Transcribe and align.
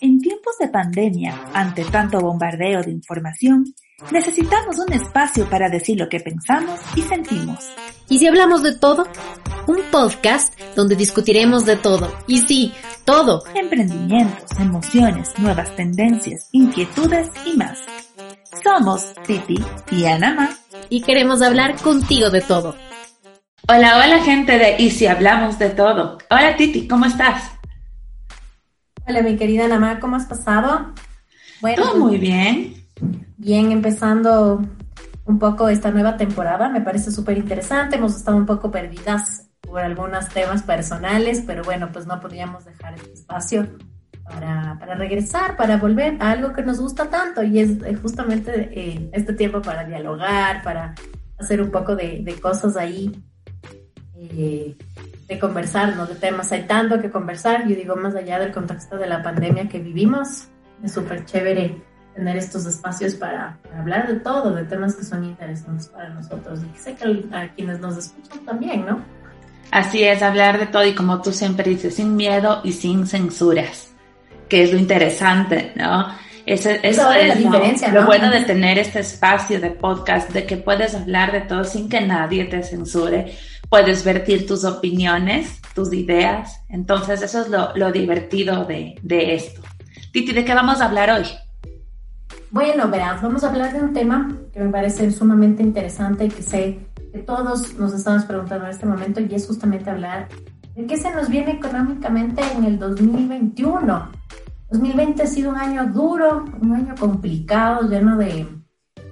En 0.00 0.18
tiempos 0.20 0.58
de 0.58 0.68
pandemia, 0.68 1.44
ante 1.54 1.84
tanto 1.84 2.20
bombardeo 2.20 2.82
de 2.82 2.90
información, 2.90 3.64
necesitamos 4.10 4.78
un 4.78 4.92
espacio 4.92 5.48
para 5.48 5.68
decir 5.68 5.98
lo 5.98 6.08
que 6.08 6.20
pensamos 6.20 6.80
y 6.96 7.02
sentimos. 7.02 7.58
¿Y 8.08 8.18
si 8.18 8.26
hablamos 8.26 8.62
de 8.62 8.76
todo? 8.76 9.06
Un 9.68 9.80
podcast 9.90 10.58
donde 10.74 10.96
discutiremos 10.96 11.64
de 11.64 11.76
todo. 11.76 12.12
Y 12.26 12.38
sí, 12.38 12.72
todo. 13.04 13.44
Emprendimientos, 13.54 14.50
emociones, 14.58 15.30
nuevas 15.38 15.74
tendencias, 15.76 16.48
inquietudes 16.52 17.28
y 17.44 17.56
más. 17.56 17.78
Somos 18.62 19.14
Titi 19.26 19.64
y 19.90 20.04
Anama. 20.06 20.50
Y 20.88 21.02
queremos 21.02 21.42
hablar 21.42 21.76
contigo 21.80 22.30
de 22.30 22.40
todo. 22.40 22.74
Hola, 23.68 23.96
hola 24.04 24.22
gente 24.22 24.58
de 24.58 24.76
Y 24.78 24.90
si 24.90 25.06
hablamos 25.06 25.58
de 25.58 25.70
todo. 25.70 26.18
Hola 26.30 26.56
Titi, 26.56 26.86
¿cómo 26.86 27.06
estás? 27.06 27.55
Hola, 29.08 29.22
mi 29.22 29.36
querida 29.36 29.68
Namá, 29.68 30.00
¿cómo 30.00 30.16
has 30.16 30.26
pasado? 30.26 30.92
Bueno, 31.60 31.80
Todo 31.80 31.96
muy 31.96 32.18
bien. 32.18 32.74
Bien, 33.36 33.70
empezando 33.70 34.60
un 35.24 35.38
poco 35.38 35.68
esta 35.68 35.92
nueva 35.92 36.16
temporada, 36.16 36.68
me 36.68 36.80
parece 36.80 37.12
súper 37.12 37.38
interesante. 37.38 37.96
Hemos 37.96 38.16
estado 38.16 38.36
un 38.36 38.46
poco 38.46 38.72
perdidas 38.72 39.48
por 39.60 39.78
algunos 39.78 40.28
temas 40.30 40.64
personales, 40.64 41.44
pero 41.46 41.62
bueno, 41.62 41.90
pues 41.92 42.04
no 42.08 42.18
podíamos 42.18 42.64
dejar 42.64 42.94
este 42.94 43.12
espacio 43.12 43.68
para, 44.24 44.76
para 44.80 44.96
regresar, 44.96 45.56
para 45.56 45.76
volver 45.76 46.16
a 46.20 46.32
algo 46.32 46.52
que 46.52 46.62
nos 46.62 46.80
gusta 46.80 47.08
tanto 47.08 47.44
y 47.44 47.60
es 47.60 47.80
eh, 47.84 47.94
justamente 47.94 48.70
eh, 48.72 49.08
este 49.12 49.34
tiempo 49.34 49.62
para 49.62 49.84
dialogar, 49.84 50.64
para 50.64 50.96
hacer 51.38 51.62
un 51.62 51.70
poco 51.70 51.94
de, 51.94 52.22
de 52.24 52.40
cosas 52.40 52.76
ahí 52.76 53.12
eh, 54.16 54.76
de 55.26 55.38
conversar, 55.38 55.96
¿no? 55.96 56.06
De 56.06 56.14
temas. 56.14 56.52
Hay 56.52 56.64
tanto 56.64 57.00
que 57.00 57.10
conversar. 57.10 57.66
Yo 57.66 57.74
digo, 57.74 57.96
más 57.96 58.14
allá 58.14 58.38
del 58.38 58.52
contexto 58.52 58.96
de 58.96 59.06
la 59.06 59.22
pandemia 59.22 59.68
que 59.68 59.78
vivimos, 59.78 60.48
es 60.82 60.92
súper 60.92 61.24
chévere 61.24 61.82
tener 62.14 62.36
estos 62.38 62.64
espacios 62.64 63.14
para, 63.14 63.58
hablar 63.78 64.08
de 64.08 64.20
todo, 64.20 64.54
de 64.54 64.64
temas 64.64 64.94
que 64.94 65.04
son 65.04 65.24
interesantes 65.24 65.88
para 65.88 66.08
nosotros 66.08 66.60
y 66.64 66.66
que 66.68 66.78
sé 66.78 66.94
que 66.94 67.36
a 67.36 67.48
quienes 67.54 67.78
nos 67.80 67.98
escuchan 67.98 68.44
también, 68.44 68.86
¿no? 68.86 69.04
Así 69.70 70.02
es, 70.02 70.22
hablar 70.22 70.58
de 70.58 70.66
todo 70.66 70.86
y 70.86 70.94
como 70.94 71.20
tú 71.20 71.32
siempre 71.32 71.68
dices, 71.68 71.96
sin 71.96 72.16
miedo 72.16 72.60
y 72.64 72.72
sin 72.72 73.06
censuras, 73.06 73.92
que 74.48 74.62
es 74.62 74.72
lo 74.72 74.78
interesante, 74.78 75.72
¿no? 75.76 76.06
Eso, 76.46 76.70
es 76.70 76.96
la 76.96 77.34
diferencia, 77.34 77.88
lo 77.88 78.06
bueno 78.06 78.30
de 78.30 78.42
tener 78.42 78.78
este 78.78 79.00
espacio 79.00 79.60
de 79.60 79.70
podcast, 79.70 80.30
de 80.30 80.46
que 80.46 80.56
puedes 80.56 80.94
hablar 80.94 81.32
de 81.32 81.40
todo 81.40 81.64
sin 81.64 81.88
que 81.88 82.00
nadie 82.00 82.44
te 82.44 82.62
censure, 82.62 83.36
puedes 83.68 84.04
vertir 84.04 84.46
tus 84.46 84.64
opiniones, 84.64 85.60
tus 85.74 85.92
ideas. 85.92 86.60
Entonces, 86.68 87.22
eso 87.22 87.42
es 87.42 87.48
lo, 87.48 87.92
divertido 87.92 88.64
de, 88.64 88.98
esto. 89.34 89.62
Titi, 90.12 90.32
¿de 90.32 90.44
qué 90.44 90.54
vamos 90.54 90.80
a 90.80 90.86
hablar 90.86 91.10
hoy? 91.10 91.26
Bueno, 92.50 92.88
verás, 92.88 93.20
vamos 93.22 93.44
a 93.44 93.50
hablar 93.50 93.72
de 93.72 93.80
un 93.80 93.92
tema 93.92 94.36
que 94.52 94.60
me 94.60 94.70
parece 94.70 95.10
sumamente 95.10 95.62
interesante 95.62 96.26
y 96.26 96.28
que 96.28 96.42
sé 96.42 96.78
que 97.12 97.18
todos 97.18 97.74
nos 97.74 97.92
estamos 97.92 98.24
preguntando 98.24 98.64
en 98.64 98.70
este 98.70 98.86
momento 98.86 99.20
y 99.20 99.34
es 99.34 99.46
justamente 99.46 99.90
hablar 99.90 100.28
de 100.74 100.86
qué 100.86 100.96
se 100.96 101.10
nos 101.10 101.28
viene 101.28 101.52
económicamente 101.52 102.42
en 102.56 102.64
el 102.64 102.78
2021. 102.78 104.10
2020 104.70 105.22
ha 105.22 105.26
sido 105.26 105.50
un 105.50 105.56
año 105.56 105.86
duro, 105.86 106.44
un 106.60 106.72
año 106.72 106.94
complicado, 106.98 107.88
lleno 107.88 108.16
de, 108.16 108.46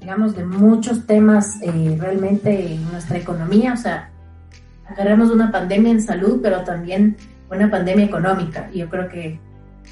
digamos, 0.00 0.34
de 0.36 0.44
muchos 0.44 1.06
temas 1.06 1.60
eh, 1.62 1.96
realmente 2.00 2.74
en 2.74 2.90
nuestra 2.90 3.18
economía. 3.18 3.74
O 3.74 3.76
sea, 3.76 4.13
agarramos 4.86 5.30
una 5.30 5.50
pandemia 5.50 5.92
en 5.92 6.02
salud, 6.02 6.40
pero 6.42 6.62
también 6.64 7.16
una 7.50 7.70
pandemia 7.70 8.06
económica. 8.06 8.68
Y 8.72 8.78
yo 8.78 8.88
creo 8.88 9.08
que 9.08 9.38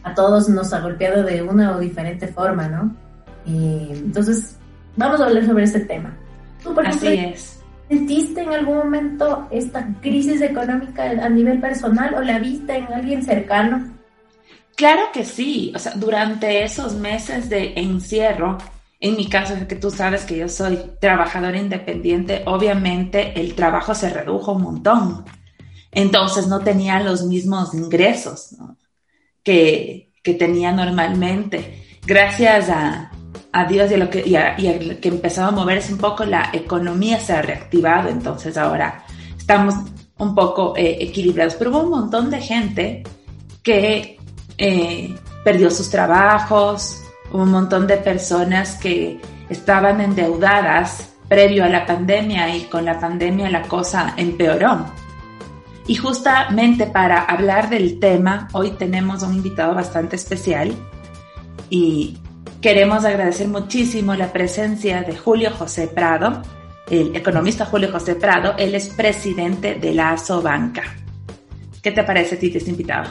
a 0.03 0.15
todos 0.15 0.49
nos 0.49 0.73
ha 0.73 0.81
golpeado 0.81 1.23
de 1.23 1.43
una 1.43 1.77
o 1.77 1.81
diferente 1.81 2.27
forma, 2.29 2.69
¿no? 2.69 2.95
entonces, 3.45 4.57
vamos 4.97 5.21
a 5.21 5.25
hablar 5.25 5.45
sobre 5.45 5.65
este 5.65 5.81
tema. 5.81 6.17
¿Tú, 6.63 6.73
por 6.73 6.87
Así 6.87 7.09
es. 7.09 7.61
¿Sentiste 7.89 8.43
en 8.43 8.53
algún 8.53 8.77
momento 8.77 9.49
esta 9.51 9.87
crisis 10.01 10.41
económica 10.41 11.03
a 11.03 11.29
nivel 11.29 11.61
personal 11.61 12.15
o 12.15 12.21
la 12.23 12.39
viste 12.39 12.77
en 12.77 12.93
alguien 12.93 13.23
cercano? 13.23 13.93
Claro 14.77 15.03
que 15.13 15.25
sí. 15.25 15.73
O 15.75 15.79
sea, 15.79 15.93
durante 15.97 16.65
esos 16.65 16.95
meses 16.95 17.51
de 17.51 17.75
encierro, 17.77 18.59
en 19.03 19.17
mi 19.17 19.29
caso, 19.29 19.55
que 19.67 19.75
tú 19.75 19.91
sabes 19.91 20.25
que 20.25 20.37
yo 20.37 20.49
soy 20.49 20.79
trabajadora 21.01 21.59
independiente, 21.59 22.45
obviamente 22.47 23.39
el 23.39 23.57
trabajo 23.57 23.97
se 23.97 24.09
redujo 24.09 24.53
un 24.53 24.63
montón. 24.63 25.25
Entonces 25.91 26.47
no 26.47 26.61
tenía 26.61 27.01
los 27.01 27.25
mismos 27.25 27.75
ingresos 27.75 28.55
que, 29.43 30.13
tenía 30.39 30.71
normalmente. 30.71 31.99
Gracias 32.07 32.69
a, 32.71 33.11
Dios 33.69 33.91
y 33.91 33.95
a, 33.95 33.99
lo 33.99 34.09
que, 34.09 34.99
que 35.03 35.09
empezaba 35.09 35.49
a 35.49 35.51
moverse 35.51 35.93
un 35.93 35.99
poco, 35.99 36.25
la 36.25 36.51
economía 36.53 37.19
se 37.19 37.33
ha 37.33 37.43
reactivado. 37.43 38.09
Entonces 38.09 38.57
ahora 38.57 39.05
estamos 39.37 39.75
un 40.19 40.33
poco 40.33 40.77
eh, 40.77 40.99
equilibrados. 41.01 41.57
Pero 41.57 41.73
hubo 41.73 41.81
un 41.81 41.91
montón 41.91 42.31
de 42.31 42.41
gente 42.41 43.03
que 43.65 44.17
eh, 44.59 45.15
perdió 45.43 45.73
sus 45.73 45.91
trabajos, 45.91 47.02
un 47.33 47.51
montón 47.51 47.87
de 47.87 47.97
personas 47.97 48.77
que 48.77 49.21
estaban 49.49 50.01
endeudadas 50.01 51.13
previo 51.29 51.65
a 51.65 51.69
la 51.69 51.87
pandemia 51.87 52.55
y 52.55 52.65
con 52.65 52.85
la 52.85 53.01
pandemia 53.01 53.51
la 53.51 53.63
cosa 53.63 54.15
empeoró. 54.17 54.87
Y 55.87 55.97
justamente 55.97 56.87
para 56.87 57.23
hablar 57.23 57.69
del 57.69 57.99
tema, 57.99 58.49
hoy 58.53 58.73
tenemos 58.73 59.23
un 59.23 59.35
invitado 59.35 59.75
bastante 59.75 60.17
especial 60.17 60.73
y 61.71 62.19
queremos 62.61 63.05
agradecer 63.05 63.49
muchísimo 63.49 64.15
la 64.15 64.33
presencia 64.33 65.03
de 65.03 65.17
Julio 65.17 65.51
José 65.51 65.89
Prado, 65.89 66.43
el 66.89 67.17
economista 67.17 67.65
Julio 67.65 67.91
José 67.91 68.15
Prado, 68.15 68.55
él 68.59 68.75
es 68.75 68.89
presidente 68.89 69.75
de 69.75 69.95
la 69.95 70.13
Asobanca. 70.13 70.83
¿Qué 71.83 71.91
te 71.91 72.05
parece 72.05 72.37
a 72.37 72.39
ti 72.39 72.53
este 72.55 72.71
invitado? 72.71 73.11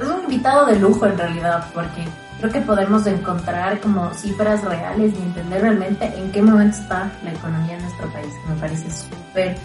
Es 0.00 0.08
un 0.08 0.22
invitado 0.22 0.66
de 0.66 0.78
lujo 0.78 1.06
en 1.06 1.18
realidad, 1.18 1.70
porque 1.72 2.02
creo 2.38 2.52
que 2.52 2.60
podemos 2.60 3.06
encontrar 3.06 3.80
como 3.80 4.12
cifras 4.14 4.62
reales 4.64 5.12
y 5.14 5.22
entender 5.22 5.62
realmente 5.62 6.06
en 6.16 6.30
qué 6.30 6.42
momento 6.42 6.76
está 6.78 7.10
la 7.24 7.32
economía 7.32 7.76
en 7.76 7.82
nuestro 7.82 8.08
país, 8.12 8.32
me 8.48 8.54
parece 8.56 8.90
súper 8.90 9.56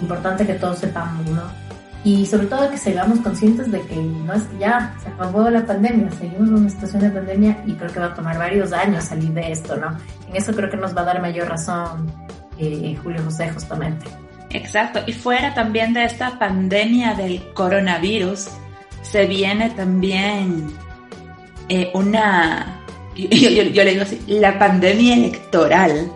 importante 0.00 0.46
que 0.46 0.54
todos 0.54 0.78
sepamos, 0.78 1.26
¿no? 1.26 1.42
Y 2.04 2.26
sobre 2.26 2.46
todo 2.46 2.68
que 2.68 2.76
seamos 2.76 3.20
conscientes 3.20 3.70
de 3.70 3.80
que 3.82 3.94
no 3.94 4.32
es 4.32 4.42
ya 4.58 4.92
se 5.02 5.08
acabó 5.08 5.48
la 5.48 5.64
pandemia, 5.64 6.10
seguimos 6.10 6.48
en 6.48 6.54
una 6.54 6.68
situación 6.68 7.02
de 7.02 7.10
pandemia 7.10 7.62
y 7.64 7.74
creo 7.74 7.92
que 7.92 8.00
va 8.00 8.06
a 8.06 8.14
tomar 8.14 8.38
varios 8.38 8.72
años 8.72 9.04
salir 9.04 9.32
de 9.32 9.52
esto, 9.52 9.76
¿no? 9.76 9.96
En 10.28 10.36
eso 10.36 10.52
creo 10.52 10.68
que 10.68 10.76
nos 10.76 10.96
va 10.96 11.02
a 11.02 11.04
dar 11.04 11.22
mayor 11.22 11.48
razón 11.48 12.12
eh, 12.58 12.96
Julio 13.02 13.22
José 13.24 13.50
justamente. 13.50 14.06
Exacto, 14.50 15.00
y 15.06 15.12
fuera 15.12 15.54
también 15.54 15.94
de 15.94 16.04
esta 16.04 16.38
pandemia 16.38 17.14
del 17.14 17.52
coronavirus, 17.54 18.48
se 19.02 19.26
viene 19.26 19.70
también 19.70 20.72
eh, 21.74 21.90
una, 21.94 22.82
yo, 23.16 23.28
le 23.84 23.90
digo 23.92 24.02
así, 24.02 24.20
la 24.26 24.58
pandemia 24.58 25.14
electoral. 25.14 26.12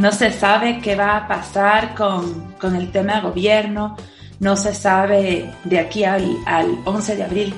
No, 0.00 0.10
se 0.12 0.32
sabe 0.32 0.80
qué 0.80 0.96
va 0.96 1.18
a 1.18 1.28
pasar 1.28 1.94
con, 1.94 2.54
con, 2.58 2.74
el 2.74 2.90
tema 2.90 3.16
de 3.16 3.20
gobierno, 3.20 3.96
no 4.40 4.56
se 4.56 4.74
sabe 4.74 5.52
de 5.64 5.78
aquí 5.78 6.04
al, 6.04 6.26
al 6.46 6.78
11 6.86 7.16
de 7.16 7.22
abril 7.22 7.54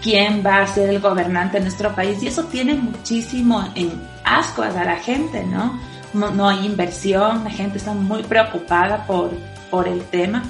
quién 0.00 0.40
va 0.46 0.62
a 0.62 0.66
ser 0.68 0.88
el 0.88 1.00
gobernante 1.00 1.58
de 1.58 1.64
nuestro 1.64 1.92
país 1.96 2.22
y 2.22 2.28
eso 2.28 2.44
tiene 2.44 2.74
muchísimo 2.74 3.68
en 3.74 3.90
ascuas 4.24 4.76
a 4.76 4.84
la 4.84 4.96
gente, 4.96 5.44
¿no? 5.44 5.78
¿no? 6.14 6.30
No, 6.30 6.48
hay 6.48 6.64
inversión, 6.64 7.42
la 7.42 7.50
gente 7.50 7.78
está 7.78 7.92
muy 7.92 8.22
preocupada 8.22 9.04
por, 9.04 9.32
por 9.68 9.88
el 9.88 10.00
tema 10.04 10.44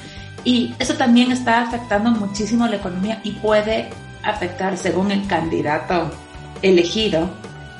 y 0.45 0.75
eso 0.79 0.93
también 0.93 1.33
está 1.33 1.63
afectando 1.63 2.11
muchísimo 2.11 2.67
la 2.67 2.77
economía 2.77 3.19
y 3.25 3.33
puede 3.33 3.89
afectar 4.31 4.77
según 4.77 5.11
el 5.11 5.27
candidato 5.27 6.11
elegido, 6.63 7.31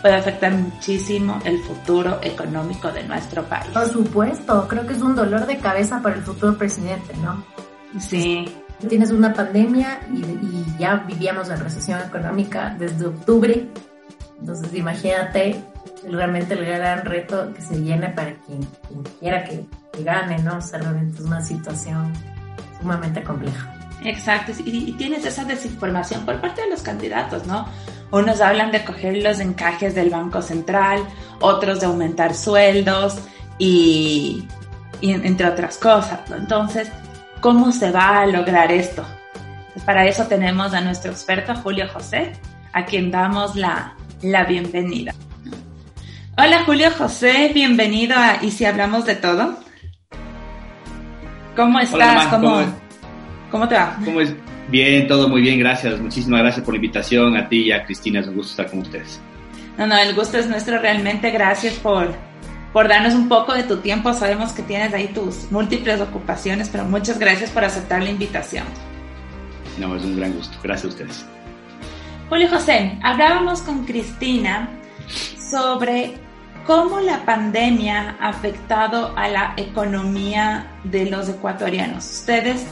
puede 0.03 0.15
afectar 0.15 0.53
muchísimo 0.53 1.39
el 1.45 1.59
futuro 1.63 2.19
económico 2.23 2.91
de 2.93 3.05
nuestro 3.05 3.43
país. 3.45 3.71
Por 3.73 3.89
supuesto, 3.89 4.67
creo 4.69 4.87
que 4.87 4.95
es 4.95 5.03
un 5.03 5.15
dolor 5.15 5.47
de 5.47 5.59
cabeza 5.59 6.01
para 6.03 6.17
el 6.17 6.23
futuro 6.23 6.57
presidente, 6.57 7.15
¿no? 7.23 7.45
Sí. 7.99 8.45
Tienes 8.89 9.11
una 9.11 9.33
pandemia 9.33 10.01
y, 10.15 10.79
ya 10.79 10.97
vivíamos 11.07 11.51
en 11.51 11.59
recesión 11.59 12.01
económica 12.01 12.77
desde 12.79 13.07
octubre, 13.07 13.67
entonces 14.39 14.73
imagínate 14.73 15.61
realmente 16.09 16.55
el 16.55 16.65
gran 16.65 17.05
reto 17.05 17.53
que 17.53 17.61
se 17.61 17.77
viene 17.77 18.11
para 18.11 18.35
quien, 18.35 18.61
quiera 19.19 19.43
que, 19.43 19.67
que, 19.93 20.05
gane, 20.05 20.39
¿no? 20.39 20.59
O 20.59 20.61
sea, 20.61 20.79
realmente 20.79 21.19
es 21.19 21.25
una 21.25 21.43
situación 21.43 22.13
sumamente 22.81 23.21
compleja. 23.25 23.78
Exacto, 24.05 24.53
y, 24.65 24.93
tienes 24.93 25.25
esa 25.25 25.45
desinformación 25.45 26.25
por 26.25 26.41
parte 26.41 26.63
de 26.63 26.71
los 26.71 26.83
candidatos, 26.83 27.47
¿no? 27.47 27.67
Unos 28.11 28.41
hablan 28.41 28.71
de 28.71 28.85
coger 28.85 29.17
los 29.19 29.41
encajes 29.41 29.95
del 29.95 30.11
Banco 30.11 30.41
Central, 30.41 31.01
otros 31.41 31.81
de 31.81 31.87
aumentar 31.87 32.35
sueldos 32.35 33.19
y, 33.59 34.47
entre 35.03 35.47
otras 35.47 35.79
cosas, 35.79 36.21
¿no? 36.31 36.37
Entonces, 36.37 36.91
¿cómo 37.41 37.73
se 37.73 37.91
va 37.91 38.21
a 38.21 38.27
lograr 38.27 38.71
esto? 38.71 39.05
Pues 39.73 39.85
para 39.85 40.07
eso 40.07 40.27
tenemos 40.27 40.75
a 40.75 40.81
nuestro 40.81 41.11
experto 41.11 41.55
Julio 41.57 41.87
José. 41.93 42.33
a 42.73 42.85
quien 42.85 43.11
damos 43.11 43.57
la, 43.57 43.97
la 44.23 44.45
bienvenida. 44.45 45.15
Hola 46.37 46.63
Julio 46.65 46.91
José, 46.97 47.51
bienvenido 47.53 48.15
a 48.17 48.39
Y 48.43 48.53
si 48.53 48.65
hablamos 48.65 49.07
de 49.07 49.17
todo. 49.17 49.57
¿Cómo 51.57 51.81
estás? 51.81 52.27
¿Cómo, 52.27 52.51
¿Cómo, 52.51 52.88
te 53.51 53.75
va? 53.75 53.99
¿Cómo 54.05 54.21
es? 54.21 54.35
Bien, 54.69 55.07
todo 55.07 55.29
muy 55.29 55.41
bien, 55.41 55.59
gracias. 55.59 55.99
Muchísimas 55.99 56.41
gracias 56.41 56.65
por 56.65 56.75
la 56.75 56.77
invitación 56.77 57.37
a 57.37 57.49
ti 57.49 57.65
y 57.65 57.73
a 57.73 57.85
Cristina. 57.85 58.21
Es 58.21 58.27
un 58.27 58.37
gusto 58.37 58.51
estar 58.51 58.71
con 58.71 58.81
ustedes. 58.81 59.21
No, 59.79 59.87
no, 59.87 59.97
el 59.97 60.15
gusto 60.15 60.39
es 60.39 60.47
nuestro 60.49 60.79
realmente. 60.79 61.31
Gracias 61.31 61.75
por, 61.75 62.15
por 62.73 62.89
darnos 62.89 63.15
un 63.15 63.29
poco 63.29 63.55
de 63.55 63.63
tu 63.63 63.79
tiempo. 63.79 64.13
Sabemos 64.13 64.53
que 64.53 64.63
tienes 64.63 64.93
ahí 64.93 65.09
tus 65.09 65.51
múltiples 65.51 66.01
ocupaciones, 66.01 66.69
pero 66.69 66.85
muchas 66.85 67.19
gracias 67.19 67.51
por 67.51 67.65
aceptar 67.65 68.03
la 68.03 68.11
invitación. 68.11 68.65
No, 69.79 69.97
es 69.97 70.05
un 70.05 70.17
gran 70.17 70.33
gusto. 70.33 70.57
Gracias 70.63 70.85
a 70.85 70.89
ustedes. 70.89 71.27
Julio 72.29 72.49
José, 72.51 72.99
hablábamos 73.03 73.63
con 73.63 73.87
Cristina 73.87 74.69
sobre 75.39 76.15
cómo 76.67 77.01
la 77.01 77.25
pandemia 77.25 78.17
ha 78.21 78.29
afectado 78.29 79.15
a 79.17 79.29
la 79.29 79.55
economía 79.57 80.67
de 80.85 81.09
los 81.09 81.31
ecuatorianos. 81.31 82.05
Ustedes, 82.05 82.67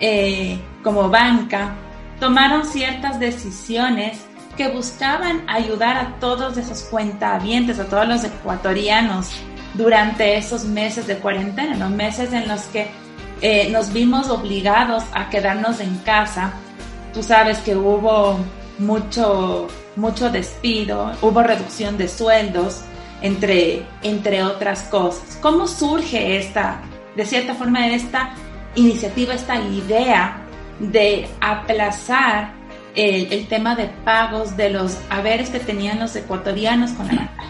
eh, 0.00 0.58
como 0.82 1.08
banca, 1.08 1.74
tomaron 2.20 2.64
ciertas 2.64 3.18
decisiones 3.20 4.18
que 4.56 4.68
buscaban 4.68 5.42
ayudar 5.48 5.96
a 5.96 6.18
todos 6.18 6.56
esos 6.56 6.82
cuentavientes, 6.84 7.78
a 7.78 7.84
todos 7.84 8.08
los 8.08 8.24
ecuatorianos 8.24 9.30
durante 9.74 10.36
esos 10.36 10.64
meses 10.64 11.06
de 11.06 11.18
cuarentena, 11.18 11.76
los 11.76 11.90
meses 11.90 12.32
en 12.32 12.48
los 12.48 12.62
que 12.62 12.88
eh, 13.42 13.68
nos 13.70 13.92
vimos 13.92 14.30
obligados 14.30 15.04
a 15.12 15.28
quedarnos 15.28 15.80
en 15.80 15.96
casa. 15.98 16.52
Tú 17.12 17.22
sabes 17.22 17.58
que 17.58 17.76
hubo 17.76 18.38
mucho, 18.78 19.68
mucho 19.96 20.30
despido, 20.30 21.12
hubo 21.20 21.42
reducción 21.42 21.98
de 21.98 22.08
sueldos, 22.08 22.82
entre, 23.22 23.86
entre 24.02 24.42
otras 24.42 24.82
cosas. 24.84 25.38
¿Cómo 25.40 25.66
surge 25.66 26.38
esta, 26.38 26.80
de 27.14 27.24
cierta 27.24 27.54
forma, 27.54 27.86
esta 27.88 28.34
iniciativa, 28.76 29.34
esta 29.34 29.60
idea 29.60 30.42
de 30.78 31.26
aplazar 31.40 32.52
el, 32.94 33.46
tema 33.46 33.74
de 33.74 33.90
pagos 34.04 34.56
de 34.56 34.70
los 34.70 34.98
haberes 35.10 35.50
que 35.50 35.58
tenían 35.58 35.98
los 35.98 36.16
ecuatorianos 36.16 36.92
con 36.92 37.06
la 37.08 37.14
banca. 37.14 37.44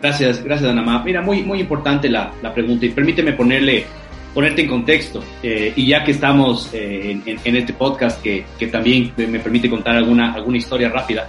Gracias, 0.00 0.42
gracias 0.42 0.70
Ana 0.70 1.02
Mira, 1.04 1.20
muy, 1.20 1.42
muy 1.42 1.60
importante 1.60 2.08
la, 2.08 2.32
la 2.42 2.54
pregunta 2.54 2.86
y 2.86 2.90
permíteme 2.90 3.32
ponerle, 3.32 3.84
ponerte 4.32 4.62
en 4.62 4.68
contexto. 4.68 5.22
Eh, 5.42 5.72
y 5.76 5.86
ya 5.86 6.04
que 6.04 6.12
estamos 6.12 6.72
eh, 6.72 7.20
en, 7.26 7.38
en, 7.44 7.56
este 7.56 7.72
podcast 7.72 8.22
que, 8.22 8.46
que, 8.58 8.68
también 8.68 9.12
me 9.16 9.40
permite 9.40 9.68
contar 9.68 9.96
alguna, 9.96 10.32
alguna 10.32 10.56
historia 10.56 10.88
rápida, 10.88 11.28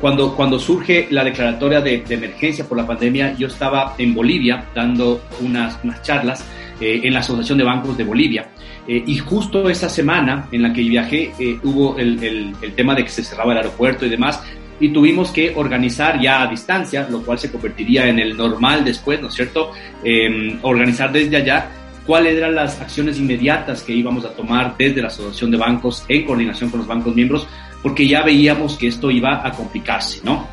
cuando, 0.00 0.34
cuando 0.34 0.58
surge 0.58 1.08
la 1.10 1.24
declaratoria 1.24 1.80
de, 1.80 2.02
de 2.02 2.14
emergencia 2.14 2.64
por 2.64 2.76
la 2.76 2.86
pandemia, 2.86 3.34
yo 3.36 3.46
estaba 3.46 3.94
en 3.98 4.14
Bolivia 4.14 4.64
dando 4.74 5.22
unas, 5.40 5.78
unas 5.82 6.02
charlas 6.02 6.44
eh, 6.80 7.00
en 7.04 7.12
la 7.12 7.20
Asociación 7.20 7.58
de 7.58 7.64
Bancos 7.64 7.96
de 7.96 8.04
Bolivia. 8.04 8.48
Eh, 8.86 9.02
y 9.06 9.18
justo 9.18 9.68
esa 9.68 9.88
semana 9.88 10.48
en 10.50 10.62
la 10.62 10.72
que 10.72 10.82
viajé 10.82 11.32
eh, 11.38 11.58
hubo 11.62 11.98
el, 11.98 12.54
el, 12.62 12.72
tema 12.74 12.94
de 12.94 13.04
que 13.04 13.10
se 13.10 13.22
cerraba 13.22 13.52
el 13.52 13.58
aeropuerto 13.58 14.06
y 14.06 14.08
demás, 14.08 14.42
y 14.80 14.90
tuvimos 14.90 15.30
que 15.30 15.52
organizar 15.56 16.20
ya 16.20 16.42
a 16.42 16.46
distancia, 16.46 17.06
lo 17.10 17.22
cual 17.22 17.38
se 17.38 17.50
convertiría 17.50 18.06
en 18.08 18.18
el 18.18 18.36
normal 18.36 18.84
después, 18.84 19.20
¿no 19.20 19.28
es 19.28 19.34
cierto? 19.34 19.72
Em, 20.04 20.58
organizar 20.62 21.10
desde 21.10 21.36
allá 21.36 21.68
cuáles 22.06 22.36
eran 22.36 22.54
las 22.54 22.80
acciones 22.80 23.18
inmediatas 23.18 23.82
que 23.82 23.92
íbamos 23.92 24.24
a 24.24 24.30
tomar 24.30 24.76
desde 24.78 25.02
la 25.02 25.08
Asociación 25.08 25.50
de 25.50 25.58
Bancos 25.58 26.04
en 26.08 26.24
coordinación 26.24 26.70
con 26.70 26.78
los 26.78 26.86
bancos 26.86 27.14
miembros, 27.14 27.46
porque 27.82 28.06
ya 28.06 28.22
veíamos 28.22 28.78
que 28.78 28.88
esto 28.88 29.10
iba 29.10 29.46
a 29.46 29.52
complicarse, 29.52 30.20
¿no? 30.24 30.46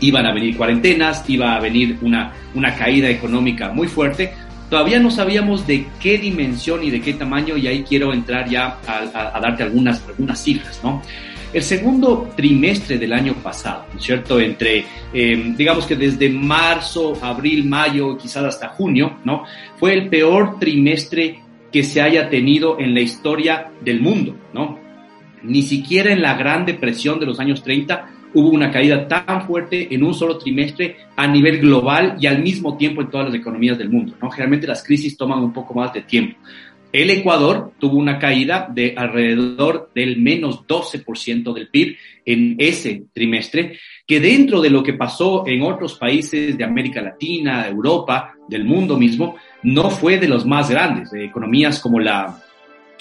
Iban 0.00 0.26
a 0.26 0.32
venir 0.32 0.56
cuarentenas, 0.56 1.28
iba 1.28 1.54
a 1.54 1.60
venir 1.60 1.98
una, 2.00 2.32
una 2.54 2.74
caída 2.74 3.08
económica 3.08 3.70
muy 3.70 3.86
fuerte, 3.86 4.32
Todavía 4.70 5.00
no 5.00 5.10
sabíamos 5.10 5.66
de 5.66 5.86
qué 6.00 6.16
dimensión 6.16 6.84
y 6.84 6.90
de 6.90 7.00
qué 7.00 7.14
tamaño 7.14 7.56
y 7.56 7.66
ahí 7.66 7.82
quiero 7.82 8.14
entrar 8.14 8.48
ya 8.48 8.78
a, 8.86 9.40
darte 9.40 9.64
algunas, 9.64 10.06
algunas 10.06 10.42
cifras, 10.42 10.80
¿no? 10.84 11.02
El 11.52 11.62
segundo 11.64 12.30
trimestre 12.36 12.96
del 12.96 13.12
año 13.12 13.34
pasado, 13.34 13.86
¿no 13.92 13.98
es 13.98 14.04
cierto? 14.04 14.38
Entre, 14.38 14.84
eh, 15.12 15.52
digamos 15.56 15.84
que 15.86 15.96
desde 15.96 16.30
marzo, 16.30 17.18
abril, 17.20 17.64
mayo, 17.68 18.16
quizás 18.16 18.44
hasta 18.44 18.68
junio, 18.68 19.18
¿no? 19.24 19.42
Fue 19.76 19.92
el 19.92 20.08
peor 20.08 20.60
trimestre 20.60 21.40
que 21.72 21.82
se 21.82 22.00
haya 22.00 22.30
tenido 22.30 22.78
en 22.78 22.94
la 22.94 23.00
historia 23.00 23.72
del 23.80 24.00
mundo, 24.00 24.36
¿no? 24.54 24.78
Ni 25.42 25.62
siquiera 25.62 26.12
en 26.12 26.22
la 26.22 26.34
Gran 26.34 26.64
Depresión 26.64 27.18
de 27.18 27.26
los 27.26 27.40
años 27.40 27.64
30 27.64 28.19
hubo 28.34 28.50
una 28.50 28.70
caída 28.70 29.06
tan 29.08 29.46
fuerte 29.46 29.92
en 29.94 30.02
un 30.02 30.14
solo 30.14 30.38
trimestre 30.38 30.96
a 31.16 31.26
nivel 31.26 31.58
global 31.58 32.16
y 32.20 32.26
al 32.26 32.42
mismo 32.42 32.76
tiempo 32.76 33.02
en 33.02 33.10
todas 33.10 33.26
las 33.26 33.34
economías 33.34 33.78
del 33.78 33.90
mundo. 33.90 34.14
¿no? 34.20 34.30
Generalmente 34.30 34.66
las 34.66 34.82
crisis 34.82 35.16
toman 35.16 35.40
un 35.40 35.52
poco 35.52 35.74
más 35.74 35.92
de 35.92 36.02
tiempo. 36.02 36.36
El 36.92 37.10
Ecuador 37.10 37.72
tuvo 37.78 37.98
una 37.98 38.18
caída 38.18 38.68
de 38.68 38.94
alrededor 38.96 39.90
del 39.94 40.20
menos 40.20 40.66
12% 40.66 41.54
del 41.54 41.68
PIB 41.68 41.96
en 42.24 42.56
ese 42.58 43.04
trimestre, 43.12 43.78
que 44.04 44.18
dentro 44.18 44.60
de 44.60 44.70
lo 44.70 44.82
que 44.82 44.94
pasó 44.94 45.46
en 45.46 45.62
otros 45.62 45.94
países 45.94 46.58
de 46.58 46.64
América 46.64 47.00
Latina, 47.00 47.68
Europa, 47.68 48.34
del 48.48 48.64
mundo 48.64 48.98
mismo, 48.98 49.36
no 49.62 49.90
fue 49.90 50.18
de 50.18 50.26
los 50.26 50.44
más 50.44 50.68
grandes. 50.68 51.12
De 51.12 51.24
economías 51.24 51.78
como 51.78 52.00
la 52.00 52.42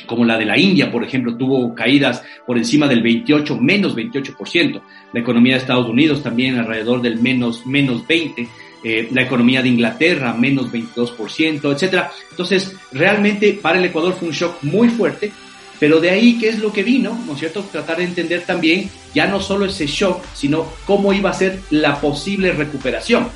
como 0.06 0.26
la 0.26 0.38
de 0.38 0.46
la 0.46 0.58
India, 0.58 0.92
por 0.92 1.04
ejemplo, 1.04 1.36
tuvo 1.36 1.74
caídas 1.74 2.24
por 2.46 2.58
encima 2.58 2.88
del 2.88 3.02
28, 3.02 3.58
menos 3.58 3.96
28%. 3.96 4.82
La 5.14 5.20
economía 5.20 5.54
de 5.54 5.60
Estados 5.60 5.90
Unidos 5.90 6.24
también 6.24 6.58
alrededor 6.58 7.02
del 7.02 7.20
menos, 7.20 7.66
menos 7.66 8.06
20%. 8.08 8.48
Eh, 8.82 9.10
la 9.12 9.24
economía 9.24 9.62
de 9.62 9.68
Inglaterra 9.68 10.34
menos 10.34 10.72
22%, 10.72 11.74
etcétera. 11.74 12.12
Entonces, 12.32 12.74
realmente 12.94 13.60
para 13.62 13.78
el 13.78 13.84
Ecuador 13.84 14.16
fue 14.18 14.30
un 14.30 14.34
shock 14.34 14.64
muy 14.64 14.88
fuerte, 14.88 15.34
pero 15.80 16.00
de 16.00 16.12
ahí, 16.12 16.38
¿qué 16.40 16.48
es 16.48 16.60
lo 16.60 16.72
que 16.72 16.84
vino? 16.84 17.18
¿No 17.26 17.34
es 17.34 17.40
cierto? 17.40 17.62
Tratar 17.64 17.98
de 17.98 18.06
entender 18.06 18.44
también 18.44 18.90
ya 19.14 19.28
no 19.28 19.42
solo 19.42 19.66
ese 19.66 19.86
shock, 19.86 20.24
sino 20.34 20.66
cómo 20.86 21.12
iba 21.12 21.30
a 21.30 21.34
ser 21.34 21.60
la 21.72 22.00
posible 22.00 22.54
recuperación. 22.54 23.28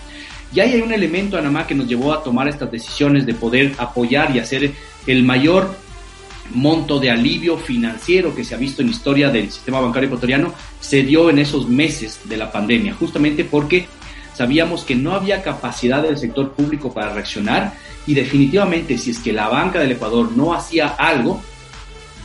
Y 0.54 0.60
ahí 0.60 0.74
hay 0.74 0.82
un 0.82 0.94
elemento, 0.94 1.38
Anamá, 1.38 1.66
que 1.66 1.76
nos 1.76 1.88
llevó 1.88 2.14
a 2.14 2.24
tomar 2.24 2.48
estas 2.48 2.72
decisiones 2.72 3.26
de 3.26 3.34
poder 3.34 3.74
apoyar 3.78 4.34
y 4.36 4.40
hacer 4.40 4.72
el 5.08 5.24
mayor 5.24 5.76
monto 6.52 7.00
de 7.00 7.10
alivio 7.10 7.58
financiero 7.58 8.36
que 8.36 8.44
se 8.44 8.56
ha 8.56 8.58
visto 8.58 8.82
en 8.82 8.90
la 8.90 8.94
historia 8.94 9.30
del 9.30 9.52
sistema 9.52 9.80
bancario 9.80 10.08
ecuatoriano 10.08 10.54
se 10.80 11.04
dio 11.04 11.30
en 11.30 11.40
esos 11.40 11.68
meses 11.68 12.22
de 12.26 12.38
la 12.38 12.52
pandemia, 12.52 12.94
justamente 12.94 13.46
porque 13.46 13.88
sabíamos 14.34 14.84
que 14.84 14.96
no 14.96 15.14
había 15.14 15.42
capacidad 15.42 16.02
del 16.04 16.18
sector 16.18 16.52
público 16.52 16.94
para 16.94 17.14
reaccionar 17.14 17.74
y 18.06 18.14
definitivamente 18.14 18.98
si 18.98 19.12
es 19.12 19.20
que 19.20 19.32
la 19.32 19.48
banca 19.48 19.80
del 19.80 19.94
Ecuador 19.94 20.32
no 20.36 20.54
hacía 20.54 20.88
algo, 20.88 21.42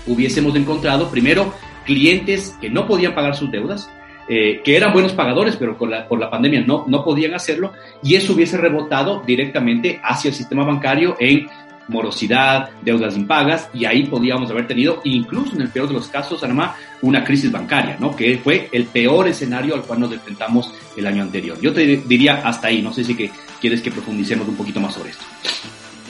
hubiésemos 0.07 0.55
encontrado 0.57 1.11
primero 1.11 1.53
clientes 1.85 2.57
que 2.61 2.71
no 2.71 2.87
podían 2.87 3.15
pagar 3.15 3.37
sus 3.37 3.51
deudas, 3.51 3.89
eh, 4.29 4.61
que 4.63 4.77
eran 4.77 4.93
buenos 4.93 5.13
pagadores, 5.13 5.57
pero 5.57 5.79
por 5.79 5.89
la, 5.89 6.07
por 6.07 6.19
la 6.19 6.29
pandemia 6.29 6.63
no, 6.67 6.85
no 6.87 7.03
podían 7.03 7.35
hacerlo, 7.35 7.73
y 8.03 8.15
eso 8.15 8.35
hubiese 8.35 8.59
rebotado 8.59 9.23
directamente 9.27 10.01
hacia 10.03 10.29
el 10.29 10.35
sistema 10.35 10.65
bancario 10.65 11.17
en 11.19 11.49
morosidad, 11.89 12.71
deudas 12.83 13.17
impagas, 13.17 13.69
y 13.75 13.85
ahí 13.85 14.05
podíamos 14.05 14.51
haber 14.51 14.67
tenido, 14.67 15.01
incluso 15.05 15.55
en 15.57 15.63
el 15.63 15.69
peor 15.69 15.89
de 15.89 15.95
los 15.95 16.09
casos, 16.09 16.43
además, 16.45 16.77
una 17.03 17.25
crisis 17.25 17.51
bancaria, 17.51 17.97
¿no? 17.99 18.15
Que 18.15 18.39
fue 18.39 18.69
el 18.73 18.85
peor 18.85 19.29
escenario 19.29 19.75
al 19.75 19.83
cual 19.83 20.01
nos 20.01 20.13
enfrentamos 20.13 20.73
el 20.97 21.07
año 21.07 21.23
anterior. 21.23 21.59
Yo 21.61 21.73
te 21.73 21.85
diría 21.85 22.43
hasta 22.45 22.69
ahí, 22.69 22.83
no 22.83 22.93
sé 22.93 23.05
si 23.05 23.31
quieres 23.61 23.83
que 23.83 23.91
profundicemos 23.91 24.47
un 24.49 24.57
poquito 24.57 24.81
más 24.81 24.95
sobre 24.95 25.11
esto. 25.11 25.25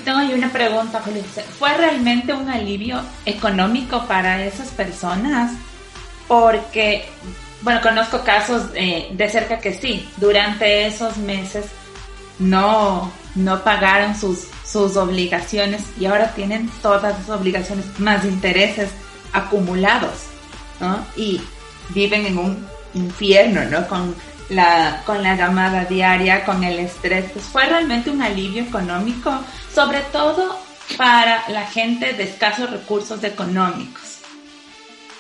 Tengo 0.05 0.19
ahí 0.19 0.33
una 0.33 0.51
pregunta, 0.51 1.01
Felipe. 1.01 1.43
¿Fue 1.59 1.75
realmente 1.75 2.33
un 2.33 2.49
alivio 2.49 3.01
económico 3.27 4.07
para 4.07 4.45
esas 4.45 4.69
personas? 4.71 5.53
Porque, 6.27 7.05
bueno, 7.63 7.81
conozco 7.83 8.23
casos 8.25 8.71
eh, 8.75 9.09
de 9.13 9.29
cerca 9.29 9.59
que 9.59 9.75
sí, 9.75 10.09
durante 10.17 10.87
esos 10.87 11.17
meses 11.19 11.67
no, 12.39 13.13
no 13.35 13.63
pagaron 13.63 14.15
sus 14.15 14.49
sus 14.71 14.97
obligaciones 14.97 15.83
y 15.99 16.07
ahora 16.07 16.35
tienen 16.35 16.71
todas 16.83 17.19
esas 17.19 17.41
obligaciones 17.41 17.87
más 17.99 18.25
intereses 18.25 18.91
acumulados, 19.33 20.27
¿no? 20.81 21.05
Y 21.17 21.41
viven 21.91 22.27
en 22.27 22.39
un 22.39 22.67
infierno, 22.95 23.65
¿no? 23.65 23.87
Con 23.89 24.15
la, 24.51 25.03
con 25.05 25.23
la 25.23 25.37
llamada 25.37 25.85
diaria, 25.85 26.45
con 26.45 26.63
el 26.65 26.79
estrés. 26.81 27.31
Pues 27.33 27.47
fue 27.47 27.67
realmente 27.67 28.11
un 28.11 28.23
alivio 28.23 28.63
económico, 28.63 29.33
sobre 29.75 30.01
todo 30.13 30.59
para 30.97 31.49
la 31.49 31.67
gente 31.67 32.13
de 32.13 32.25
escasos 32.25 32.71
recursos 32.71 33.23
económicos. 33.25 34.21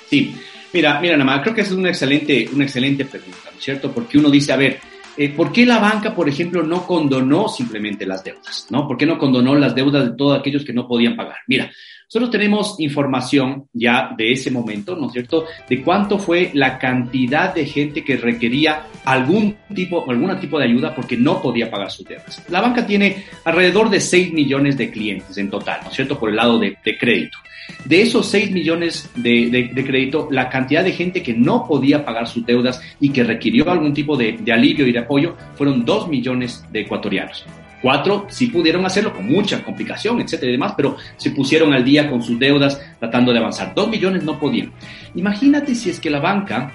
Sí, 0.08 0.36
mira, 0.72 1.00
mira, 1.00 1.16
nada 1.16 1.24
más, 1.30 1.42
creo 1.42 1.54
que 1.54 1.60
es 1.62 1.70
una 1.70 1.90
excelente, 1.90 2.48
una 2.52 2.64
excelente 2.64 3.04
pregunta, 3.04 3.50
¿no 3.52 3.58
es 3.58 3.64
cierto? 3.64 3.92
Porque 3.92 4.18
uno 4.18 4.30
dice, 4.30 4.52
a 4.52 4.56
ver, 4.56 4.80
eh, 5.18 5.30
¿Por 5.30 5.52
qué 5.52 5.66
la 5.66 5.78
banca, 5.78 6.14
por 6.14 6.28
ejemplo, 6.28 6.62
no 6.62 6.86
condonó 6.86 7.48
simplemente 7.48 8.06
las 8.06 8.22
deudas? 8.22 8.66
¿no? 8.70 8.86
¿Por 8.86 8.96
qué 8.96 9.04
no 9.04 9.18
condonó 9.18 9.54
las 9.56 9.74
deudas 9.74 10.04
de 10.04 10.16
todos 10.16 10.38
aquellos 10.38 10.64
que 10.64 10.72
no 10.72 10.86
podían 10.86 11.16
pagar? 11.16 11.38
Mira, 11.48 11.70
Nosotros 12.08 12.30
tenemos 12.30 12.80
información 12.80 13.68
ya 13.74 14.14
de 14.16 14.32
ese 14.32 14.50
momento, 14.50 14.96
¿no 14.96 15.08
es 15.08 15.12
cierto?, 15.12 15.44
de 15.68 15.82
cuánto 15.82 16.18
fue 16.18 16.50
la 16.54 16.78
cantidad 16.78 17.54
de 17.54 17.66
gente 17.66 18.02
que 18.02 18.16
requería 18.16 18.86
algún 19.04 19.56
tipo, 19.74 20.10
algún 20.10 20.40
tipo 20.40 20.58
de 20.58 20.64
ayuda 20.64 20.94
porque 20.94 21.18
no 21.18 21.42
podía 21.42 21.70
pagar 21.70 21.90
sus 21.90 22.06
deudas. 22.06 22.42
La 22.48 22.62
banca 22.62 22.86
tiene 22.86 23.24
alrededor 23.44 23.90
de 23.90 24.00
6 24.00 24.32
millones 24.32 24.78
de 24.78 24.90
clientes 24.90 25.36
en 25.36 25.50
total, 25.50 25.80
¿no 25.82 25.90
es 25.90 25.96
cierto?, 25.96 26.18
por 26.18 26.30
el 26.30 26.36
lado 26.36 26.58
de, 26.58 26.78
crédito. 26.98 27.36
De 27.84 28.00
esos 28.00 28.26
6 28.30 28.52
millones 28.52 29.10
de, 29.14 29.70
de, 29.70 29.84
crédito, 29.84 30.28
la 30.30 30.48
cantidad 30.48 30.82
de 30.82 30.92
gente 30.92 31.22
que 31.22 31.34
no 31.34 31.66
podía 31.68 32.06
pagar 32.06 32.26
sus 32.26 32.46
deudas 32.46 32.80
y 33.00 33.10
que 33.10 33.22
requirió 33.22 33.70
algún 33.70 33.92
tipo 33.92 34.16
de, 34.16 34.32
de 34.32 34.50
alivio 34.50 34.86
y 34.86 34.92
de 34.92 35.00
apoyo 35.00 35.36
fueron 35.56 35.84
2 35.84 36.08
millones 36.08 36.64
de 36.72 36.80
ecuatorianos. 36.80 37.44
Cuatro 37.80 38.26
sí 38.28 38.48
pudieron 38.48 38.84
hacerlo 38.84 39.12
con 39.12 39.26
mucha 39.26 39.62
complicación, 39.62 40.20
etcétera 40.20 40.50
y 40.50 40.52
demás, 40.52 40.74
pero 40.76 40.96
se 41.16 41.30
pusieron 41.30 41.72
al 41.72 41.84
día 41.84 42.10
con 42.10 42.22
sus 42.22 42.38
deudas 42.38 42.80
tratando 42.98 43.32
de 43.32 43.38
avanzar. 43.38 43.74
Dos 43.74 43.88
millones 43.88 44.24
no 44.24 44.38
podían. 44.38 44.72
Imagínate 45.14 45.74
si 45.74 45.90
es 45.90 46.00
que 46.00 46.10
la 46.10 46.20
banca 46.20 46.72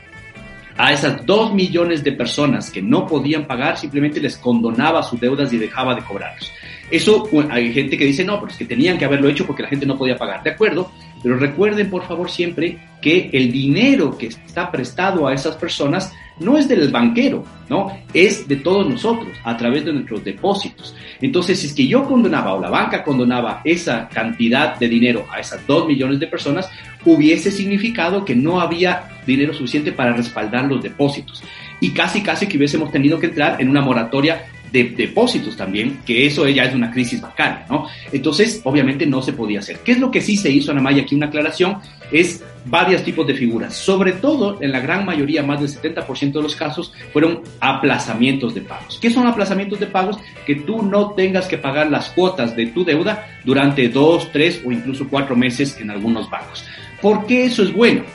a 0.77 0.91
esas 0.91 1.25
dos 1.25 1.53
millones 1.53 2.03
de 2.03 2.13
personas 2.13 2.71
que 2.71 2.81
no 2.81 3.05
podían 3.05 3.45
pagar 3.45 3.77
simplemente 3.77 4.19
les 4.19 4.37
condonaba 4.37 5.03
sus 5.03 5.19
deudas 5.19 5.51
y 5.53 5.57
dejaba 5.57 5.93
de 5.93 6.01
cobrarlos. 6.01 6.51
Eso 6.89 7.27
hay 7.49 7.73
gente 7.73 7.97
que 7.97 8.05
dice, 8.05 8.23
no, 8.23 8.39
pero 8.39 8.51
es 8.51 8.57
que 8.57 8.65
tenían 8.65 8.97
que 8.97 9.05
haberlo 9.05 9.29
hecho 9.29 9.45
porque 9.45 9.63
la 9.63 9.69
gente 9.69 9.85
no 9.85 9.97
podía 9.97 10.15
pagar. 10.15 10.43
De 10.43 10.51
acuerdo, 10.51 10.91
pero 11.21 11.37
recuerden 11.37 11.89
por 11.89 12.03
favor 12.03 12.29
siempre 12.29 12.77
que 13.01 13.29
el 13.33 13.51
dinero 13.51 14.17
que 14.17 14.27
está 14.27 14.71
prestado 14.71 15.27
a 15.27 15.33
esas 15.33 15.55
personas 15.55 16.13
no 16.39 16.57
es 16.57 16.67
del 16.67 16.89
banquero, 16.89 17.43
¿no? 17.69 17.91
Es 18.13 18.47
de 18.47 18.57
todos 18.57 18.89
nosotros 18.89 19.29
a 19.43 19.55
través 19.55 19.85
de 19.85 19.93
nuestros 19.93 20.23
depósitos. 20.23 20.95
Entonces, 21.21 21.59
si 21.59 21.67
es 21.67 21.73
que 21.73 21.87
yo 21.87 22.03
condonaba 22.03 22.53
o 22.53 22.61
la 22.61 22.69
banca 22.69 23.03
condonaba 23.03 23.61
esa 23.63 24.07
cantidad 24.09 24.77
de 24.77 24.87
dinero 24.87 25.25
a 25.31 25.39
esas 25.39 25.65
dos 25.67 25.87
millones 25.87 26.19
de 26.19 26.27
personas, 26.27 26.69
hubiese 27.05 27.51
significado 27.51 28.25
que 28.25 28.35
no 28.35 28.59
había 28.59 29.09
dinero 29.25 29.53
suficiente 29.53 29.91
para 29.91 30.13
respaldar 30.13 30.65
los 30.65 30.81
depósitos. 30.81 31.43
Y 31.79 31.91
casi, 31.91 32.21
casi 32.21 32.47
que 32.47 32.57
hubiésemos 32.57 32.91
tenido 32.91 33.19
que 33.19 33.27
entrar 33.27 33.61
en 33.61 33.69
una 33.69 33.81
moratoria 33.81 34.45
de 34.73 34.85
depósitos 34.85 35.55
también, 35.55 35.99
que 36.03 36.25
eso 36.25 36.49
ya 36.49 36.63
es 36.63 36.73
una 36.73 36.89
crisis 36.89 37.21
bancaria, 37.21 37.67
¿no? 37.69 37.85
Entonces, 38.11 38.59
obviamente 38.63 39.05
no 39.05 39.21
se 39.21 39.33
podía 39.33 39.59
hacer. 39.59 39.77
¿Qué 39.85 39.91
es 39.91 39.99
lo 39.99 40.09
que 40.09 40.19
sí 40.19 40.35
se 40.35 40.49
hizo, 40.49 40.71
Anamaya? 40.71 41.03
Aquí 41.03 41.13
una 41.13 41.27
aclaración, 41.27 41.77
es 42.11 42.43
varios 42.65 43.03
tipos 43.03 43.27
de 43.27 43.35
figuras. 43.35 43.75
Sobre 43.75 44.13
todo, 44.13 44.59
en 44.63 44.71
la 44.71 44.79
gran 44.79 45.05
mayoría, 45.05 45.43
más 45.43 45.59
del 45.59 45.69
70% 45.69 46.31
de 46.31 46.41
los 46.41 46.55
casos, 46.55 46.91
fueron 47.11 47.41
aplazamientos 47.59 48.55
de 48.55 48.61
pagos. 48.61 48.97
¿Qué 48.99 49.11
son 49.11 49.27
aplazamientos 49.27 49.79
de 49.79 49.85
pagos? 49.85 50.17
Que 50.43 50.55
tú 50.55 50.81
no 50.81 51.11
tengas 51.11 51.47
que 51.47 51.59
pagar 51.59 51.91
las 51.91 52.09
cuotas 52.09 52.55
de 52.55 52.65
tu 52.67 52.83
deuda 52.83 53.27
durante 53.45 53.87
dos, 53.89 54.31
tres 54.31 54.59
o 54.65 54.71
incluso 54.71 55.07
cuatro 55.07 55.35
meses 55.35 55.77
en 55.79 55.91
algunos 55.91 56.27
bancos. 56.31 56.65
¿Por 56.99 57.27
qué 57.27 57.45
eso 57.45 57.61
es 57.61 57.71
bueno? 57.71 58.05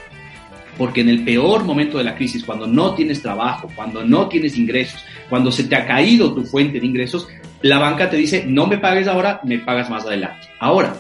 Porque 0.79 1.01
en 1.01 1.09
el 1.09 1.25
peor 1.25 1.65
momento 1.65 1.99
de 1.99 2.05
la 2.05 2.15
crisis, 2.15 2.45
cuando 2.45 2.67
no 2.67 2.95
tienes 2.95 3.21
trabajo, 3.21 3.71
cuando 3.75 4.05
no 4.05 4.29
tienes 4.29 4.57
ingresos, 4.57 5.05
cuando 5.29 5.51
se 5.51 5.65
te 5.65 5.77
ha 5.77 5.85
caído 5.85 6.33
tu 6.33 6.45
fuente 6.45 6.81
de 6.81 6.87
ingresos, 6.87 7.29
la 7.63 7.79
banca 7.79 8.09
te 8.09 8.17
dice, 8.17 8.45
no 8.47 8.67
me 8.67 8.79
pagues 8.79 9.09
ahora, 9.09 9.41
me 9.43 9.59
pagas 9.59 9.91
más 9.91 10.07
adelante. 10.07 10.47
Ahora, 10.61 10.95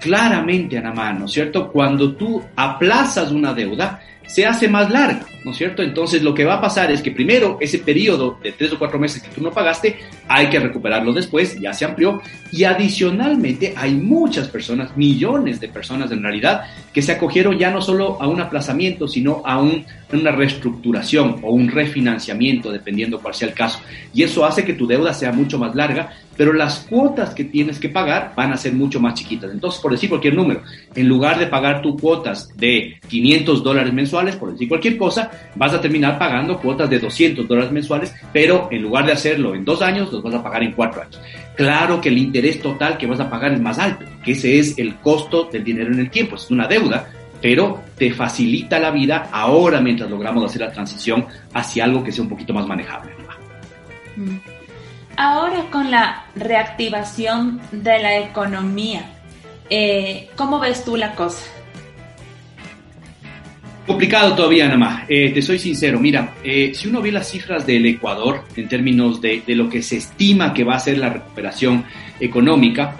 claramente, 0.00 0.78
Ana 0.78 1.12
¿no 1.12 1.28
cierto? 1.28 1.70
Cuando 1.70 2.14
tú 2.14 2.42
aplazas 2.56 3.30
una 3.30 3.52
deuda, 3.52 4.00
se 4.28 4.44
hace 4.46 4.68
más 4.68 4.90
larga, 4.90 5.26
¿no 5.42 5.52
es 5.52 5.56
cierto? 5.56 5.82
Entonces 5.82 6.22
lo 6.22 6.34
que 6.34 6.44
va 6.44 6.54
a 6.54 6.60
pasar 6.60 6.92
es 6.92 7.00
que 7.00 7.10
primero 7.10 7.56
ese 7.60 7.78
periodo 7.78 8.38
de 8.42 8.52
tres 8.52 8.72
o 8.74 8.78
cuatro 8.78 8.98
meses 8.98 9.22
que 9.22 9.30
tú 9.30 9.42
no 9.42 9.50
pagaste, 9.50 9.98
hay 10.28 10.50
que 10.50 10.60
recuperarlo 10.60 11.12
después, 11.14 11.58
ya 11.58 11.72
se 11.72 11.86
amplió, 11.86 12.20
y 12.52 12.64
adicionalmente 12.64 13.72
hay 13.74 13.94
muchas 13.94 14.48
personas, 14.48 14.96
millones 14.96 15.60
de 15.60 15.68
personas 15.68 16.12
en 16.12 16.22
realidad, 16.22 16.64
que 16.92 17.00
se 17.00 17.12
acogieron 17.12 17.58
ya 17.58 17.70
no 17.70 17.80
solo 17.80 18.20
a 18.20 18.28
un 18.28 18.40
aplazamiento, 18.40 19.08
sino 19.08 19.42
a 19.46 19.58
un, 19.60 19.86
una 20.12 20.32
reestructuración 20.32 21.40
o 21.42 21.52
un 21.52 21.68
refinanciamiento, 21.68 22.72
dependiendo 22.72 23.20
cuál 23.20 23.34
sea 23.34 23.48
el 23.48 23.54
caso. 23.54 23.80
Y 24.14 24.22
eso 24.22 24.44
hace 24.44 24.64
que 24.64 24.74
tu 24.74 24.86
deuda 24.86 25.12
sea 25.12 25.32
mucho 25.32 25.58
más 25.58 25.74
larga 25.74 26.10
pero 26.38 26.52
las 26.52 26.86
cuotas 26.88 27.34
que 27.34 27.44
tienes 27.44 27.80
que 27.80 27.88
pagar 27.88 28.32
van 28.34 28.52
a 28.52 28.56
ser 28.56 28.72
mucho 28.72 29.00
más 29.00 29.14
chiquitas. 29.14 29.50
Entonces, 29.50 29.80
por 29.82 29.90
decir 29.90 30.08
cualquier 30.08 30.34
número, 30.34 30.62
en 30.94 31.08
lugar 31.08 31.36
de 31.38 31.48
pagar 31.48 31.82
tus 31.82 32.00
cuotas 32.00 32.48
de 32.56 32.98
500 33.08 33.62
dólares 33.62 33.92
mensuales, 33.92 34.36
por 34.36 34.52
decir 34.52 34.68
cualquier 34.68 34.96
cosa, 34.96 35.30
vas 35.56 35.74
a 35.74 35.80
terminar 35.80 36.16
pagando 36.16 36.58
cuotas 36.58 36.88
de 36.88 37.00
200 37.00 37.46
dólares 37.46 37.72
mensuales, 37.72 38.14
pero 38.32 38.68
en 38.70 38.82
lugar 38.82 39.04
de 39.04 39.12
hacerlo 39.12 39.54
en 39.56 39.64
dos 39.64 39.82
años, 39.82 40.12
los 40.12 40.22
vas 40.22 40.34
a 40.34 40.42
pagar 40.42 40.62
en 40.62 40.72
cuatro 40.72 41.02
años. 41.02 41.20
Claro 41.56 42.00
que 42.00 42.08
el 42.08 42.18
interés 42.18 42.62
total 42.62 42.96
que 42.96 43.08
vas 43.08 43.18
a 43.18 43.28
pagar 43.28 43.52
es 43.52 43.60
más 43.60 43.80
alto, 43.80 44.04
que 44.24 44.32
ese 44.32 44.60
es 44.60 44.78
el 44.78 44.94
costo 44.94 45.48
del 45.50 45.64
dinero 45.64 45.92
en 45.92 45.98
el 45.98 46.08
tiempo, 46.08 46.36
es 46.36 46.48
una 46.52 46.68
deuda, 46.68 47.10
pero 47.40 47.82
te 47.96 48.12
facilita 48.12 48.78
la 48.78 48.90
vida 48.90 49.28
ahora 49.32 49.80
mientras 49.80 50.10
logramos 50.10 50.44
hacer 50.44 50.62
la 50.62 50.72
transición 50.72 51.26
hacia 51.54 51.84
algo 51.84 52.02
que 52.02 52.12
sea 52.12 52.22
un 52.22 52.30
poquito 52.30 52.52
más 52.52 52.66
manejable. 52.66 53.12
Mm. 54.16 54.36
Ahora 55.16 55.64
con 55.70 55.90
la 55.90 56.26
reactivación 56.36 57.60
de 57.72 57.98
la 57.98 58.18
economía, 58.18 59.02
eh, 59.68 60.30
¿cómo 60.36 60.60
ves 60.60 60.84
tú 60.84 60.96
la 60.96 61.14
cosa? 61.14 61.44
Complicado 63.88 64.34
todavía, 64.36 64.66
nada 64.66 64.76
más. 64.76 65.04
Eh, 65.08 65.30
te 65.30 65.40
soy 65.40 65.58
sincero, 65.58 65.98
mira, 65.98 66.34
eh, 66.44 66.72
si 66.74 66.88
uno 66.88 67.00
ve 67.00 67.10
las 67.10 67.30
cifras 67.30 67.66
del 67.66 67.86
Ecuador 67.86 68.44
en 68.54 68.68
términos 68.68 69.18
de, 69.20 69.42
lo 69.48 69.70
que 69.70 69.82
se 69.82 69.96
estima 69.96 70.52
que 70.52 70.62
va 70.62 70.74
a 70.74 70.78
ser 70.78 70.98
la 70.98 71.08
recuperación 71.08 71.84
económica, 72.20 72.94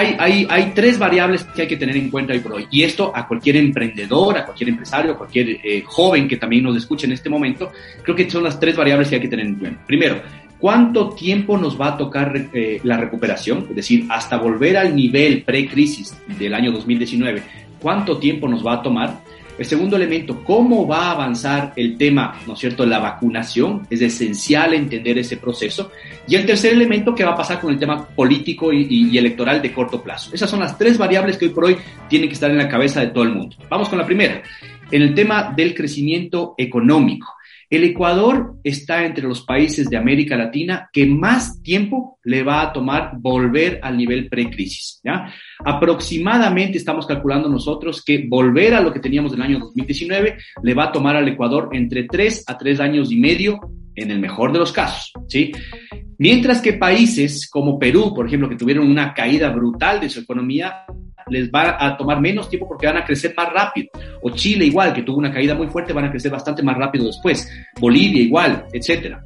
hay, 0.00 0.16
hay, 0.18 0.46
hay, 0.48 0.72
tres 0.74 0.98
variables 0.98 1.44
que 1.44 1.62
hay 1.62 1.68
que 1.68 1.76
tener 1.76 1.96
en 1.96 2.10
cuenta 2.10 2.32
hoy 2.32 2.40
por 2.40 2.54
hoy. 2.54 2.66
Y 2.70 2.82
esto 2.82 3.12
a 3.14 3.26
cualquier 3.26 3.56
emprendedor, 3.56 4.38
a 4.38 4.44
cualquier 4.44 4.70
empresario, 4.70 5.12
a 5.12 5.18
cualquier 5.18 5.60
joven 5.84 6.26
que 6.26 6.36
también 6.36 6.64
nos 6.64 6.76
escuche 6.76 7.06
en 7.06 7.12
este 7.12 7.28
momento, 7.28 7.72
creo 8.02 8.16
que 8.16 8.30
son 8.30 8.44
las 8.44 8.58
tres 8.58 8.76
variables 8.76 9.08
que 9.08 9.16
hay 9.16 9.20
que 9.20 9.28
tener 9.28 9.46
en 9.46 9.54
cuenta. 9.56 9.86
Primero, 9.86 10.22
¿Cuánto 10.60 11.08
tiempo 11.08 11.56
nos 11.56 11.80
va 11.80 11.88
a 11.88 11.96
tocar 11.96 12.48
eh, 12.52 12.80
la 12.84 12.98
recuperación? 12.98 13.66
Es 13.70 13.76
decir, 13.76 14.04
hasta 14.10 14.36
volver 14.36 14.76
al 14.76 14.94
nivel 14.94 15.42
pre-crisis 15.42 16.14
del 16.38 16.52
año 16.52 16.70
2019, 16.70 17.42
¿cuánto 17.80 18.18
tiempo 18.18 18.46
nos 18.46 18.64
va 18.64 18.74
a 18.74 18.82
tomar? 18.82 19.20
El 19.60 19.66
segundo 19.66 19.96
elemento, 19.96 20.42
¿cómo 20.42 20.86
va 20.86 21.08
a 21.08 21.10
avanzar 21.10 21.74
el 21.76 21.98
tema, 21.98 22.34
¿no 22.46 22.54
es 22.54 22.58
cierto?, 22.60 22.86
la 22.86 22.98
vacunación. 22.98 23.86
Es 23.90 24.00
esencial 24.00 24.72
entender 24.72 25.18
ese 25.18 25.36
proceso. 25.36 25.92
Y 26.26 26.34
el 26.34 26.46
tercer 26.46 26.72
elemento, 26.72 27.14
¿qué 27.14 27.24
va 27.24 27.32
a 27.32 27.36
pasar 27.36 27.60
con 27.60 27.70
el 27.70 27.78
tema 27.78 28.08
político 28.08 28.72
y, 28.72 28.86
y 28.88 29.18
electoral 29.18 29.60
de 29.60 29.70
corto 29.70 30.02
plazo? 30.02 30.30
Esas 30.32 30.48
son 30.48 30.60
las 30.60 30.78
tres 30.78 30.96
variables 30.96 31.36
que 31.36 31.44
hoy 31.44 31.50
por 31.50 31.66
hoy 31.66 31.76
tienen 32.08 32.30
que 32.30 32.36
estar 32.36 32.50
en 32.50 32.56
la 32.56 32.70
cabeza 32.70 33.00
de 33.00 33.08
todo 33.08 33.24
el 33.24 33.34
mundo. 33.34 33.54
Vamos 33.68 33.90
con 33.90 33.98
la 33.98 34.06
primera. 34.06 34.40
En 34.90 35.02
el 35.02 35.14
tema 35.14 35.52
del 35.54 35.74
crecimiento 35.74 36.54
económico. 36.56 37.34
El 37.70 37.84
Ecuador 37.84 38.56
está 38.64 39.06
entre 39.06 39.28
los 39.28 39.42
países 39.42 39.88
de 39.88 39.96
América 39.96 40.36
Latina 40.36 40.90
que 40.92 41.06
más 41.06 41.62
tiempo 41.62 42.18
le 42.24 42.42
va 42.42 42.62
a 42.62 42.72
tomar 42.72 43.12
volver 43.18 43.78
al 43.80 43.96
nivel 43.96 44.28
precrisis. 44.28 45.00
¿ya? 45.04 45.32
Aproximadamente 45.64 46.78
estamos 46.78 47.06
calculando 47.06 47.48
nosotros 47.48 48.04
que 48.04 48.26
volver 48.28 48.74
a 48.74 48.80
lo 48.80 48.92
que 48.92 48.98
teníamos 48.98 49.30
del 49.30 49.42
año 49.42 49.60
2019 49.60 50.36
le 50.64 50.74
va 50.74 50.86
a 50.86 50.92
tomar 50.92 51.14
al 51.14 51.28
Ecuador 51.28 51.68
entre 51.72 52.04
tres 52.04 52.42
a 52.48 52.58
tres 52.58 52.80
años 52.80 53.12
y 53.12 53.16
medio 53.16 53.60
en 53.94 54.10
el 54.10 54.18
mejor 54.18 54.52
de 54.52 54.58
los 54.58 54.72
casos. 54.72 55.12
¿sí? 55.28 55.52
Mientras 56.18 56.60
que 56.60 56.72
países 56.72 57.48
como 57.48 57.78
Perú, 57.78 58.12
por 58.14 58.26
ejemplo, 58.26 58.48
que 58.48 58.56
tuvieron 58.56 58.90
una 58.90 59.14
caída 59.14 59.48
brutal 59.50 60.00
de 60.00 60.08
su 60.08 60.20
economía, 60.20 60.84
les 61.30 61.50
va 61.50 61.76
a 61.78 61.96
tomar 61.96 62.20
menos 62.20 62.48
tiempo 62.48 62.68
porque 62.68 62.86
van 62.86 62.98
a 62.98 63.04
crecer 63.04 63.34
más 63.36 63.52
rápido. 63.52 63.88
O 64.22 64.30
Chile 64.30 64.64
igual, 64.66 64.92
que 64.92 65.02
tuvo 65.02 65.18
una 65.18 65.32
caída 65.32 65.54
muy 65.54 65.68
fuerte, 65.68 65.92
van 65.92 66.06
a 66.06 66.10
crecer 66.10 66.30
bastante 66.30 66.62
más 66.62 66.76
rápido 66.76 67.06
después. 67.06 67.48
Bolivia 67.78 68.22
igual, 68.22 68.66
etcétera. 68.72 69.24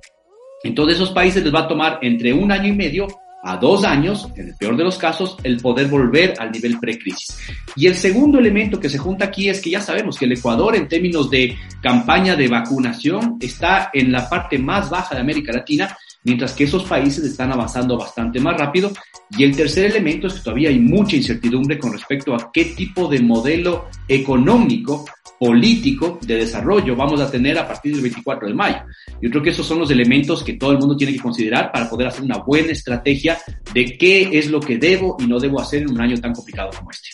Entonces 0.63 0.97
esos 0.97 1.11
países 1.11 1.43
les 1.43 1.55
va 1.55 1.61
a 1.61 1.69
tomar 1.69 1.99
entre 2.03 2.33
un 2.33 2.51
año 2.51 2.69
y 2.69 2.73
medio 2.73 3.07
a 3.47 3.59
dos 3.59 3.85
años, 3.85 4.27
en 4.37 4.49
el 4.49 4.55
peor 4.57 4.75
de 4.75 4.85
los 4.85 4.97
casos, 4.97 5.37
el 5.43 5.59
poder 5.59 5.89
volver 5.89 6.35
al 6.39 6.51
nivel 6.51 6.79
precrisis. 6.81 7.39
Y 7.77 7.87
el 7.87 7.95
segundo 7.95 8.39
elemento 8.39 8.81
que 8.81 8.89
se 8.89 8.97
junta 8.97 9.27
aquí 9.27 9.51
es 9.51 9.61
que 9.61 9.69
ya 9.69 9.83
sabemos 9.83 10.19
que 10.19 10.25
el 10.25 10.33
Ecuador 10.33 10.75
en 10.75 10.89
términos 10.89 11.31
de 11.31 11.55
campaña 11.83 12.37
de 12.37 12.49
vacunación 12.49 13.37
está 13.39 13.91
en 13.93 14.11
la 14.11 14.31
parte 14.31 14.59
más 14.59 14.89
baja 14.89 15.15
de 15.15 15.21
América 15.21 15.53
Latina 15.53 15.95
mientras 16.25 16.53
que 16.53 16.65
esos 16.65 16.85
países 16.85 17.25
están 17.25 17.53
avanzando 17.53 17.97
bastante 17.97 18.41
más 18.41 18.59
rápido. 18.59 18.91
Y 19.31 19.45
el 19.45 19.55
tercer 19.55 19.87
elemento 19.87 20.27
es 20.27 20.35
que 20.35 20.41
todavía 20.41 20.71
hay 20.71 20.79
mucha 20.79 21.17
incertidumbre 21.17 21.79
con 21.79 21.93
respecto 21.93 22.35
a 22.35 22.51
qué 22.53 22.67
tipo 22.67 23.09
de 23.09 23.21
modelo 23.21 23.87
económico, 24.09 25.05
político 25.39 26.19
de 26.23 26.37
desarrollo 26.37 26.97
vamos 26.97 27.21
a 27.21 27.31
tener 27.31 27.59
a 27.59 27.67
partir 27.67 27.93
del 27.93 28.03
24 28.03 28.49
de 28.49 28.55
mayo. 28.55 28.79
Yo 29.21 29.31
creo 29.31 29.43
que 29.43 29.51
esos 29.51 29.67
son 29.67 29.81
los 29.81 29.91
elementos 29.91 30.43
que 30.43 30.55
todo 30.55 30.73
el 30.73 30.79
mundo 30.79 30.97
tiene 30.97 31.13
que 31.13 31.21
considerar 31.21 31.73
para 31.73 31.89
poder 31.89 32.09
hacer 32.09 32.23
una 32.23 32.39
buena 32.39 32.73
estrategia 32.73 33.39
de 33.73 33.99
qué 33.99 34.39
es 34.39 34.51
lo 34.51 34.61
que 34.61 34.79
debo 34.79 35.17
y 35.19 35.27
no 35.27 35.39
debo 35.39 35.61
hacer 35.61 35.83
en 35.83 35.91
un 35.91 36.01
año 36.01 36.17
tan 36.19 36.33
complicado 36.33 36.71
como 36.77 36.91
este. 36.91 37.11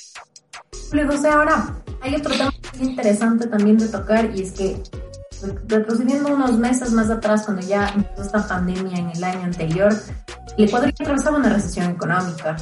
José, 1.06 1.28
ahora 1.28 1.82
hay 2.00 2.14
otro 2.14 2.34
tema 2.34 2.52
interesante 2.80 3.46
también 3.46 3.78
de 3.78 3.88
tocar 3.88 4.30
y 4.34 4.42
es 4.42 4.52
que 4.52 4.76
retrocediendo 5.66 6.34
unos 6.34 6.58
meses 6.58 6.92
más 6.92 7.10
atrás, 7.10 7.44
cuando 7.44 7.66
ya 7.66 7.88
empezó 7.94 8.22
esta 8.22 8.46
pandemia 8.46 8.98
en 8.98 9.10
el 9.10 9.24
año 9.24 9.44
anterior, 9.44 9.94
el 10.56 10.64
Ecuador 10.64 10.92
ya 10.92 11.04
atravesaba 11.04 11.38
una 11.38 11.48
recesión 11.48 11.90
económica. 11.90 12.56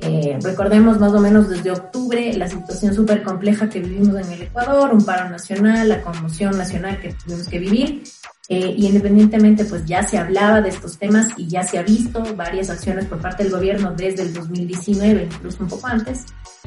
Eh, 0.00 0.38
recordemos 0.42 0.98
más 1.00 1.12
o 1.12 1.18
menos 1.18 1.48
desde 1.48 1.72
octubre 1.72 2.32
la 2.34 2.46
situación 2.46 2.94
súper 2.94 3.22
compleja 3.22 3.68
que 3.68 3.80
vivimos 3.80 4.14
en 4.16 4.32
el 4.32 4.42
Ecuador, 4.42 4.94
un 4.94 5.04
paro 5.04 5.28
nacional, 5.28 5.88
la 5.88 6.02
conmoción 6.02 6.56
nacional 6.56 7.00
que 7.00 7.12
tuvimos 7.12 7.48
que 7.48 7.58
vivir. 7.58 8.04
Eh, 8.50 8.74
y 8.78 8.86
independientemente, 8.86 9.64
pues 9.66 9.84
ya 9.84 10.02
se 10.02 10.16
hablaba 10.16 10.62
de 10.62 10.70
estos 10.70 10.96
temas 10.96 11.28
y 11.36 11.48
ya 11.48 11.62
se 11.64 11.78
ha 11.78 11.82
visto 11.82 12.22
varias 12.34 12.70
acciones 12.70 13.04
por 13.04 13.20
parte 13.20 13.42
del 13.42 13.52
gobierno 13.52 13.92
desde 13.94 14.22
el 14.22 14.32
2019, 14.32 15.28
incluso 15.30 15.62
un 15.62 15.68
poco 15.68 15.86
antes, 15.86 16.24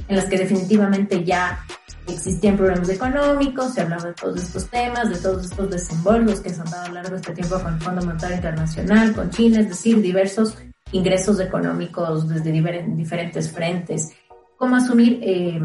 en 0.07 0.15
las 0.15 0.25
que 0.25 0.37
definitivamente 0.37 1.23
ya 1.23 1.65
existían 2.07 2.57
problemas 2.57 2.89
económicos, 2.89 3.73
se 3.73 3.81
hablaba 3.81 4.05
de 4.05 4.13
todos 4.13 4.41
estos 4.41 4.69
temas, 4.69 5.09
de 5.09 5.17
todos 5.17 5.45
estos 5.45 5.69
desembolsos 5.69 6.41
que 6.41 6.49
se 6.49 6.61
han 6.61 6.69
dado 6.69 6.85
a 6.85 6.87
lo 6.87 6.93
largo 6.95 7.09
de 7.11 7.15
este 7.17 7.33
tiempo 7.33 7.59
con 7.59 7.73
el 7.73 7.81
Fondo 7.81 8.05
Monetario 8.05 8.35
Internacional, 8.35 9.13
con 9.13 9.29
China, 9.29 9.59
es 9.59 9.69
decir, 9.69 10.01
diversos 10.01 10.57
ingresos 10.91 11.39
económicos 11.39 12.27
desde 12.27 12.51
diferentes 12.51 13.51
frentes. 13.51 14.11
¿Cómo 14.57 14.75
asumir, 14.75 15.19
eh, 15.21 15.59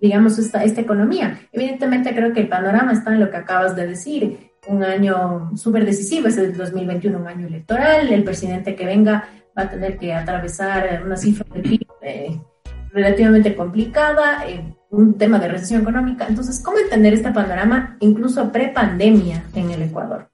digamos, 0.00 0.38
esta, 0.38 0.64
esta 0.64 0.80
economía? 0.80 1.40
Evidentemente 1.52 2.14
creo 2.14 2.32
que 2.32 2.40
el 2.40 2.48
panorama 2.48 2.92
está 2.92 3.12
en 3.12 3.20
lo 3.20 3.30
que 3.30 3.36
acabas 3.36 3.76
de 3.76 3.86
decir, 3.86 4.50
un 4.66 4.82
año 4.82 5.50
súper 5.56 5.84
decisivo, 5.84 6.28
es 6.28 6.38
el 6.38 6.56
2021, 6.56 7.18
un 7.18 7.26
año 7.26 7.46
electoral, 7.46 8.12
el 8.12 8.24
presidente 8.24 8.74
que 8.74 8.86
venga 8.86 9.28
va 9.56 9.64
a 9.64 9.70
tener 9.70 9.98
que 9.98 10.12
atravesar 10.12 11.02
una 11.04 11.16
cifra 11.16 11.46
de 11.54 11.60
PIB 11.60 11.86
eh, 12.02 12.40
relativamente 12.92 13.54
complicada, 13.54 14.46
eh, 14.48 14.74
un 14.94 15.18
tema 15.18 15.38
de 15.38 15.48
recesión 15.48 15.82
económica. 15.82 16.26
Entonces, 16.28 16.62
¿cómo 16.64 16.78
entender 16.78 17.14
este 17.14 17.30
panorama 17.30 17.96
incluso 18.00 18.50
pre-pandemia 18.50 19.44
en 19.54 19.70
el 19.70 19.82
Ecuador? 19.82 20.30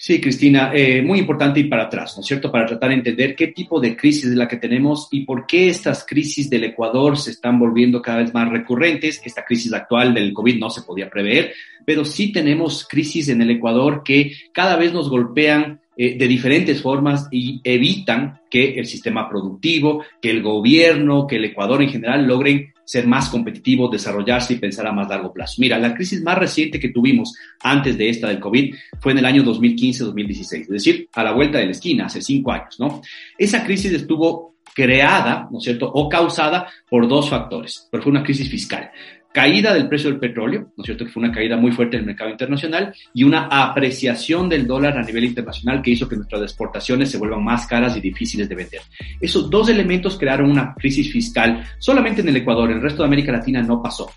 Sí, 0.00 0.20
Cristina, 0.20 0.70
eh, 0.72 1.02
muy 1.02 1.18
importante 1.18 1.58
ir 1.58 1.68
para 1.68 1.86
atrás, 1.86 2.16
¿no 2.16 2.20
es 2.20 2.26
cierto? 2.28 2.52
Para 2.52 2.66
tratar 2.66 2.90
de 2.90 2.94
entender 2.94 3.34
qué 3.34 3.48
tipo 3.48 3.80
de 3.80 3.96
crisis 3.96 4.26
es 4.26 4.36
la 4.36 4.46
que 4.46 4.56
tenemos 4.56 5.08
y 5.10 5.24
por 5.24 5.44
qué 5.44 5.68
estas 5.68 6.06
crisis 6.06 6.48
del 6.48 6.62
Ecuador 6.62 7.18
se 7.18 7.32
están 7.32 7.58
volviendo 7.58 8.00
cada 8.00 8.18
vez 8.18 8.32
más 8.32 8.48
recurrentes. 8.48 9.20
Esta 9.24 9.44
crisis 9.44 9.72
actual 9.72 10.14
del 10.14 10.32
COVID 10.32 10.60
no 10.60 10.70
se 10.70 10.82
podía 10.82 11.10
prever, 11.10 11.52
pero 11.84 12.04
sí 12.04 12.30
tenemos 12.30 12.86
crisis 12.86 13.28
en 13.28 13.42
el 13.42 13.50
Ecuador 13.50 14.04
que 14.04 14.30
cada 14.52 14.76
vez 14.76 14.92
nos 14.92 15.10
golpean 15.10 15.80
eh, 16.00 16.16
de 16.16 16.28
diferentes 16.28 16.80
formas 16.80 17.26
y 17.32 17.60
evitan 17.64 18.38
que 18.48 18.78
el 18.78 18.86
sistema 18.86 19.28
productivo, 19.28 20.04
que 20.22 20.30
el 20.30 20.42
gobierno, 20.42 21.26
que 21.26 21.36
el 21.36 21.46
Ecuador 21.46 21.82
en 21.82 21.90
general 21.90 22.24
logren 22.24 22.72
ser 22.84 23.08
más 23.08 23.28
competitivos, 23.28 23.90
desarrollarse 23.90 24.54
y 24.54 24.58
pensar 24.58 24.86
a 24.86 24.92
más 24.92 25.08
largo 25.08 25.32
plazo. 25.32 25.56
Mira, 25.58 25.76
la 25.76 25.94
crisis 25.94 26.22
más 26.22 26.38
reciente 26.38 26.78
que 26.78 26.90
tuvimos 26.90 27.34
antes 27.64 27.98
de 27.98 28.10
esta 28.10 28.28
del 28.28 28.38
COVID 28.38 28.76
fue 29.00 29.10
en 29.10 29.18
el 29.18 29.24
año 29.24 29.42
2015-2016, 29.42 30.60
es 30.60 30.68
decir, 30.68 31.08
a 31.14 31.24
la 31.24 31.32
vuelta 31.32 31.58
de 31.58 31.64
la 31.64 31.72
esquina, 31.72 32.06
hace 32.06 32.22
cinco 32.22 32.52
años, 32.52 32.78
¿no? 32.78 33.02
Esa 33.36 33.64
crisis 33.64 33.92
estuvo 33.92 34.54
creada, 34.72 35.48
¿no 35.50 35.58
es 35.58 35.64
cierto?, 35.64 35.90
o 35.92 36.08
causada 36.08 36.68
por 36.88 37.08
dos 37.08 37.28
factores, 37.28 37.88
pero 37.90 38.04
fue 38.04 38.12
una 38.12 38.22
crisis 38.22 38.48
fiscal 38.48 38.88
caída 39.32 39.74
del 39.74 39.88
precio 39.88 40.10
del 40.10 40.18
petróleo, 40.18 40.72
¿no 40.76 40.82
es 40.82 40.86
cierto? 40.86 41.04
Que 41.04 41.10
fue 41.10 41.22
una 41.22 41.32
caída 41.32 41.56
muy 41.56 41.70
fuerte 41.72 41.96
en 41.96 42.00
el 42.00 42.06
mercado 42.06 42.30
internacional 42.30 42.94
y 43.14 43.24
una 43.24 43.46
apreciación 43.50 44.48
del 44.48 44.66
dólar 44.66 44.96
a 44.96 45.02
nivel 45.02 45.24
internacional 45.24 45.82
que 45.82 45.90
hizo 45.90 46.08
que 46.08 46.16
nuestras 46.16 46.42
exportaciones 46.42 47.10
se 47.10 47.18
vuelvan 47.18 47.44
más 47.44 47.66
caras 47.66 47.96
y 47.96 48.00
difíciles 48.00 48.48
de 48.48 48.54
vender. 48.54 48.80
Esos 49.20 49.50
dos 49.50 49.68
elementos 49.68 50.18
crearon 50.18 50.50
una 50.50 50.74
crisis 50.74 51.12
fiscal 51.12 51.64
solamente 51.78 52.22
en 52.22 52.28
el 52.28 52.36
Ecuador, 52.36 52.70
en 52.70 52.78
el 52.78 52.82
resto 52.82 53.02
de 53.02 53.06
América 53.06 53.32
Latina 53.32 53.62
no 53.62 53.82
pasó. 53.82 54.10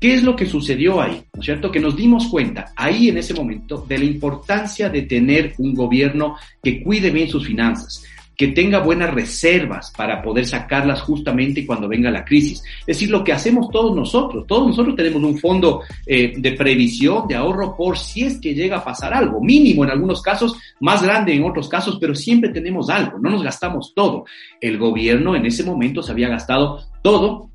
¿Qué 0.00 0.14
es 0.14 0.22
lo 0.22 0.36
que 0.36 0.44
sucedió 0.44 1.00
ahí? 1.00 1.22
¿No 1.32 1.40
es 1.40 1.46
cierto? 1.46 1.70
Que 1.70 1.80
nos 1.80 1.96
dimos 1.96 2.26
cuenta 2.26 2.72
ahí 2.76 3.08
en 3.08 3.16
ese 3.16 3.32
momento 3.32 3.84
de 3.88 3.98
la 3.98 4.04
importancia 4.04 4.90
de 4.90 5.02
tener 5.02 5.54
un 5.58 5.74
gobierno 5.74 6.36
que 6.62 6.82
cuide 6.82 7.10
bien 7.10 7.28
sus 7.28 7.46
finanzas, 7.46 8.04
que 8.36 8.48
tenga 8.48 8.80
buenas 8.80 9.12
reservas 9.14 9.90
para 9.96 10.22
poder 10.22 10.46
sacarlas 10.46 11.00
justamente 11.00 11.64
cuando 11.64 11.88
venga 11.88 12.10
la 12.10 12.24
crisis. 12.24 12.62
Es 12.80 12.86
decir, 12.86 13.10
lo 13.10 13.24
que 13.24 13.32
hacemos 13.32 13.70
todos 13.70 13.96
nosotros, 13.96 14.46
todos 14.46 14.66
nosotros 14.68 14.94
tenemos 14.94 15.22
un 15.22 15.38
fondo 15.38 15.82
eh, 16.06 16.34
de 16.36 16.52
previsión, 16.52 17.26
de 17.26 17.34
ahorro 17.34 17.74
por 17.76 17.96
si 17.96 18.24
es 18.24 18.38
que 18.38 18.54
llega 18.54 18.78
a 18.78 18.84
pasar 18.84 19.14
algo, 19.14 19.40
mínimo 19.40 19.84
en 19.84 19.90
algunos 19.90 20.20
casos, 20.20 20.56
más 20.80 21.02
grande 21.02 21.34
en 21.34 21.44
otros 21.44 21.68
casos, 21.68 21.98
pero 22.00 22.14
siempre 22.14 22.50
tenemos 22.50 22.90
algo, 22.90 23.18
no 23.18 23.30
nos 23.30 23.42
gastamos 23.42 23.92
todo. 23.94 24.24
El 24.60 24.78
gobierno 24.78 25.34
en 25.34 25.46
ese 25.46 25.64
momento 25.64 26.02
se 26.02 26.12
había 26.12 26.28
gastado 26.28 26.80
todo 27.02 27.50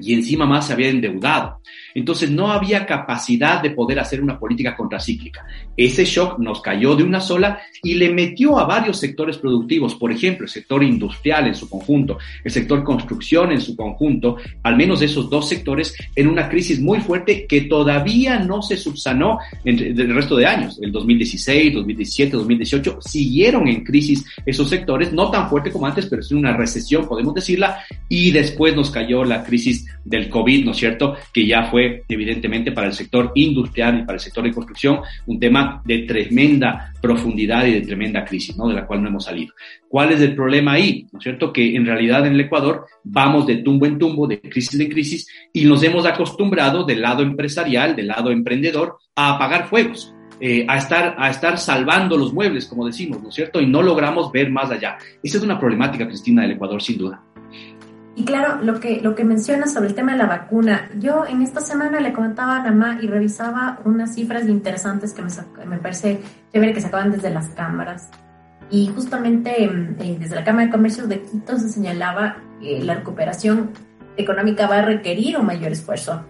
y 0.00 0.14
encima 0.14 0.46
más 0.46 0.66
se 0.66 0.72
había 0.72 0.88
endeudado. 0.88 1.60
Entonces 1.94 2.30
no 2.30 2.50
había 2.50 2.86
capacidad 2.86 3.62
de 3.62 3.70
poder 3.70 3.98
hacer 3.98 4.22
una 4.22 4.38
política 4.38 4.76
contracíclica. 4.76 5.44
Ese 5.76 6.04
shock 6.04 6.38
nos 6.38 6.60
cayó 6.60 6.94
de 6.94 7.02
una 7.02 7.20
sola 7.20 7.60
y 7.82 7.94
le 7.94 8.10
metió 8.10 8.58
a 8.58 8.64
varios 8.64 8.98
sectores 8.98 9.38
productivos, 9.38 9.94
por 9.94 10.12
ejemplo, 10.12 10.44
el 10.44 10.50
sector 10.50 10.82
industrial 10.82 11.46
en 11.46 11.54
su 11.54 11.68
conjunto, 11.68 12.18
el 12.44 12.50
sector 12.50 12.84
construcción 12.84 13.52
en 13.52 13.60
su 13.60 13.76
conjunto, 13.76 14.36
al 14.62 14.76
menos 14.76 15.02
esos 15.02 15.28
dos 15.30 15.48
sectores, 15.48 15.94
en 16.14 16.28
una 16.28 16.48
crisis 16.48 16.80
muy 16.80 17.00
fuerte 17.00 17.46
que 17.46 17.62
todavía 17.62 18.38
no 18.38 18.62
se 18.62 18.76
subsanó 18.76 19.38
en 19.64 19.78
el 19.78 20.14
resto 20.14 20.36
de 20.36 20.46
años. 20.46 20.78
El 20.82 20.92
2016, 20.92 21.74
2017, 21.74 22.36
2018 22.36 22.98
siguieron 23.00 23.68
en 23.68 23.84
crisis 23.84 24.24
esos 24.46 24.68
sectores, 24.68 25.12
no 25.12 25.30
tan 25.30 25.48
fuerte 25.48 25.70
como 25.70 25.86
antes, 25.86 26.06
pero 26.06 26.20
es 26.20 26.30
una 26.32 26.56
recesión, 26.56 27.06
podemos 27.06 27.34
decirla, 27.34 27.80
y 28.08 28.30
después 28.30 28.74
nos 28.74 28.90
cayó 28.90 29.24
la 29.24 29.42
crisis 29.42 29.86
del 30.04 30.28
COVID, 30.28 30.64
¿no 30.64 30.70
es 30.72 30.76
cierto? 30.76 31.16
Que 31.32 31.46
ya 31.46 31.64
fue 31.64 31.81
evidentemente 32.08 32.72
para 32.72 32.88
el 32.88 32.92
sector 32.92 33.32
industrial 33.34 34.00
y 34.00 34.02
para 34.02 34.14
el 34.14 34.20
sector 34.20 34.44
de 34.44 34.52
construcción 34.52 35.00
un 35.26 35.38
tema 35.38 35.82
de 35.84 36.00
tremenda 36.00 36.92
profundidad 37.00 37.66
y 37.66 37.72
de 37.72 37.80
tremenda 37.82 38.24
crisis, 38.24 38.56
¿no? 38.56 38.68
De 38.68 38.74
la 38.74 38.86
cual 38.86 39.02
no 39.02 39.08
hemos 39.08 39.24
salido. 39.24 39.54
¿Cuál 39.88 40.12
es 40.12 40.20
el 40.20 40.34
problema 40.34 40.72
ahí? 40.72 41.06
¿No 41.12 41.18
es 41.18 41.22
cierto? 41.22 41.52
Que 41.52 41.74
en 41.76 41.84
realidad 41.84 42.26
en 42.26 42.34
el 42.34 42.40
Ecuador 42.40 42.86
vamos 43.04 43.46
de 43.46 43.56
tumbo 43.56 43.86
en 43.86 43.98
tumbo, 43.98 44.26
de 44.26 44.40
crisis 44.40 44.78
en 44.78 44.88
crisis, 44.88 45.28
y 45.52 45.64
nos 45.64 45.82
hemos 45.82 46.06
acostumbrado 46.06 46.84
del 46.84 47.02
lado 47.02 47.22
empresarial, 47.22 47.96
del 47.96 48.08
lado 48.08 48.30
emprendedor, 48.30 48.98
a 49.14 49.34
apagar 49.34 49.68
fuegos. 49.68 50.14
Eh, 50.44 50.66
a, 50.68 50.76
estar, 50.76 51.14
a 51.18 51.30
estar 51.30 51.56
salvando 51.56 52.16
los 52.16 52.32
muebles, 52.32 52.66
como 52.66 52.84
decimos, 52.84 53.22
¿no 53.22 53.28
es 53.28 53.34
cierto? 53.36 53.60
Y 53.60 53.66
no 53.66 53.80
logramos 53.80 54.32
ver 54.32 54.50
más 54.50 54.72
allá. 54.72 54.98
Esa 55.22 55.38
es 55.38 55.44
una 55.44 55.56
problemática, 55.56 56.04
Cristina, 56.04 56.42
del 56.42 56.52
Ecuador, 56.52 56.82
sin 56.82 56.98
duda. 56.98 57.22
Y 58.14 58.24
claro, 58.24 58.62
lo 58.62 58.78
que, 58.78 59.00
lo 59.00 59.14
que 59.14 59.24
mencionas 59.24 59.72
sobre 59.72 59.88
el 59.88 59.94
tema 59.94 60.12
de 60.12 60.18
la 60.18 60.26
vacuna, 60.26 60.90
yo 60.98 61.24
en 61.26 61.40
esta 61.40 61.60
semana 61.60 61.98
le 61.98 62.12
comentaba 62.12 62.56
a 62.56 62.62
Namá 62.62 62.98
y 63.00 63.06
revisaba 63.06 63.80
unas 63.84 64.14
cifras 64.14 64.46
interesantes 64.48 65.14
que 65.14 65.22
me, 65.22 65.30
me 65.66 65.78
parece 65.78 66.20
chévere 66.52 66.74
que 66.74 66.82
se 66.82 66.88
acaban 66.88 67.10
desde 67.10 67.30
las 67.30 67.48
cámaras. 67.50 68.10
Y 68.70 68.88
justamente 68.88 69.66
mm, 69.66 69.96
eh, 70.00 70.16
desde 70.20 70.34
la 70.34 70.44
Cámara 70.44 70.66
de 70.66 70.72
Comercio 70.72 71.06
de 71.06 71.22
Quito 71.22 71.58
se 71.58 71.70
señalaba 71.70 72.36
que 72.60 72.82
la 72.84 72.96
recuperación 72.96 73.70
económica 74.18 74.66
va 74.66 74.78
a 74.78 74.82
requerir 74.82 75.38
un 75.38 75.46
mayor 75.46 75.72
esfuerzo, 75.72 76.22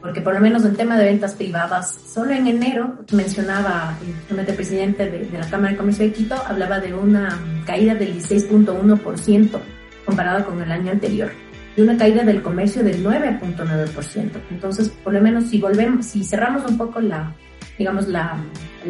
porque 0.00 0.22
por 0.22 0.32
lo 0.32 0.40
menos 0.40 0.64
en 0.64 0.74
tema 0.74 0.96
de 0.96 1.04
ventas 1.04 1.34
privadas, 1.34 1.90
solo 2.14 2.30
en 2.30 2.46
enero 2.46 3.04
mencionaba 3.12 3.94
el 4.30 4.54
presidente 4.54 5.10
de, 5.10 5.26
de 5.26 5.38
la 5.38 5.50
Cámara 5.50 5.72
de 5.72 5.76
Comercio 5.76 6.06
de 6.06 6.12
Quito, 6.14 6.34
hablaba 6.46 6.80
de 6.80 6.94
una 6.94 7.38
caída 7.66 7.94
del 7.94 8.14
16.1% 8.14 9.60
comparado 10.06 10.46
con 10.46 10.62
el 10.62 10.72
año 10.72 10.92
anterior 10.92 11.30
y 11.76 11.82
una 11.82 11.96
caída 11.96 12.24
del 12.24 12.42
comercio 12.42 12.82
del 12.82 13.04
9.9%. 13.04 14.30
Entonces, 14.50 14.88
por 14.88 15.12
lo 15.12 15.20
menos 15.20 15.44
si 15.44 15.60
volvemos, 15.60 16.06
si 16.06 16.24
cerramos 16.24 16.64
un 16.70 16.78
poco 16.78 17.00
la, 17.00 17.34
digamos, 17.78 18.08
la, 18.08 18.38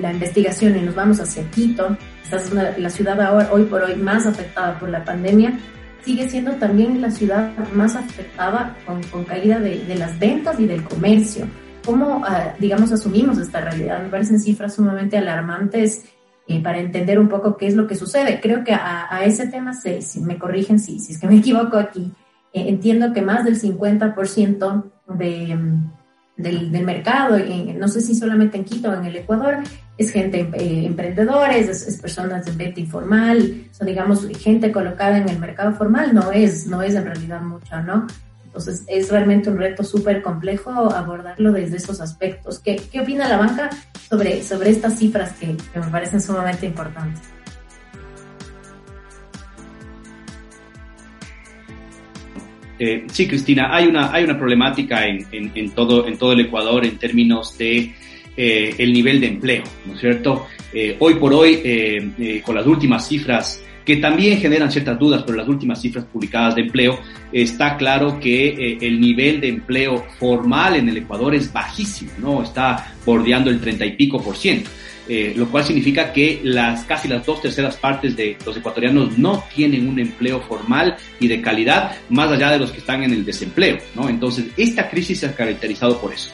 la 0.00 0.12
investigación 0.12 0.76
y 0.76 0.82
nos 0.82 0.94
vamos 0.94 1.20
hacia 1.20 1.42
Quito, 1.50 1.96
es 2.30 2.52
la 2.52 2.90
ciudad 2.90 3.20
ahora, 3.20 3.48
hoy 3.52 3.64
por 3.64 3.82
hoy 3.82 3.96
más 3.96 4.26
afectada 4.26 4.78
por 4.78 4.88
la 4.88 5.04
pandemia, 5.04 5.58
sigue 6.04 6.28
siendo 6.28 6.52
también 6.52 7.00
la 7.00 7.10
ciudad 7.10 7.52
más 7.74 7.96
afectada 7.96 8.76
con, 8.86 9.02
con 9.04 9.24
caída 9.24 9.58
de, 9.58 9.84
de, 9.84 9.94
las 9.96 10.16
ventas 10.18 10.58
y 10.60 10.66
del 10.66 10.84
comercio. 10.84 11.46
¿Cómo, 11.84 12.18
uh, 12.18 12.58
digamos, 12.58 12.92
asumimos 12.92 13.38
esta 13.38 13.60
realidad? 13.60 14.02
Me 14.02 14.08
parecen 14.08 14.40
cifras 14.40 14.74
sumamente 14.74 15.16
alarmantes 15.18 16.04
eh, 16.48 16.62
para 16.62 16.78
entender 16.78 17.18
un 17.18 17.28
poco 17.28 17.56
qué 17.56 17.66
es 17.66 17.74
lo 17.74 17.86
que 17.86 17.96
sucede. 17.96 18.40
Creo 18.40 18.62
que 18.62 18.72
a, 18.72 19.12
a 19.12 19.24
ese 19.24 19.48
tema, 19.48 19.74
se, 19.74 20.00
si 20.02 20.20
me 20.20 20.38
corrigen 20.38 20.78
si, 20.78 21.00
si 21.00 21.12
es 21.12 21.18
que 21.18 21.26
me 21.26 21.36
equivoco 21.38 21.76
aquí, 21.76 22.12
eh, 22.52 22.68
entiendo 22.68 23.12
que 23.12 23.22
más 23.22 23.44
del 23.44 23.60
50% 23.60 24.84
de, 25.18 25.56
mm, 25.56 25.92
del, 26.36 26.72
del, 26.72 26.84
mercado, 26.84 27.36
no 27.78 27.88
sé 27.88 28.00
si 28.00 28.14
solamente 28.14 28.56
en 28.56 28.64
Quito 28.64 28.90
o 28.90 28.94
en 28.94 29.06
el 29.06 29.16
Ecuador, 29.16 29.58
es 29.98 30.10
gente, 30.10 30.48
eh, 30.52 30.86
emprendedores, 30.86 31.68
es, 31.68 31.86
es, 31.86 32.00
personas 32.00 32.44
de 32.44 32.52
venta 32.52 32.78
informal, 32.78 33.64
son 33.72 33.86
digamos 33.86 34.26
gente 34.38 34.70
colocada 34.70 35.18
en 35.18 35.28
el 35.28 35.38
mercado 35.38 35.72
formal, 35.72 36.14
no 36.14 36.30
es, 36.30 36.66
no 36.66 36.82
es 36.82 36.94
en 36.94 37.06
realidad 37.06 37.40
mucha, 37.40 37.80
¿no? 37.82 38.06
Entonces, 38.56 38.84
es 38.86 39.10
realmente 39.10 39.50
un 39.50 39.58
reto 39.58 39.84
súper 39.84 40.22
complejo 40.22 40.70
abordarlo 40.70 41.52
desde 41.52 41.76
esos 41.76 42.00
aspectos. 42.00 42.58
¿Qué, 42.58 42.80
¿Qué, 42.90 43.00
opina 43.00 43.28
la 43.28 43.36
banca 43.36 43.68
sobre, 44.08 44.42
sobre 44.42 44.70
estas 44.70 44.98
cifras 44.98 45.34
que, 45.34 45.48
me 45.78 45.86
parecen 45.90 46.22
sumamente 46.22 46.64
importantes? 46.64 47.20
Eh, 52.78 53.06
sí, 53.12 53.28
Cristina, 53.28 53.76
hay 53.76 53.88
una, 53.88 54.10
hay 54.10 54.24
una 54.24 54.38
problemática 54.38 55.04
en, 55.04 55.26
en, 55.30 55.70
todo, 55.72 56.08
en 56.08 56.16
todo 56.16 56.32
el 56.32 56.40
Ecuador 56.40 56.86
en 56.86 56.96
términos 56.96 57.58
de 57.58 57.94
eh, 58.38 58.74
el 58.78 58.90
nivel 58.90 59.20
de 59.20 59.26
empleo, 59.26 59.64
¿no 59.84 59.92
es 59.92 60.00
cierto? 60.00 60.46
Eh, 60.72 60.96
hoy 60.98 61.16
por 61.16 61.34
hoy, 61.34 62.42
con 62.42 62.54
las 62.54 62.66
últimas 62.66 63.06
cifras 63.06 63.62
que 63.86 63.96
también 63.96 64.40
generan 64.40 64.70
ciertas 64.70 64.98
dudas, 64.98 65.22
pero 65.24 65.38
las 65.38 65.48
últimas 65.48 65.80
cifras 65.80 66.04
publicadas 66.04 66.56
de 66.56 66.62
empleo 66.62 66.98
está 67.32 67.76
claro 67.76 68.18
que 68.18 68.48
eh, 68.48 68.78
el 68.80 69.00
nivel 69.00 69.40
de 69.40 69.48
empleo 69.48 70.04
formal 70.18 70.74
en 70.74 70.88
el 70.88 70.96
Ecuador 70.98 71.34
es 71.36 71.52
bajísimo, 71.52 72.10
¿no? 72.18 72.42
Está 72.42 72.92
bordeando 73.06 73.48
el 73.48 73.60
30 73.60 73.86
y 73.86 73.92
pico 73.92 74.20
por 74.20 74.36
ciento. 74.36 74.68
Eh, 75.08 75.34
lo 75.36 75.48
cual 75.48 75.64
significa 75.64 76.12
que 76.12 76.40
las 76.42 76.82
casi 76.82 77.06
las 77.06 77.24
dos 77.24 77.40
terceras 77.40 77.76
partes 77.76 78.16
de 78.16 78.36
los 78.44 78.56
ecuatorianos 78.56 79.16
no 79.16 79.44
tienen 79.54 79.88
un 79.88 80.00
empleo 80.00 80.40
formal 80.40 80.96
y 81.20 81.28
de 81.28 81.40
calidad, 81.40 81.96
más 82.08 82.28
allá 82.32 82.50
de 82.50 82.58
los 82.58 82.72
que 82.72 82.78
están 82.78 83.04
en 83.04 83.12
el 83.12 83.24
desempleo, 83.24 83.78
¿no? 83.94 84.08
Entonces, 84.08 84.46
esta 84.56 84.90
crisis 84.90 85.20
se 85.20 85.26
ha 85.26 85.32
caracterizado 85.32 86.00
por 86.00 86.12
eso. 86.12 86.32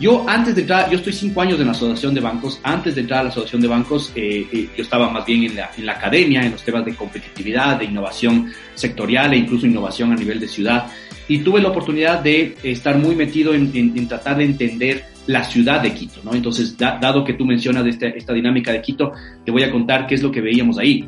Yo 0.00 0.28
antes 0.28 0.54
de 0.54 0.60
entrar, 0.60 0.88
yo 0.90 0.98
estoy 0.98 1.12
cinco 1.12 1.42
años 1.42 1.58
en 1.58 1.66
la 1.66 1.72
asociación 1.72 2.14
de 2.14 2.20
bancos, 2.20 2.60
antes 2.62 2.94
de 2.94 3.00
entrar 3.00 3.20
a 3.20 3.22
la 3.24 3.28
asociación 3.30 3.60
de 3.60 3.68
bancos, 3.68 4.12
eh, 4.14 4.46
eh, 4.52 4.68
yo 4.76 4.82
estaba 4.84 5.10
más 5.10 5.26
bien 5.26 5.42
en 5.42 5.56
la, 5.56 5.70
en 5.76 5.86
la 5.86 5.92
academia, 5.94 6.44
en 6.44 6.52
los 6.52 6.62
temas 6.62 6.84
de 6.84 6.94
competitividad, 6.94 7.78
de 7.78 7.86
innovación 7.86 8.48
sectorial 8.74 9.32
e 9.32 9.38
incluso 9.38 9.66
innovación 9.66 10.12
a 10.12 10.14
nivel 10.14 10.38
de 10.38 10.46
ciudad, 10.46 10.86
y 11.26 11.38
tuve 11.38 11.60
la 11.60 11.70
oportunidad 11.70 12.20
de 12.20 12.56
estar 12.62 12.96
muy 12.96 13.16
metido 13.16 13.52
en, 13.52 13.72
en, 13.74 13.98
en 13.98 14.06
tratar 14.06 14.36
de 14.36 14.44
entender 14.44 15.04
la 15.26 15.42
ciudad 15.44 15.82
de 15.82 15.92
Quito, 15.92 16.20
¿no? 16.24 16.32
Entonces, 16.32 16.76
dado 16.78 17.24
que 17.24 17.34
tú 17.34 17.44
mencionas 17.44 17.84
esta, 17.84 18.06
esta 18.06 18.32
dinámica 18.32 18.72
de 18.72 18.80
Quito, 18.80 19.12
te 19.44 19.50
voy 19.50 19.62
a 19.62 19.70
contar 19.70 20.06
qué 20.06 20.14
es 20.14 20.22
lo 20.22 20.30
que 20.30 20.40
veíamos 20.40 20.78
ahí. 20.78 21.06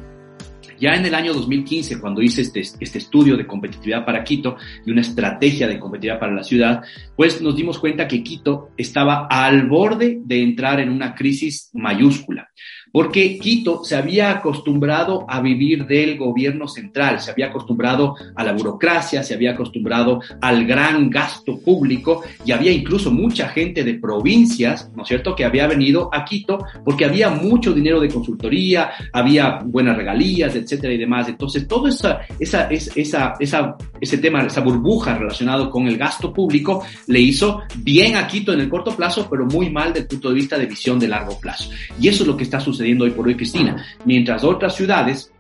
Ya 0.81 0.95
en 0.95 1.05
el 1.05 1.15
año 1.15 1.35
2015, 1.35 2.01
cuando 2.01 2.23
hice 2.23 2.41
este, 2.41 2.61
este 2.61 2.99
estudio 2.99 3.37
de 3.37 3.47
competitividad 3.47 4.05
para 4.05 4.25
Quito 4.25 4.57
y 4.87 4.91
una 4.91 5.03
estrategia 5.03 5.69
de 5.69 5.79
competitividad 5.79 6.19
para 6.19 6.33
la 6.33 6.43
ciudad, 6.43 6.83
pues 7.17 7.43
nos 7.43 7.55
dimos 7.55 7.79
cuenta 7.79 8.09
que 8.09 8.23
Quito 8.23 8.71
estaba 8.79 9.27
al 9.27 9.69
borde 9.69 10.21
de 10.25 10.43
entrar 10.43 10.81
en 10.81 10.89
una 10.89 11.15
crisis 11.15 11.71
mayúscula 11.75 12.49
porque 12.93 13.39
Quito 13.39 13.85
se 13.85 13.97
había 13.97 14.31
acostumbrado 14.31 15.25
a 15.29 15.41
vivir 15.41 15.87
del 15.87 16.19
gobierno 16.19 16.69
central, 16.69 17.21
se 17.21 17.31
había 17.31 17.47
acostumbrado 17.47 18.17
a 18.35 18.45
la 18.45 18.53
burocracia, 18.53 19.23
se 19.23 19.35
había 19.35 19.53
acostumbrado 19.53 20.21
al 20.41 20.67
gran 20.67 21.09
gasto 21.11 21.59
público 21.61 22.23
y 22.45 22.53
había 22.53 22.73
incluso 22.73 23.11
mucha 23.11 23.49
gente 23.49 23.85
de 23.85 23.95
provincias, 23.95 24.91
¿no 24.95 25.03
es 25.03 25.09
cierto?, 25.09 25.35
que 25.35 25.45
había 25.45 25.67
venido 25.67 26.11
a 26.13 26.25
Quito 26.25 26.59
porque 26.85 27.05
había 27.05 27.31
mucho 27.31 27.73
dinero 27.73 28.01
de 28.01 28.09
consultoría, 28.09 28.91
había 29.13 29.61
buenas 29.65 29.97
regalías, 29.97 30.55
etcétera 30.55 30.93
y 30.93 30.99
demás. 30.99 31.29
Entonces, 31.29 31.67
todo 31.67 31.89
esa, 31.89 32.21
esa, 32.39 32.69
esa, 32.69 33.35
esa, 33.39 33.77
ese 34.01 34.19
tema, 34.19 34.43
esa 34.43 34.61
burbuja 34.61 35.17
relacionado 35.17 35.71
con 35.71 35.87
el 35.87 35.97
gasto 35.97 36.33
público 36.33 36.83
le 37.07 37.21
hizo 37.21 37.63
bien 37.79 38.17
a 38.17 38.27
Quito 38.27 38.53
en 38.53 38.61
el 38.61 38.69
corto 38.69 38.95
plazo, 38.97 39.29
pero 39.31 39.47
muy 39.47 39.71
mal 39.71 39.89
desde 39.89 40.01
el 40.01 40.07
punto 40.09 40.29
de 40.29 40.35
vista 40.35 40.59
de 40.59 40.67
visión 40.67 40.99
de 40.99 41.09
largo 41.09 41.39
plazo. 41.39 41.71
Y 42.01 42.09
eso 42.09 42.23
es 42.23 42.27
lo 42.27 42.37
que 42.37 42.45
está 42.45 42.61
sucediendo 42.61 42.80
sucediendo 42.81 43.05
hoy 43.05 43.11
por 43.11 43.27
hoy, 43.27 43.35
Cristina. 43.35 43.85
Mientras 44.07 44.43
otras 44.43 44.75
ciudades 44.75 45.31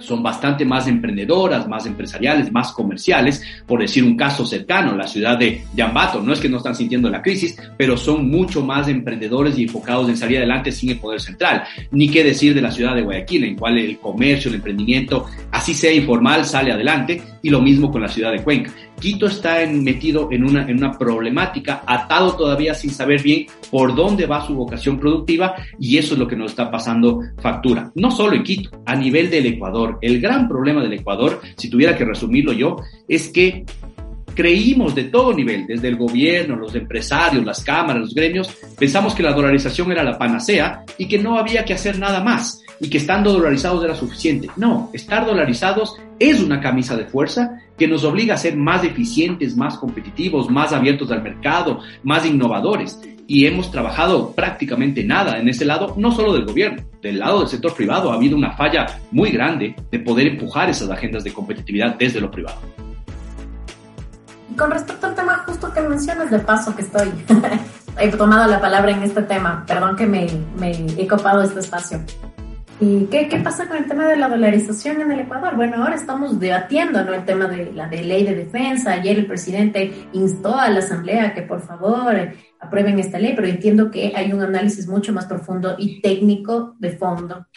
son 0.00 0.22
bastante 0.22 0.64
más 0.64 0.86
emprendedoras, 0.86 1.66
más 1.66 1.86
empresariales, 1.86 2.52
más 2.52 2.72
comerciales. 2.72 3.42
Por 3.66 3.80
decir 3.80 4.04
un 4.04 4.16
caso 4.16 4.46
cercano, 4.46 4.94
la 4.94 5.06
ciudad 5.06 5.38
de 5.38 5.64
Yambato, 5.74 6.22
no 6.22 6.32
es 6.32 6.40
que 6.40 6.48
no 6.48 6.58
están 6.58 6.74
sintiendo 6.74 7.08
la 7.08 7.22
crisis, 7.22 7.56
pero 7.76 7.96
son 7.96 8.30
mucho 8.30 8.62
más 8.62 8.86
emprendedores 8.86 9.58
y 9.58 9.64
enfocados 9.64 10.08
en 10.08 10.16
salir 10.16 10.38
adelante 10.38 10.70
sin 10.70 10.90
el 10.90 10.98
poder 10.98 11.20
central. 11.20 11.64
Ni 11.90 12.08
qué 12.08 12.22
decir 12.22 12.54
de 12.54 12.62
la 12.62 12.70
ciudad 12.70 12.94
de 12.94 13.02
Guayaquil, 13.02 13.44
en 13.44 13.56
cual 13.56 13.78
el 13.78 13.98
comercio, 13.98 14.50
el 14.50 14.56
emprendimiento, 14.56 15.26
así 15.50 15.74
sea 15.74 15.92
informal, 15.92 16.44
sale 16.44 16.70
adelante, 16.70 17.20
y 17.42 17.50
lo 17.50 17.60
mismo 17.60 17.90
con 17.90 18.02
la 18.02 18.08
ciudad 18.08 18.32
de 18.32 18.42
Cuenca. 18.42 18.70
Quito 18.98 19.26
está 19.26 19.58
metido 19.66 20.28
en 20.30 20.44
una, 20.44 20.68
en 20.68 20.78
una 20.78 20.92
problemática, 20.92 21.82
atado 21.86 22.36
todavía 22.36 22.74
sin 22.74 22.90
saber 22.90 23.22
bien 23.22 23.46
por 23.70 23.94
dónde 23.94 24.26
va 24.26 24.46
su 24.46 24.54
vocación 24.54 24.98
productiva 24.98 25.54
y 25.78 25.98
eso 25.98 26.14
es 26.14 26.20
lo 26.20 26.26
que 26.28 26.36
nos 26.36 26.50
está 26.50 26.70
pasando 26.70 27.20
factura. 27.40 27.90
No 27.94 28.10
solo 28.10 28.34
en 28.34 28.42
Quito, 28.42 28.70
a 28.84 28.96
nivel 28.96 29.30
del 29.30 29.46
Ecuador. 29.46 29.98
El 30.00 30.20
gran 30.20 30.48
problema 30.48 30.82
del 30.82 30.94
Ecuador, 30.94 31.40
si 31.56 31.68
tuviera 31.68 31.96
que 31.96 32.04
resumirlo 32.04 32.52
yo, 32.52 32.76
es 33.06 33.28
que 33.28 33.64
creímos 34.38 34.94
de 34.94 35.04
todo 35.04 35.32
nivel, 35.32 35.66
desde 35.66 35.88
el 35.88 35.96
gobierno, 35.96 36.54
los 36.54 36.72
empresarios, 36.74 37.44
las 37.44 37.64
cámaras, 37.64 38.02
los 38.02 38.14
gremios, 38.14 38.48
pensamos 38.78 39.12
que 39.12 39.24
la 39.24 39.32
dolarización 39.32 39.90
era 39.90 40.04
la 40.04 40.16
panacea 40.16 40.84
y 40.96 41.08
que 41.08 41.18
no 41.18 41.36
había 41.36 41.64
que 41.64 41.74
hacer 41.74 41.98
nada 41.98 42.22
más 42.22 42.62
y 42.80 42.88
que 42.88 42.98
estando 42.98 43.32
dolarizados 43.32 43.84
era 43.84 43.96
suficiente. 43.96 44.48
No, 44.56 44.90
estar 44.92 45.26
dolarizados 45.26 45.96
es 46.20 46.40
una 46.40 46.60
camisa 46.60 46.96
de 46.96 47.06
fuerza 47.06 47.60
que 47.78 47.88
nos 47.88 48.04
obliga 48.04 48.34
a 48.34 48.38
ser 48.38 48.56
más 48.56 48.84
eficientes, 48.84 49.56
más 49.56 49.78
competitivos, 49.78 50.50
más 50.50 50.72
abiertos 50.72 51.10
al 51.10 51.22
mercado, 51.22 51.80
más 52.02 52.26
innovadores. 52.26 53.00
Y 53.26 53.46
hemos 53.46 53.70
trabajado 53.70 54.32
prácticamente 54.32 55.04
nada 55.04 55.38
en 55.38 55.48
ese 55.48 55.64
lado, 55.64 55.94
no 55.96 56.10
solo 56.10 56.32
del 56.32 56.46
gobierno, 56.46 56.82
del 57.02 57.18
lado 57.18 57.40
del 57.40 57.48
sector 57.48 57.74
privado 57.74 58.10
ha 58.10 58.14
habido 58.14 58.36
una 58.36 58.52
falla 58.52 58.86
muy 59.10 59.30
grande 59.30 59.76
de 59.90 59.98
poder 60.00 60.26
empujar 60.26 60.68
esas 60.70 60.90
agendas 60.90 61.24
de 61.24 61.32
competitividad 61.32 61.96
desde 61.96 62.20
lo 62.20 62.30
privado. 62.30 62.58
Con 64.56 64.70
respecto 64.70 65.06
al 65.06 65.14
tema 65.14 65.44
justo 65.46 65.72
que 65.72 65.80
mencionas, 65.82 66.30
de 66.30 66.38
paso 66.40 66.74
que 66.74 66.82
estoy, 66.82 67.12
he 68.00 68.08
tomado 68.08 68.50
la 68.50 68.60
palabra 68.60 68.90
en 68.92 69.02
este 69.02 69.22
tema, 69.22 69.64
perdón 69.66 69.94
que 69.94 70.06
me, 70.06 70.26
me 70.58 70.72
he 70.96 71.06
copado 71.06 71.42
este 71.42 71.60
espacio. 71.60 72.00
¿Y 72.80 73.06
qué, 73.06 73.28
qué, 73.28 73.38
pasa 73.38 73.66
con 73.66 73.76
el 73.76 73.86
tema 73.86 74.06
de 74.06 74.16
la 74.16 74.28
dolarización 74.28 75.00
en 75.00 75.10
el 75.10 75.20
Ecuador? 75.20 75.56
Bueno, 75.56 75.82
ahora 75.82 75.96
estamos 75.96 76.38
debatiendo 76.38 77.00
el 77.00 77.24
tema 77.24 77.48
de 77.48 77.72
la 77.72 77.88
ley 77.88 78.24
de 78.24 78.36
defensa. 78.36 78.92
Ayer 78.92 79.18
el 79.18 79.26
presidente 79.26 79.92
instó 80.12 80.56
a 80.56 80.68
la 80.70 80.78
Asamblea 80.78 81.34
que 81.34 81.42
por 81.42 81.60
favor 81.60 82.14
aprueben 82.60 83.00
esta 83.00 83.18
ley, 83.18 83.32
pero 83.34 83.48
entiendo 83.48 83.90
que 83.90 84.12
hay 84.14 84.32
un 84.32 84.42
análisis 84.42 84.86
mucho 84.86 85.12
más 85.12 85.26
profundo 85.26 85.74
y 85.76 86.00
técnico 86.00 86.76
de 86.78 86.96
fondo. 86.96 87.48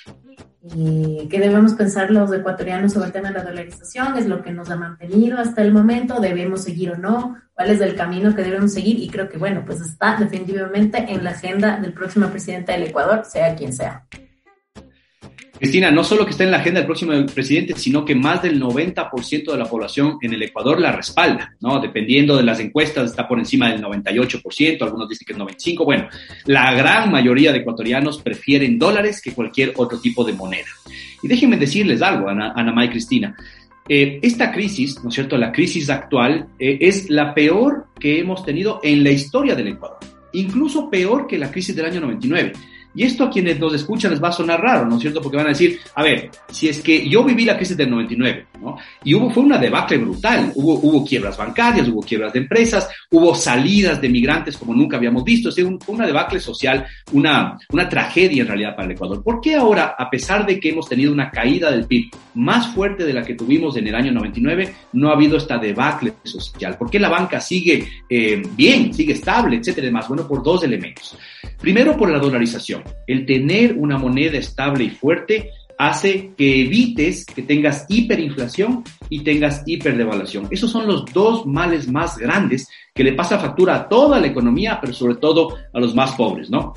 Y 0.76 1.28
que 1.30 1.40
debemos 1.40 1.76
pensar 1.76 2.10
los 2.10 2.34
ecuatorianos 2.34 2.94
sobre 2.94 3.08
el 3.08 3.14
tema 3.14 3.30
de 3.30 3.36
la 3.36 3.44
dolarización, 3.44 4.18
es 4.18 4.26
lo 4.26 4.42
que 4.42 4.52
nos 4.52 4.72
ha 4.72 4.76
mantenido 4.76 5.38
hasta 5.38 5.62
el 5.62 5.72
momento, 5.72 6.20
debemos 6.20 6.64
seguir 6.64 6.92
o 6.92 6.98
no, 6.98 7.36
cuál 7.54 7.70
es 7.70 7.82
el 7.82 7.96
camino 7.96 8.36
que 8.36 8.44
debemos 8.44 8.74
seguir 8.74 9.00
y 9.00 9.10
creo 9.10 9.30
que 9.30 9.38
bueno, 9.38 9.64
pues 9.66 9.82
está 9.82 10.18
definitivamente 10.18 10.98
en 10.98 11.24
la 11.24 11.32
agenda 11.32 11.78
del 11.78 11.94
próximo 11.94 12.28
presidente 12.28 12.72
del 12.72 12.84
Ecuador, 12.84 13.24
sea 13.26 13.56
quien 13.56 13.74
sea. 13.74 14.06
Cristina, 15.62 15.91
no 15.91 16.04
solo 16.04 16.26
que 16.26 16.32
está 16.32 16.43
en 16.43 16.50
la 16.50 16.58
agenda 16.58 16.80
del 16.80 16.88
próximo 16.88 17.13
presidente, 17.36 17.76
sino 17.78 18.04
que 18.04 18.15
más 18.15 18.41
del 18.41 18.60
90% 18.60 19.52
de 19.52 19.58
la 19.60 19.65
población 19.65 20.17
en 20.19 20.34
el 20.34 20.41
Ecuador 20.41 20.82
la 20.82 20.91
respalda, 20.91 21.56
¿no? 21.62 21.80
Dependiendo 21.80 22.36
de 22.36 22.41
las 22.41 22.60
encuestas, 22.60 23.12
está 23.12 23.28
por 23.28 23.38
encima 23.38 23.69
del 23.69 23.80
98%, 23.80 24.82
algunos 24.82 25.08
dicen 25.08 25.24
que 25.28 25.34
es 25.34 25.38
95%. 25.38 25.86
Bueno, 25.86 26.08
la 26.47 26.74
gran 26.74 27.12
mayoría 27.12 27.52
de 27.52 27.60
ecuatorianos 27.60 28.24
prefieren 28.24 28.80
dólares 28.80 29.21
que 29.21 29.34
cualquier 29.34 29.74
otro 29.76 30.00
tipo 30.00 30.24
de 30.24 30.34
moneda. 30.34 30.65
Y 31.21 31.28
déjenme 31.28 31.58
decirles 31.58 32.02
algo, 32.02 32.28
Ana, 32.28 32.54
Ana 32.56 32.84
y 32.84 32.89
Cristina. 32.89 33.36
Eh, 33.88 34.17
esta 34.24 34.52
crisis, 34.52 35.04
¿no 35.04 35.10
es 35.10 35.13
cierto? 35.13 35.38
La 35.38 35.52
crisis 35.52 35.91
actual 35.91 36.47
eh, 36.58 36.80
es 36.82 37.08
la 37.08 37.36
peor 37.36 37.86
que 38.00 38.17
hemos 38.17 38.43
tenido 38.43 38.80
en 38.82 39.04
la 39.04 39.12
historia 39.12 39.54
del 39.54 39.67
Ecuador, 39.67 40.00
incluso 40.34 40.89
peor 40.89 41.28
que 41.28 41.38
la 41.38 41.52
crisis 41.52 41.76
del 41.76 41.86
año 41.86 42.02
99. 42.02 42.54
Y 42.93 43.04
esto 43.04 43.25
a 43.25 43.30
quienes 43.30 43.60
nos 43.60 43.73
escuchan 43.73 44.12
les 44.12 44.21
va 44.21 44.30
a 44.30 44.34
sonar 44.34 44.60
raro, 44.62 44.86
¿no 44.86 44.95
es 44.95 45.01
cierto? 45.01 45.21
Porque 45.21 45.38
van 45.38 45.47
a 45.47 45.49
decir, 45.49 45.80
a 45.95 46.04
ver, 46.04 46.30
si 46.49 46.67
es 46.67 46.82
que 46.82 47.08
yo 47.08 47.23
viví 47.23 47.45
la 47.45 47.56
crisis 47.56 47.77
del 47.77 47.89
99, 47.89 48.47
¿no? 48.62 48.77
Y 49.04 49.13
hubo, 49.13 49.30
fue 49.30 49.43
una 49.43 49.58
debacle 49.58 49.97
brutal. 49.97 50.51
Hubo, 50.56 50.73
hubo 50.73 51.06
quiebras 51.06 51.38
bancarias, 51.38 51.88
hubo 51.88 52.01
quiebras 52.01 52.34
de 52.34 52.39
empresas, 52.39 52.89
hubo 53.10 53.34
salidas 53.34 54.01
de 54.01 54.10
migrantes 54.10 54.58
como 54.58 54.73
nunca 54.73 54.97
habíamos 54.97 55.23
visto. 55.23 55.49
Es 55.49 55.56
decir, 55.56 55.71
fue 55.84 55.95
una 55.95 56.06
debacle 56.06 56.39
social, 56.39 56.86
una, 57.13 57.58
una 57.69 57.88
tragedia 57.88 58.41
en 58.41 58.47
realidad 58.47 58.75
para 58.75 58.86
el 58.88 58.91
Ecuador. 58.91 59.23
¿Por 59.23 59.39
qué 59.39 59.56
ahora, 59.56 59.95
a 59.97 60.10
pesar 60.10 60.45
de 60.45 60.60
que 60.60 60.69
hemos 60.69 60.88
tenido 60.88 61.12
una 61.12 61.32
caída 61.32 61.71
del 61.71 61.86
PIB 61.86 62.12
más 62.36 62.67
fuerte 62.73 63.06
de 63.06 63.13
la 63.13 63.23
que 63.23 63.36
tuvimos 63.36 63.77
en 63.77 63.88
el 63.88 63.95
año 63.95 64.12
99, 64.12 64.73
no 64.93 65.10
ha 65.10 65.13
habido 65.13 65.38
esta 65.38 65.58
debacle 65.58 66.13
social? 66.23 66.77
¿Por 66.77 66.89
qué 66.89 66.99
la 66.99 67.10
banca 67.10 67.39
sigue 67.39 67.88
eh, 68.10 68.41
bien, 68.56 68.93
sigue 68.93 69.13
estable, 69.13 69.58
etcétera 69.58 69.88
y 69.88 69.89
demás? 69.89 70.08
Bueno, 70.08 70.27
por 70.27 70.43
dos 70.43 70.63
elementos. 70.63 71.17
Primero, 71.60 71.95
por 71.95 72.10
la 72.12 72.19
dolarización. 72.19 72.81
El 73.08 73.26
tener 73.26 73.76
una 73.78 73.98
moneda 73.98 74.38
estable 74.38 74.86
y 74.86 74.89
fuerte 74.89 75.50
hace 75.78 76.32
que 76.38 76.62
evites 76.62 77.26
que 77.26 77.41
tengas 77.41 77.86
hiperinflación 77.89 78.84
y 79.10 79.22
tengas 79.22 79.63
hiperdevaluación. 79.65 80.48
Esos 80.52 80.70
son 80.70 80.86
los 80.86 81.06
dos 81.12 81.46
males 81.48 81.88
más 81.88 82.17
grandes 82.20 82.70
que 82.94 83.04
le 83.04 83.13
pasa 83.13 83.39
factura 83.39 83.76
a 83.76 83.89
toda 83.89 84.20
la 84.20 84.28
economía, 84.28 84.78
pero 84.80 84.94
sobre 84.94 85.15
todo 85.15 85.58
a 85.74 85.80
los 85.80 85.96
más 85.96 86.12
pobres, 86.12 86.52
¿no? 86.52 86.74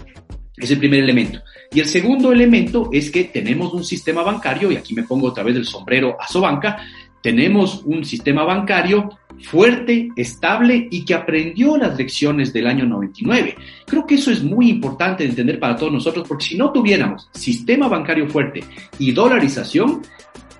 Es 0.56 0.70
el 0.70 0.78
primer 0.78 1.02
elemento. 1.02 1.40
Y 1.72 1.80
el 1.80 1.86
segundo 1.86 2.32
elemento 2.32 2.88
es 2.92 3.10
que 3.10 3.24
tenemos 3.24 3.74
un 3.74 3.84
sistema 3.84 4.22
bancario, 4.22 4.70
y 4.70 4.76
aquí 4.76 4.94
me 4.94 5.02
pongo 5.02 5.28
otra 5.28 5.42
vez 5.42 5.56
el 5.56 5.66
sombrero 5.66 6.16
a 6.18 6.26
Sobanca, 6.26 6.78
tenemos 7.24 7.80
un 7.86 8.04
sistema 8.04 8.44
bancario 8.44 9.08
fuerte, 9.44 10.10
estable 10.14 10.88
y 10.90 11.06
que 11.06 11.14
aprendió 11.14 11.74
las 11.78 11.96
lecciones 11.96 12.52
del 12.52 12.66
año 12.66 12.84
99. 12.84 13.56
Creo 13.86 14.06
que 14.06 14.16
eso 14.16 14.30
es 14.30 14.42
muy 14.42 14.68
importante 14.68 15.24
de 15.24 15.30
entender 15.30 15.58
para 15.58 15.74
todos 15.74 15.90
nosotros 15.90 16.28
porque 16.28 16.44
si 16.44 16.58
no 16.58 16.70
tuviéramos 16.70 17.30
sistema 17.32 17.88
bancario 17.88 18.28
fuerte 18.28 18.62
y 18.98 19.12
dolarización, 19.12 20.02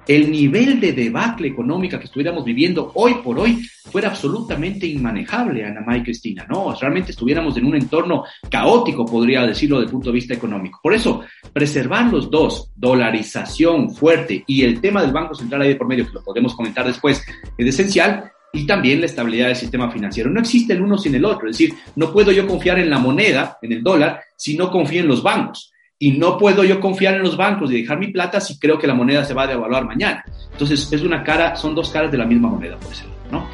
el 0.06 0.30
nivel 0.30 0.80
de 0.80 0.92
debacle 0.92 1.48
económica 1.48 1.98
que 1.98 2.06
estuviéramos 2.06 2.44
viviendo 2.44 2.92
hoy 2.94 3.14
por 3.22 3.38
hoy 3.38 3.66
fuera 3.90 4.08
absolutamente 4.08 4.86
inmanejable, 4.86 5.64
Ana 5.64 5.96
y 5.96 6.02
Cristina, 6.02 6.46
¿no? 6.48 6.74
Realmente 6.74 7.12
estuviéramos 7.12 7.56
en 7.56 7.66
un 7.66 7.76
entorno 7.76 8.24
caótico, 8.50 9.04
podría 9.04 9.46
decirlo, 9.46 9.76
desde 9.76 9.86
el 9.86 9.92
punto 9.92 10.10
de 10.10 10.14
vista 10.14 10.34
económico. 10.34 10.80
Por 10.82 10.94
eso, 10.94 11.22
preservar 11.52 12.12
los 12.12 12.30
dos, 12.30 12.70
dolarización 12.74 13.94
fuerte 13.94 14.44
y 14.46 14.62
el 14.62 14.80
tema 14.80 15.02
del 15.02 15.12
Banco 15.12 15.34
Central 15.34 15.62
ahí 15.62 15.68
de 15.68 15.76
por 15.76 15.86
medio, 15.86 16.06
que 16.06 16.14
lo 16.14 16.24
podemos 16.24 16.54
comentar 16.54 16.86
después, 16.86 17.22
es 17.56 17.66
esencial, 17.66 18.30
y 18.54 18.66
también 18.66 19.00
la 19.00 19.06
estabilidad 19.06 19.48
del 19.48 19.56
sistema 19.56 19.90
financiero. 19.90 20.30
No 20.30 20.40
existe 20.40 20.72
el 20.72 20.82
uno 20.82 20.96
sin 20.96 21.14
el 21.14 21.24
otro, 21.24 21.50
es 21.50 21.58
decir, 21.58 21.74
no 21.96 22.12
puedo 22.12 22.30
yo 22.30 22.46
confiar 22.46 22.78
en 22.78 22.88
la 22.88 22.98
moneda, 22.98 23.58
en 23.60 23.72
el 23.72 23.82
dólar, 23.82 24.20
si 24.36 24.56
no 24.56 24.70
confío 24.70 25.00
en 25.00 25.08
los 25.08 25.22
bancos. 25.22 25.73
Y 26.04 26.18
no 26.18 26.36
puedo 26.36 26.64
yo 26.64 26.80
confiar 26.80 27.14
en 27.14 27.22
los 27.22 27.34
bancos 27.34 27.72
y 27.72 27.80
dejar 27.80 27.98
mi 27.98 28.08
plata 28.08 28.38
si 28.38 28.58
creo 28.58 28.78
que 28.78 28.86
la 28.86 28.92
moneda 28.92 29.24
se 29.24 29.32
va 29.32 29.44
a 29.44 29.46
devaluar 29.46 29.86
mañana. 29.86 30.22
Entonces, 30.52 30.92
es 30.92 31.00
una 31.00 31.24
cara, 31.24 31.56
son 31.56 31.74
dos 31.74 31.88
caras 31.88 32.12
de 32.12 32.18
la 32.18 32.26
misma 32.26 32.50
moneda, 32.50 32.76
por 32.76 32.90
decirlo, 32.90 33.14
¿no? 33.30 33.46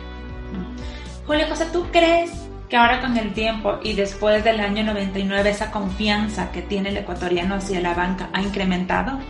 Julio 1.28 1.46
José, 1.48 1.66
¿tú 1.72 1.86
crees 1.92 2.32
que 2.68 2.76
ahora 2.76 3.00
con 3.02 3.16
el 3.16 3.32
tiempo 3.34 3.78
y 3.84 3.92
después 3.92 4.42
del 4.42 4.58
año 4.58 4.82
99 4.82 5.48
esa 5.48 5.70
confianza 5.70 6.50
que 6.50 6.62
tiene 6.62 6.88
el 6.88 6.96
ecuatoriano 6.96 7.54
hacia 7.54 7.80
la 7.80 7.94
banca 7.94 8.30
ha 8.32 8.42
incrementado? 8.42 9.20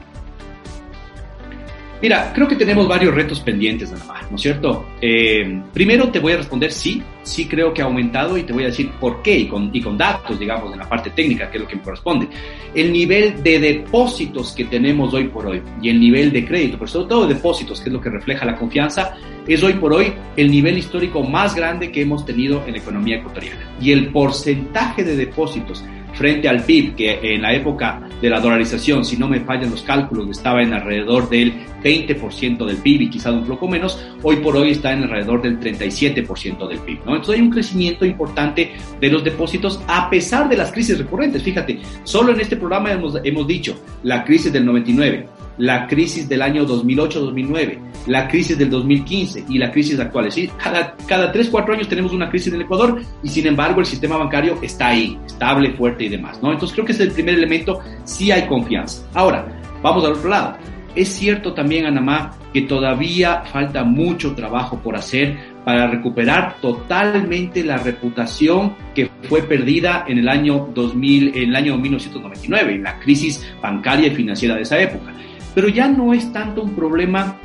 Mira, 2.03 2.33
creo 2.35 2.49
que 2.49 2.57
tenemos 2.57 2.89
varios 2.89 3.15
retos 3.15 3.41
pendientes, 3.41 3.93
más, 4.07 4.31
¿no 4.31 4.37
es 4.37 4.43
cierto? 4.43 4.87
Eh, 5.03 5.63
primero 5.73 6.09
te 6.09 6.19
voy 6.19 6.33
a 6.33 6.39
responder 6.39 6.73
sí, 6.73 7.03
sí 7.23 7.47
creo 7.47 7.75
que 7.75 7.83
ha 7.83 7.85
aumentado 7.85 8.39
y 8.39 8.45
te 8.45 8.55
voy 8.55 8.65
a 8.65 8.69
decir 8.69 8.91
por 8.99 9.21
qué 9.23 9.41
y 9.41 9.47
con, 9.47 9.69
y 9.71 9.83
con 9.83 9.99
datos, 9.99 10.39
digamos, 10.39 10.73
en 10.73 10.79
la 10.79 10.89
parte 10.89 11.11
técnica, 11.11 11.51
que 11.51 11.59
es 11.59 11.63
lo 11.63 11.69
que 11.69 11.77
me 11.77 11.83
corresponde. 11.83 12.29
El 12.75 12.91
nivel 12.91 13.43
de 13.43 13.59
depósitos 13.59 14.53
que 14.53 14.65
tenemos 14.65 15.13
hoy 15.13 15.29
por 15.29 15.47
hoy 15.47 15.61
y 15.83 15.91
el 15.91 16.01
nivel 16.01 16.33
de 16.33 16.47
crédito, 16.47 16.79
pero 16.79 16.91
sobre 16.91 17.09
todo 17.09 17.27
de 17.27 17.35
depósitos, 17.35 17.81
que 17.81 17.91
es 17.91 17.93
lo 17.93 18.01
que 18.01 18.09
refleja 18.09 18.47
la 18.47 18.57
confianza, 18.57 19.17
es 19.47 19.63
hoy 19.63 19.75
por 19.75 19.93
hoy 19.93 20.13
el 20.37 20.51
nivel 20.51 20.79
histórico 20.79 21.23
más 21.23 21.55
grande 21.55 21.93
que 21.93 22.01
hemos 22.01 22.25
tenido 22.25 22.65
en 22.67 22.73
la 22.73 22.79
economía 22.79 23.17
ecuatoriana. 23.17 23.77
Y 23.79 23.93
el 23.93 24.11
porcentaje 24.11 25.05
de 25.05 25.17
depósitos 25.17 25.85
frente 26.14 26.49
al 26.49 26.62
PIB, 26.64 26.94
que 26.94 27.35
en 27.35 27.42
la 27.42 27.55
época 27.55 28.01
de 28.20 28.31
la 28.31 28.40
dolarización, 28.40 29.05
si 29.05 29.16
no 29.16 29.29
me 29.29 29.40
fallan 29.40 29.70
los 29.70 29.83
cálculos, 29.83 30.29
estaba 30.31 30.62
en 30.62 30.73
alrededor 30.73 31.29
del 31.29 31.53
20% 31.83 32.66
del 32.66 32.77
PIB 32.77 33.03
y 33.03 33.11
quizás 33.11 33.33
un 33.33 33.46
poco 33.46 33.68
menos, 33.68 34.05
hoy 34.23 34.37
por 34.37 34.57
hoy 34.57 34.73
está 34.73 34.92
en 34.92 35.05
alrededor 35.05 35.42
del 35.42 35.59
37% 35.59 36.68
del 36.68 36.79
PIB. 36.81 36.99
Entonces 36.99 37.35
hay 37.35 37.40
un 37.40 37.51
crecimiento 37.51 38.05
importante 38.05 38.73
de 39.01 39.09
los 39.11 39.25
depósitos 39.25 39.81
a 39.87 40.11
pesar 40.11 40.49
de 40.49 40.57
las 40.57 40.73
crisis 40.73 40.99
recurrentes. 40.99 41.42
Fíjate, 41.42 41.81
solo 42.05 42.33
en 42.33 42.40
este 42.40 42.57
programa 42.57 42.92
hemos, 42.92 43.18
hemos 43.25 43.46
dicho 43.46 43.81
la 44.03 44.25
crisis 44.25 44.53
del 44.53 44.66
99, 44.66 45.27
la 45.61 45.87
crisis 45.87 46.29
del 46.29 46.42
año 46.42 46.66
2008-2009, 46.66 47.79
la 48.07 48.27
crisis 48.27 48.57
del 48.57 48.70
2015 48.70 49.44
y 49.49 49.59
la 49.59 49.70
crisis 49.70 50.01
actual. 50.01 50.29
Cada, 50.62 50.96
cada 51.07 51.31
3, 51.31 51.49
4 51.51 51.75
años 51.75 51.88
tenemos 51.88 52.12
una 52.12 52.29
crisis 52.31 52.49
en 52.49 52.55
el 52.55 52.62
Ecuador 52.62 53.01
y 53.23 53.29
sin 53.29 53.46
embargo 53.46 53.81
el 53.81 53.87
sistema 53.87 54.16
bancario 54.16 54.59
está 54.62 54.88
ahí, 54.88 55.18
estable, 55.27 55.73
fuerte 55.73 56.05
y 56.05 56.09
demás. 56.09 56.42
¿no? 56.42 56.53
Entonces 56.53 56.75
creo 56.75 56.87
que 56.87 56.92
es 56.92 57.01
el 57.01 57.12
primer 57.12 57.35
elemento, 57.35 57.81
sí 58.05 58.33
hay 58.33 58.46
confianza. 58.46 59.07
Ahora, 59.14 59.46
vamos 59.83 60.05
al 60.05 60.12
otro 60.12 60.31
lado. 60.31 60.57
Es 60.96 61.09
cierto 61.09 61.53
también, 61.55 61.87
Anamá, 61.87 62.33
que 62.53 62.62
todavía 62.62 63.42
falta 63.44 63.85
mucho 63.85 64.35
trabajo 64.35 64.79
por 64.79 64.96
hacer 64.96 65.38
para 65.64 65.87
recuperar 65.87 66.57
totalmente 66.61 67.62
la 67.62 67.77
reputación 67.77 68.75
que 68.94 69.09
fue 69.29 69.42
perdida 69.42 70.05
en 70.09 70.18
el 70.18 70.29
año 70.29 70.68
2000, 70.75 71.37
en 71.37 71.51
el 71.51 71.57
año 71.57 71.77
1999, 71.77 72.75
en 72.75 72.83
la 72.83 72.99
crisis 72.99 73.46
bancaria 73.62 74.09
y 74.09 74.11
financiera 74.16 74.57
de 74.57 74.62
esa 74.62 74.81
época. 74.81 75.12
Pero 75.55 75.69
ya 75.69 75.89
no 75.89 76.15
es 76.15 76.33
tanto 76.33 76.63
un 76.63 76.75
problema 76.75 77.37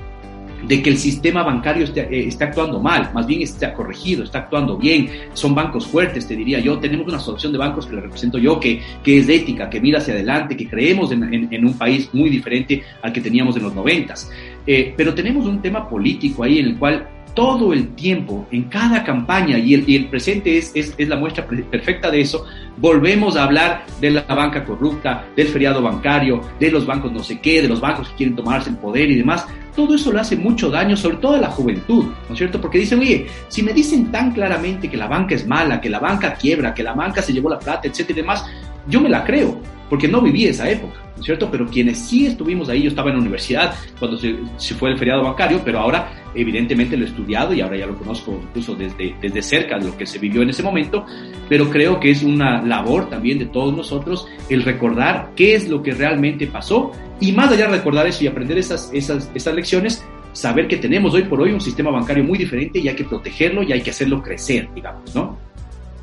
de 0.68 0.82
que 0.82 0.90
el 0.90 0.98
sistema 0.98 1.44
bancario 1.44 1.84
esté, 1.84 2.02
eh, 2.02 2.28
está 2.28 2.46
actuando 2.46 2.80
mal, 2.80 3.12
más 3.14 3.28
bien 3.28 3.42
está 3.42 3.74
corregido, 3.74 4.24
está 4.24 4.40
actuando 4.40 4.78
bien, 4.78 5.10
son 5.34 5.54
bancos 5.54 5.86
fuertes, 5.86 6.28
te 6.28 6.36
diría 6.36 6.60
yo, 6.60 6.80
tenemos 6.80 7.08
una 7.08 7.18
asociación 7.18 7.52
de 7.52 7.60
bancos 7.60 7.86
que 7.86 7.96
le 7.96 8.02
represento 8.02 8.38
yo, 8.38 8.60
que, 8.60 8.82
que 9.04 9.20
es 9.20 9.30
ética, 9.30 9.70
que 9.70 9.80
mira 9.80 10.00
hacia 10.00 10.14
adelante, 10.14 10.58
que 10.58 10.68
creemos 10.68 11.12
en, 11.12 11.54
en, 11.54 11.66
un 11.66 11.78
país 11.78 12.10
muy 12.14 12.30
diferente 12.30 12.84
al 13.02 13.14
que 13.14 13.22
teníamos 13.22 13.56
en 13.58 13.64
los 13.64 13.76
noventas. 13.76 14.32
Eh, 14.66 14.94
pero 14.98 15.14
tenemos 15.14 15.46
un 15.46 15.62
tema 15.62 15.88
político 15.88 16.44
ahí 16.44 16.60
en 16.60 16.66
el 16.66 16.78
cual 16.78 17.08
todo 17.36 17.74
el 17.74 17.90
tiempo, 17.96 18.48
en 18.50 18.64
cada 18.64 19.04
campaña, 19.04 19.60
y 19.60 19.74
el, 19.74 20.08
presente 20.08 20.58
es, 20.58 20.72
es, 20.74 20.96
es, 20.98 21.08
la 21.08 21.18
muestra 21.18 21.46
perfecta 21.46 22.10
de 22.10 22.22
eso, 22.22 22.46
volvemos 22.78 23.36
a 23.36 23.44
hablar 23.44 23.86
de 24.00 24.12
la 24.12 24.22
banca 24.24 24.64
corrupta, 24.64 25.26
del 25.36 25.48
feriado 25.48 25.82
bancario, 25.82 26.42
de 26.60 26.72
los 26.72 26.86
bancos 26.86 27.12
no 27.12 27.24
sé 27.24 27.40
qué, 27.40 27.62
de 27.62 27.68
los 27.68 27.82
bancos 27.82 28.10
que 28.10 28.16
quieren 28.16 28.36
tomarse 28.36 28.70
el 28.70 28.78
poder 28.78 29.12
y 29.12 29.18
demás. 29.18 29.46
Todo 29.76 29.96
eso 29.96 30.12
le 30.14 30.22
hace 30.22 30.38
mucho 30.38 30.70
daño, 30.70 30.96
sobre 30.96 31.18
todo 31.18 31.36
a 31.36 31.40
la 31.40 31.50
juventud, 31.50 32.06
¿no 32.06 32.34
es 32.34 32.38
cierto? 32.38 32.62
Porque 32.62 32.80
dicen, 32.80 33.00
oye, 33.00 33.28
si 33.50 33.62
me 33.62 33.74
dicen 33.74 34.10
tan 34.10 34.32
claramente 34.32 34.90
que 34.90 34.96
la 34.96 35.08
banca 35.08 35.36
es 35.36 35.46
mala, 35.46 35.82
que 35.82 35.90
la 35.90 36.00
banca 36.00 36.34
quiebra, 36.34 36.74
que 36.74 36.84
la 36.84 36.94
banca 36.94 37.22
se 37.22 37.34
llevó 37.34 37.50
la 37.50 37.60
plata, 37.60 37.88
etcétera 37.88 38.20
y 38.20 38.22
demás, 38.22 38.46
yo 38.88 39.02
me 39.02 39.10
la 39.10 39.26
creo, 39.26 39.60
porque 39.90 40.08
no 40.08 40.22
viví 40.22 40.46
esa 40.46 40.70
época. 40.70 41.06
¿no 41.16 41.22
es 41.22 41.26
cierto? 41.26 41.50
Pero 41.50 41.66
quienes 41.68 41.98
sí 41.98 42.26
estuvimos 42.26 42.68
ahí, 42.70 42.84
yo 42.84 42.90
estaba 42.90 43.10
en 43.10 43.16
la 43.16 43.22
universidad 43.22 43.74
cuando 44.00 44.18
se, 44.18 44.36
se, 44.58 44.76
fue 44.76 44.92
el 44.92 44.98
feriado 44.98 45.24
bancario, 45.24 45.62
pero 45.64 45.80
ahora 45.80 46.12
evidentemente 46.34 46.98
lo 46.98 47.06
he 47.06 47.08
estudiado 47.08 47.54
y 47.54 47.62
ahora 47.62 47.78
ya 47.78 47.88
lo 47.88 47.98
conozco 47.98 48.38
incluso 48.42 48.76
desde, 48.76 49.16
desde 49.22 49.42
cerca 49.42 49.80
de 49.80 49.86
lo 49.86 49.98
que 49.98 50.06
se 50.06 50.20
vivió 50.20 50.42
en 50.42 50.50
ese 50.50 50.62
momento, 50.62 51.06
pero 51.48 51.70
creo 51.70 52.00
que 52.00 52.12
es 52.12 52.24
una 52.24 52.62
labor 52.62 53.10
también 53.10 53.40
de 53.40 53.46
todos 53.46 53.76
nosotros 53.76 54.28
el 54.50 54.64
recordar 54.64 55.32
qué 55.36 55.56
es 55.56 55.70
lo 55.70 55.82
que 55.82 55.94
realmente 55.94 56.48
pasó 56.48 56.92
y 57.22 57.32
más 57.32 57.52
allá 57.52 57.68
de 57.68 57.78
recordar 57.78 58.06
eso 58.08 58.24
y 58.24 58.28
aprender 58.28 58.58
esas, 58.58 58.90
esas, 58.94 59.32
esas 59.34 59.56
lecciones, 59.56 60.04
saber 60.34 60.68
que 60.68 60.76
tenemos 60.78 61.14
hoy 61.14 61.24
por 61.24 61.42
hoy 61.42 61.54
un 61.54 61.62
sistema 61.62 61.92
bancario 61.92 62.26
muy 62.26 62.38
diferente 62.38 62.80
y 62.80 62.90
hay 62.90 62.96
que 62.96 63.06
protegerlo 63.06 63.64
y 63.64 63.72
hay 63.72 63.82
que 63.82 63.92
hacerlo 63.92 64.22
crecer, 64.22 64.68
digamos, 64.76 65.16
¿no? 65.16 65.38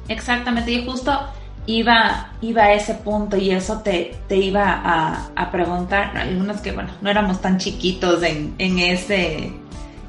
Exactamente, 0.08 0.72
y 0.72 0.84
justo 0.84 1.12
iba, 1.66 2.32
iba 2.40 2.62
a 2.64 2.72
ese 2.72 2.94
punto 2.94 3.36
y 3.36 3.50
eso 3.50 3.80
te, 3.80 4.16
te 4.28 4.36
iba 4.36 4.64
a, 4.64 5.30
a, 5.34 5.50
preguntar, 5.50 6.16
algunos 6.16 6.60
que, 6.60 6.72
bueno, 6.72 6.90
no 7.00 7.10
éramos 7.10 7.40
tan 7.40 7.58
chiquitos 7.58 8.22
en, 8.22 8.54
en, 8.58 8.78
ese, 8.78 9.52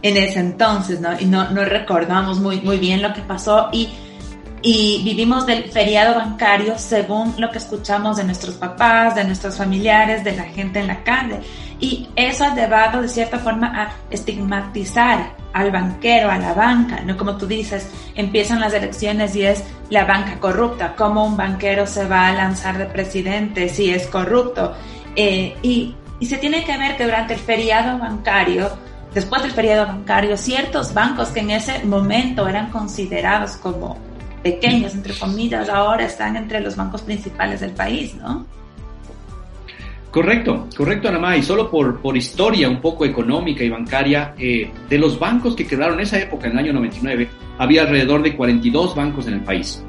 en 0.01 0.17
ese 0.17 0.39
entonces, 0.39 0.99
¿no? 0.99 1.19
Y 1.19 1.25
no, 1.25 1.49
no 1.51 1.63
recordamos 1.65 2.39
muy, 2.39 2.61
muy 2.61 2.77
bien 2.77 3.01
lo 3.01 3.13
que 3.13 3.21
pasó 3.21 3.69
y, 3.71 3.89
y 4.65 5.01
vivimos 5.03 5.45
del 5.45 5.65
feriado 5.65 6.15
bancario 6.15 6.77
según 6.77 7.35
lo 7.37 7.51
que 7.51 7.57
escuchamos 7.57 8.15
de 8.15 8.23
nuestros 8.23 8.55
papás, 8.55 9.13
de 9.13 9.25
nuestros 9.25 9.57
familiares, 9.57 10.23
de 10.23 10.31
la 10.37 10.43
gente 10.43 10.79
en 10.79 10.87
la 10.87 11.03
calle. 11.03 11.41
Y 11.81 12.07
eso 12.15 12.45
ha 12.45 12.55
llevado 12.55 13.01
de 13.01 13.09
cierta 13.09 13.39
forma 13.39 13.67
a 13.75 13.91
estigmatizar 14.09 15.35
al 15.51 15.69
banquero, 15.69 16.31
a 16.31 16.37
la 16.37 16.53
banca, 16.53 17.01
¿no? 17.01 17.17
Como 17.17 17.35
tú 17.35 17.45
dices, 17.45 17.89
empiezan 18.15 18.61
las 18.61 18.73
elecciones 18.73 19.35
y 19.35 19.43
es 19.43 19.65
la 19.89 20.05
banca 20.05 20.39
corrupta, 20.39 20.95
cómo 20.95 21.25
un 21.25 21.35
banquero 21.35 21.85
se 21.85 22.05
va 22.05 22.29
a 22.29 22.33
lanzar 22.33 22.77
de 22.77 22.85
presidente 22.85 23.67
si 23.67 23.89
es 23.89 24.07
corrupto. 24.07 24.73
Eh, 25.17 25.57
y, 25.61 25.93
y 26.21 26.25
se 26.25 26.37
tiene 26.37 26.63
que 26.63 26.77
ver 26.77 26.95
que 26.95 27.03
durante 27.03 27.33
el 27.33 27.39
feriado 27.41 27.99
bancario, 27.99 28.69
después 29.13 29.41
del 29.41 29.51
feriado 29.51 29.87
bancario, 29.87 30.37
ciertos 30.37 30.93
bancos 30.93 31.29
que 31.29 31.41
en 31.41 31.51
ese 31.51 31.83
momento 31.83 32.47
eran 32.47 32.71
considerados 32.71 33.57
como 33.57 34.12
pequeños, 34.43 34.93
entre 34.93 35.13
comillas, 35.13 35.69
ahora 35.69 36.05
están 36.05 36.35
entre 36.35 36.59
los 36.59 36.75
bancos 36.75 37.01
principales 37.01 37.61
del 37.61 37.71
país, 37.71 38.13
¿no? 38.15 38.45
Correcto, 40.11 40.67
correcto, 40.77 41.07
Anamá. 41.07 41.35
Y 41.37 41.41
solo 41.41 41.71
por, 41.71 41.99
por 41.99 42.15
historia 42.15 42.69
un 42.69 42.79
poco 42.81 43.03
económica 43.03 43.63
y 43.63 43.69
bancaria, 43.69 44.35
eh, 44.37 44.69
de 44.87 44.97
los 44.99 45.17
bancos 45.17 45.55
que 45.55 45.65
quedaron 45.65 45.95
en 45.95 46.01
esa 46.01 46.19
época, 46.19 46.45
en 46.45 46.53
el 46.53 46.59
año 46.59 46.73
99, 46.73 47.27
había 47.57 47.81
alrededor 47.81 48.21
de 48.21 48.35
42 48.35 48.95
bancos 48.95 49.25
en 49.25 49.33
el 49.33 49.41
país. 49.41 49.83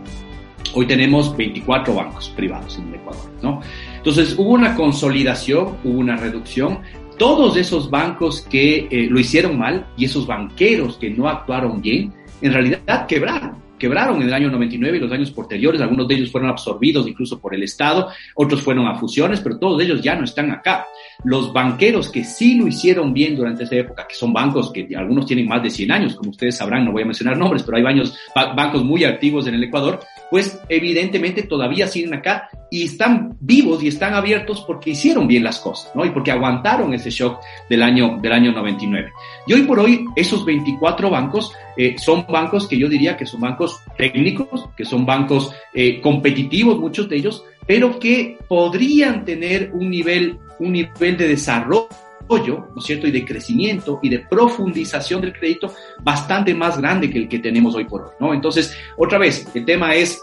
Hoy 0.73 0.87
tenemos 0.87 1.37
24 1.37 1.95
bancos 1.95 2.31
privados 2.31 2.79
en 2.79 2.89
el 2.89 2.95
Ecuador, 2.95 3.31
¿no? 3.43 3.61
Entonces 3.97 4.35
hubo 4.39 4.53
una 4.53 4.75
consolidación, 4.75 5.77
hubo 5.85 5.99
una 5.99 6.17
reducción. 6.17 6.81
Todos 7.19 7.59
esos 7.59 7.91
bancos 7.91 8.41
que 8.49 8.89
eh, 8.91 9.07
lo 9.11 9.21
hicieron 9.21 9.59
mal 9.59 9.87
y 9.97 10.07
esos 10.07 10.27
banqueros 10.27 10.97
que 10.97 11.11
no 11.11 11.29
actuaron 11.29 11.83
bien, 11.83 12.15
en 12.41 12.53
realidad 12.53 13.07
quebraron 13.07 13.64
quebraron 13.85 14.23
en 14.23 14.29
el 14.29 14.33
año 14.33 14.51
99 14.51 14.97
y 14.97 15.01
los 15.03 15.13
años 15.13 15.31
posteriores, 15.31 15.79
algunos 15.83 16.09
de 16.09 16.15
ellos 16.15 16.33
fueron 16.33 16.49
absorbidos 16.49 17.07
incluso 17.07 17.39
por 17.39 17.55
el 17.55 17.63
Estado, 17.63 18.09
otros 18.35 18.63
fueron 18.63 18.87
a 18.87 18.95
fusiones, 18.95 19.41
pero 19.41 19.59
todos 19.59 19.83
ellos 19.83 20.01
ya 20.01 20.15
no 20.15 20.25
están 20.25 20.51
acá. 20.51 20.87
Los 21.23 21.53
banqueros 21.53 22.09
que 22.09 22.25
sí 22.25 22.55
lo 22.55 22.67
hicieron 22.67 23.13
bien 23.13 23.37
durante 23.37 23.65
esa 23.65 23.77
época, 23.77 24.07
que 24.09 24.15
son 24.15 24.33
bancos 24.33 24.73
que 24.73 24.89
algunos 24.97 25.27
tienen 25.27 25.47
más 25.47 25.63
de 25.63 25.69
100 25.69 25.93
años, 25.93 26.15
como 26.15 26.31
ustedes 26.31 26.57
sabrán, 26.57 26.87
no 26.87 26.93
voy 26.93 27.03
a 27.03 27.05
mencionar 27.05 27.37
nombres, 27.37 27.63
pero 27.63 27.77
hay 27.77 27.83
bancos, 27.83 28.17
bancos 28.35 28.83
muy 28.83 29.05
activos 29.05 29.47
en 29.49 29.55
el 29.55 29.65
Ecuador, 29.65 30.01
pues 30.31 30.61
evidentemente 30.69 31.43
todavía 31.43 31.87
siguen 31.87 32.15
acá 32.15 32.49
y 32.71 32.85
están 32.85 33.37
vivos 33.41 33.83
y 33.83 33.89
están 33.89 34.15
abiertos 34.15 34.65
porque 34.67 34.91
hicieron 34.91 35.29
bien 35.29 35.45
las 35.45 35.61
cosas, 35.61 35.93
¿no? 35.95 36.05
Y 36.05 36.11
porque 36.11 36.33
aguantaron 36.33 36.93
ese 36.93 37.11
shock 37.11 37.41
del 37.69 37.83
año, 37.83 38.19
del 38.21 38.33
año 38.33 38.53
99. 38.53 39.13
Y 39.47 39.53
hoy 39.53 39.63
por 39.63 39.79
hoy, 39.79 40.05
esos 40.17 40.45
24 40.45 41.09
bancos 41.09 41.53
eh, 41.77 41.97
son 41.99 42.27
bancos 42.29 42.67
que 42.67 42.79
yo 42.79 42.89
diría 42.89 43.17
que 43.17 43.27
son 43.27 43.41
bancos 43.41 43.81
técnicos, 43.97 44.69
que 44.77 44.85
son 44.85 45.07
bancos 45.07 45.55
eh, 45.73 46.01
competitivos, 46.01 46.79
muchos 46.81 47.09
de 47.09 47.17
ellos, 47.17 47.45
pero 47.67 47.99
que 47.99 48.39
podrían 48.49 49.25
tener 49.25 49.71
un 49.73 49.91
nivel, 49.91 50.39
un 50.59 50.73
nivel 50.73 51.17
de 51.17 51.29
desarrollo 51.29 51.89
¿no 52.29 52.79
es 52.79 52.85
cierto?, 52.85 53.07
y 53.07 53.11
de 53.11 53.25
crecimiento 53.25 54.01
y 54.03 54.09
de 54.09 54.21
profundización 54.21 55.21
del 55.21 55.33
crédito 55.33 55.73
bastante 56.03 56.55
más 56.55 56.79
grande 56.79 57.11
que 57.11 57.19
el 57.19 57.29
que 57.29 57.39
tenemos 57.39 57.75
hoy 57.75 57.85
por 57.85 58.03
hoy, 58.03 58.11
¿no? 58.21 58.35
Entonces, 58.35 58.77
otra 58.97 59.19
vez, 59.19 59.47
el 59.55 59.65
tema 59.65 59.95
es 59.95 60.23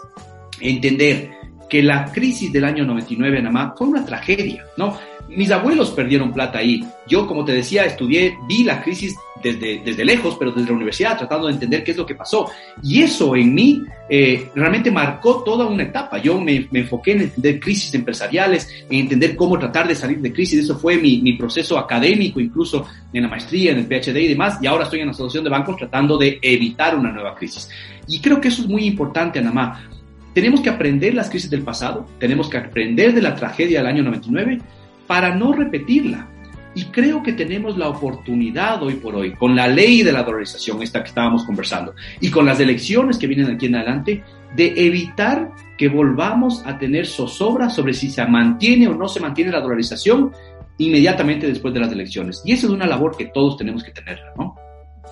entender 0.60 1.30
que 1.68 1.82
la 1.82 2.12
crisis 2.12 2.52
del 2.52 2.64
año 2.64 2.84
99 2.84 3.38
en 3.38 3.46
Amá 3.46 3.74
fue 3.76 3.86
una 3.86 4.04
tragedia, 4.04 4.66
¿no? 4.76 4.98
Mis 5.28 5.50
abuelos 5.50 5.90
perdieron 5.92 6.32
plata 6.32 6.58
ahí. 6.58 6.84
Yo, 7.08 7.26
como 7.26 7.44
te 7.44 7.52
decía, 7.52 7.86
estudié, 7.86 8.36
vi 8.46 8.64
la 8.64 8.82
crisis 8.82 9.16
desde, 9.42 9.82
desde 9.84 10.04
lejos, 10.04 10.36
pero 10.38 10.52
desde 10.52 10.68
la 10.68 10.76
universidad, 10.76 11.18
tratando 11.18 11.46
de 11.46 11.54
entender 11.54 11.82
qué 11.82 11.92
es 11.92 11.96
lo 11.96 12.06
que 12.06 12.14
pasó. 12.14 12.50
Y 12.82 13.02
eso 13.02 13.34
en 13.36 13.54
mí 13.54 13.82
eh, 14.08 14.48
realmente 14.54 14.90
marcó 14.90 15.42
toda 15.42 15.66
una 15.66 15.82
etapa. 15.82 16.18
Yo 16.18 16.40
me, 16.40 16.68
me, 16.70 16.80
enfoqué 16.80 17.12
en 17.12 17.22
entender 17.22 17.60
crisis 17.60 17.94
empresariales, 17.94 18.68
en 18.88 19.00
entender 19.00 19.36
cómo 19.36 19.58
tratar 19.58 19.88
de 19.88 19.94
salir 19.94 20.20
de 20.20 20.32
crisis. 20.32 20.64
Eso 20.64 20.78
fue 20.78 20.96
mi, 20.96 21.20
mi 21.20 21.34
proceso 21.34 21.78
académico, 21.78 22.40
incluso 22.40 22.86
en 23.12 23.22
la 23.22 23.28
maestría, 23.28 23.72
en 23.72 23.78
el 23.78 23.86
PhD 23.86 24.16
y 24.16 24.28
demás. 24.28 24.58
Y 24.62 24.66
ahora 24.66 24.84
estoy 24.84 25.00
en 25.00 25.06
la 25.06 25.12
Asociación 25.12 25.44
de 25.44 25.50
Bancos 25.50 25.76
tratando 25.76 26.16
de 26.16 26.38
evitar 26.40 26.96
una 26.96 27.12
nueva 27.12 27.34
crisis. 27.34 27.68
Y 28.08 28.20
creo 28.20 28.40
que 28.40 28.48
eso 28.48 28.62
es 28.62 28.68
muy 28.68 28.84
importante, 28.84 29.38
Anamá 29.38 29.88
tenemos 30.34 30.60
que 30.60 30.70
aprender 30.70 31.14
las 31.14 31.28
crisis 31.28 31.50
del 31.50 31.62
pasado, 31.62 32.06
tenemos 32.18 32.48
que 32.48 32.56
aprender 32.56 33.14
de 33.14 33.22
la 33.22 33.34
tragedia 33.34 33.78
del 33.78 33.86
año 33.86 34.02
99 34.02 34.60
para 35.06 35.34
no 35.34 35.52
repetirla. 35.52 36.28
Y 36.74 36.84
creo 36.86 37.22
que 37.22 37.32
tenemos 37.32 37.76
la 37.76 37.88
oportunidad 37.88 38.82
hoy 38.82 38.94
por 38.94 39.14
hoy, 39.14 39.34
con 39.34 39.54
la 39.54 39.68
ley 39.68 40.02
de 40.02 40.12
la 40.12 40.22
dolarización, 40.22 40.82
esta 40.82 41.02
que 41.02 41.08
estábamos 41.08 41.44
conversando, 41.44 41.94
y 42.20 42.30
con 42.30 42.46
las 42.46 42.60
elecciones 42.60 43.18
que 43.18 43.26
vienen 43.26 43.50
aquí 43.50 43.66
en 43.66 43.76
adelante, 43.76 44.24
de 44.54 44.72
evitar 44.76 45.50
que 45.76 45.88
volvamos 45.88 46.64
a 46.66 46.78
tener 46.78 47.06
zozobra 47.06 47.68
sobre 47.68 47.94
si 47.94 48.10
se 48.10 48.24
mantiene 48.26 48.88
o 48.88 48.94
no 48.94 49.08
se 49.08 49.20
mantiene 49.20 49.50
la 49.50 49.60
dolarización 49.60 50.32
inmediatamente 50.78 51.46
después 51.46 51.74
de 51.74 51.80
las 51.80 51.92
elecciones. 51.92 52.42
Y 52.44 52.52
esa 52.52 52.66
es 52.66 52.72
una 52.72 52.86
labor 52.86 53.16
que 53.16 53.26
todos 53.26 53.56
tenemos 53.56 53.82
que 53.82 53.92
tenerla, 53.92 54.32
¿no? 54.36 54.56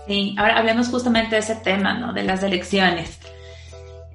Sí, 0.07 0.35
ahora 0.39 0.59
hablemos 0.59 0.89
justamente 0.89 1.37
de 1.37 1.41
ese 1.41 1.57
tema, 1.57 1.99
¿no? 1.99 2.13
De 2.13 2.23
las 2.23 2.43
elecciones. 2.43 3.19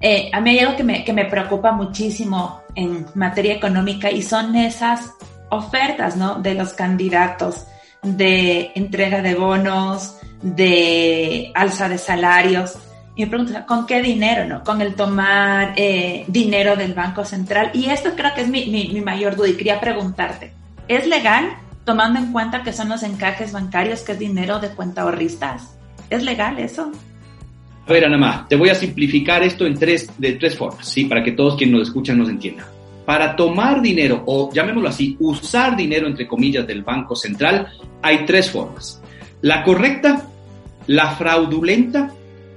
Eh, 0.00 0.30
a 0.32 0.40
mí 0.40 0.50
hay 0.50 0.58
algo 0.58 0.76
que 0.76 0.84
me, 0.84 1.04
que 1.04 1.12
me 1.12 1.24
preocupa 1.24 1.72
muchísimo 1.72 2.60
en 2.74 3.06
materia 3.14 3.54
económica 3.54 4.10
y 4.10 4.22
son 4.22 4.54
esas 4.56 5.14
ofertas, 5.50 6.16
¿no? 6.16 6.36
De 6.36 6.54
los 6.54 6.72
candidatos 6.72 7.66
de 8.02 8.72
entrega 8.74 9.22
de 9.22 9.34
bonos, 9.34 10.16
de 10.42 11.50
alza 11.54 11.88
de 11.88 11.98
salarios. 11.98 12.78
Y 13.16 13.24
me 13.24 13.28
pregunto, 13.28 13.54
¿con 13.66 13.86
qué 13.86 14.02
dinero, 14.02 14.44
no? 14.46 14.62
Con 14.62 14.80
el 14.80 14.94
tomar 14.94 15.72
eh, 15.76 16.24
dinero 16.28 16.76
del 16.76 16.94
Banco 16.94 17.24
Central. 17.24 17.70
Y 17.72 17.86
esto 17.86 18.10
creo 18.14 18.34
que 18.34 18.42
es 18.42 18.48
mi, 18.48 18.66
mi, 18.66 19.00
mayor 19.00 19.36
duda 19.36 19.48
y 19.48 19.54
quería 19.54 19.80
preguntarte, 19.80 20.52
¿es 20.86 21.06
legal 21.06 21.56
tomando 21.84 22.18
en 22.18 22.32
cuenta 22.32 22.62
que 22.62 22.72
son 22.72 22.88
los 22.88 23.02
encajes 23.02 23.52
bancarios, 23.52 24.02
que 24.02 24.12
es 24.12 24.18
dinero 24.18 24.58
de 24.58 24.68
cuenta 24.68 25.02
ahorristas? 25.02 25.76
¿Es 26.10 26.22
legal 26.22 26.58
eso? 26.58 26.92
A 27.86 27.92
ver, 27.92 28.04
Ana 28.04 28.18
Má, 28.18 28.46
te 28.48 28.56
voy 28.56 28.68
a 28.68 28.74
simplificar 28.74 29.42
esto 29.42 29.64
en 29.64 29.78
tres, 29.78 30.10
de 30.18 30.32
tres 30.32 30.56
formas, 30.56 30.86
¿sí? 30.86 31.04
Para 31.04 31.22
que 31.22 31.32
todos 31.32 31.56
quienes 31.56 31.78
nos 31.78 31.88
escuchan 31.88 32.18
nos 32.18 32.28
entiendan. 32.28 32.66
Para 33.06 33.36
tomar 33.36 33.80
dinero, 33.80 34.22
o 34.26 34.52
llamémoslo 34.52 34.88
así, 34.88 35.16
usar 35.20 35.76
dinero, 35.76 36.06
entre 36.08 36.26
comillas, 36.26 36.66
del 36.66 36.82
Banco 36.82 37.14
Central, 37.14 37.68
hay 38.02 38.26
tres 38.26 38.50
formas. 38.50 39.00
La 39.42 39.62
correcta, 39.62 40.26
la 40.88 41.12
fraudulenta 41.12 42.10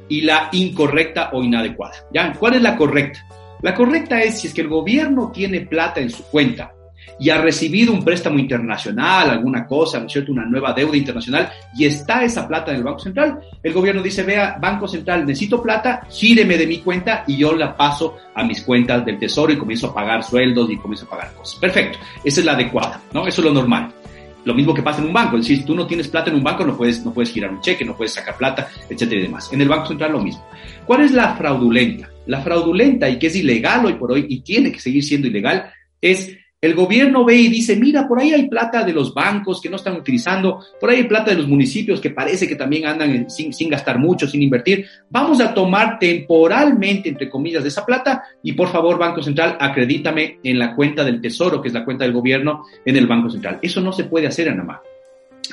y 0.10 0.22
la 0.22 0.50
incorrecta 0.52 1.30
o 1.34 1.44
inadecuada. 1.44 1.94
¿Ya? 2.12 2.34
¿Cuál 2.34 2.56
es 2.56 2.62
la 2.64 2.76
correcta? 2.76 3.26
La 3.62 3.76
correcta 3.76 4.22
es 4.22 4.40
si 4.40 4.48
es 4.48 4.54
que 4.54 4.62
el 4.62 4.70
gobierno 4.70 5.32
tiene 5.32 5.62
plata 5.62 6.00
en 6.02 6.10
su 6.10 6.24
cuenta 6.24 6.74
y 7.19 7.30
ha 7.30 7.41
recibido 7.41 7.93
un 7.93 8.04
préstamo 8.04 8.39
internacional, 8.39 9.30
alguna 9.30 9.65
cosa, 9.65 10.00
¿no 10.00 10.08
es 10.08 10.13
cierto?, 10.13 10.32
una 10.32 10.45
nueva 10.45 10.74
deuda 10.74 10.98
internacional, 10.98 11.50
y 11.76 11.86
está 11.86 12.24
esa 12.24 12.48
plata 12.48 12.72
en 12.72 12.78
el 12.78 12.84
Banco 12.84 13.00
Central, 13.00 13.39
el 13.62 13.74
gobierno 13.74 14.02
dice, 14.02 14.24
vea, 14.24 14.58
Banco 14.60 14.88
Central, 14.88 15.26
necesito 15.26 15.62
plata, 15.62 16.02
gíreme 16.10 16.58
de 16.58 16.67
mi 16.67 16.80
cuenta 16.80 17.24
y 17.28 17.38
yo 17.38 17.54
la 17.56 17.76
paso 17.76 18.17
a 18.36 18.43
mis 18.43 18.62
cuentas 18.62 19.06
del 19.06 19.19
Tesoro 19.19 19.52
y 19.52 19.58
comienzo 19.58 19.88
a 19.88 19.93
pagar 19.93 20.24
sueldos 20.24 20.69
y 20.69 20.78
comienzo 20.78 21.06
a 21.06 21.10
pagar 21.10 21.34
cosas. 21.34 21.60
Perfecto, 21.60 21.98
esa 22.24 22.39
es 22.39 22.45
la 22.45 22.54
adecuada, 22.54 23.02
¿no? 23.13 23.28
Eso 23.28 23.41
es 23.41 23.45
lo 23.48 23.54
normal. 23.54 23.93
Lo 24.45 24.54
mismo 24.54 24.74
que 24.74 24.82
pasa 24.82 25.02
en 25.02 25.08
un 25.08 25.13
banco, 25.13 25.36
es 25.36 25.43
decir, 25.43 25.58
si 25.58 25.65
tú 25.65 25.76
no 25.76 25.86
tienes 25.86 26.08
plata 26.08 26.30
en 26.30 26.38
un 26.38 26.43
banco, 26.43 26.65
no 26.65 26.76
puedes, 26.76 27.04
no 27.04 27.13
puedes 27.13 27.32
girar 27.32 27.52
un 27.52 27.60
cheque, 27.60 27.84
no 27.84 27.95
puedes 27.95 28.13
sacar 28.13 28.38
plata, 28.38 28.69
etcétera 28.89 29.19
y 29.19 29.24
demás. 29.24 29.52
En 29.52 29.62
el 29.62 29.67
Banco 29.67 29.88
Central 29.88 30.13
lo 30.13 30.22
mismo. 30.22 30.43
¿Cuál 30.86 31.02
es 31.02 31.12
la 31.12 31.36
fraudulenta? 31.36 32.10
La 32.26 32.41
fraudulenta 32.41 33.10
y 33.10 33.19
que 33.19 33.28
es 33.28 33.36
ilegal 33.36 33.86
hoy 33.86 33.93
por 33.93 34.12
hoy 34.12 34.26
y 34.30 34.39
tiene 34.39 34.72
que 34.72 34.80
seguir 34.80 35.04
siendo 35.04 35.28
ilegal 35.28 35.72
es 36.02 36.38
el 36.62 36.76
gobierno 36.76 37.24
ve 37.24 37.36
y 37.36 37.48
dice, 37.48 37.78
mira, 37.78 38.06
por 38.08 38.19
ahí 38.19 38.34
hay 38.34 38.50
plata 38.50 38.84
de 38.84 38.91
los 38.91 39.13
bancos 39.13 39.62
que 39.62 39.69
no 39.69 39.78
están 39.78 39.95
utilizando, 39.95 40.60
por 40.80 40.89
ahí 40.89 40.98
hay 40.98 41.04
plata 41.04 41.32
de 41.32 41.38
los 41.38 41.48
municipios 41.48 42.02
que 42.02 42.10
parece 42.10 42.48
que 42.50 42.56
también 42.56 42.86
andan 42.86 43.30
sin, 43.30 43.69
gastar 43.69 43.98
mucho, 43.98 44.28
sin 44.28 44.41
invertir. 44.41 44.86
Vamos 45.10 45.39
a 45.39 45.54
tomar 45.54 45.98
temporalmente, 45.98 47.08
entre 47.08 47.30
comillas, 47.30 47.63
de 47.63 47.69
esa 47.69 47.86
plata 47.86 48.24
y 48.43 48.54
por 48.54 48.67
favor, 48.69 48.98
Banco 48.98 49.24
Central, 49.24 49.56
acredítame 49.60 50.39
en 50.43 50.60
la 50.60 50.76
cuenta 50.76 51.06
del 51.06 51.22
Tesoro, 51.22 51.62
que 51.62 51.69
es 51.69 51.74
la 51.74 51.86
cuenta 51.86 52.04
del 52.04 52.13
gobierno, 52.13 52.65
en 52.84 52.98
el 52.98 53.08
Banco 53.08 53.30
Central. 53.30 53.60
Eso 53.62 53.80
no 53.80 53.93
se 53.93 54.04
puede 54.04 54.28
hacer, 54.28 54.50
Anamá. 54.50 54.82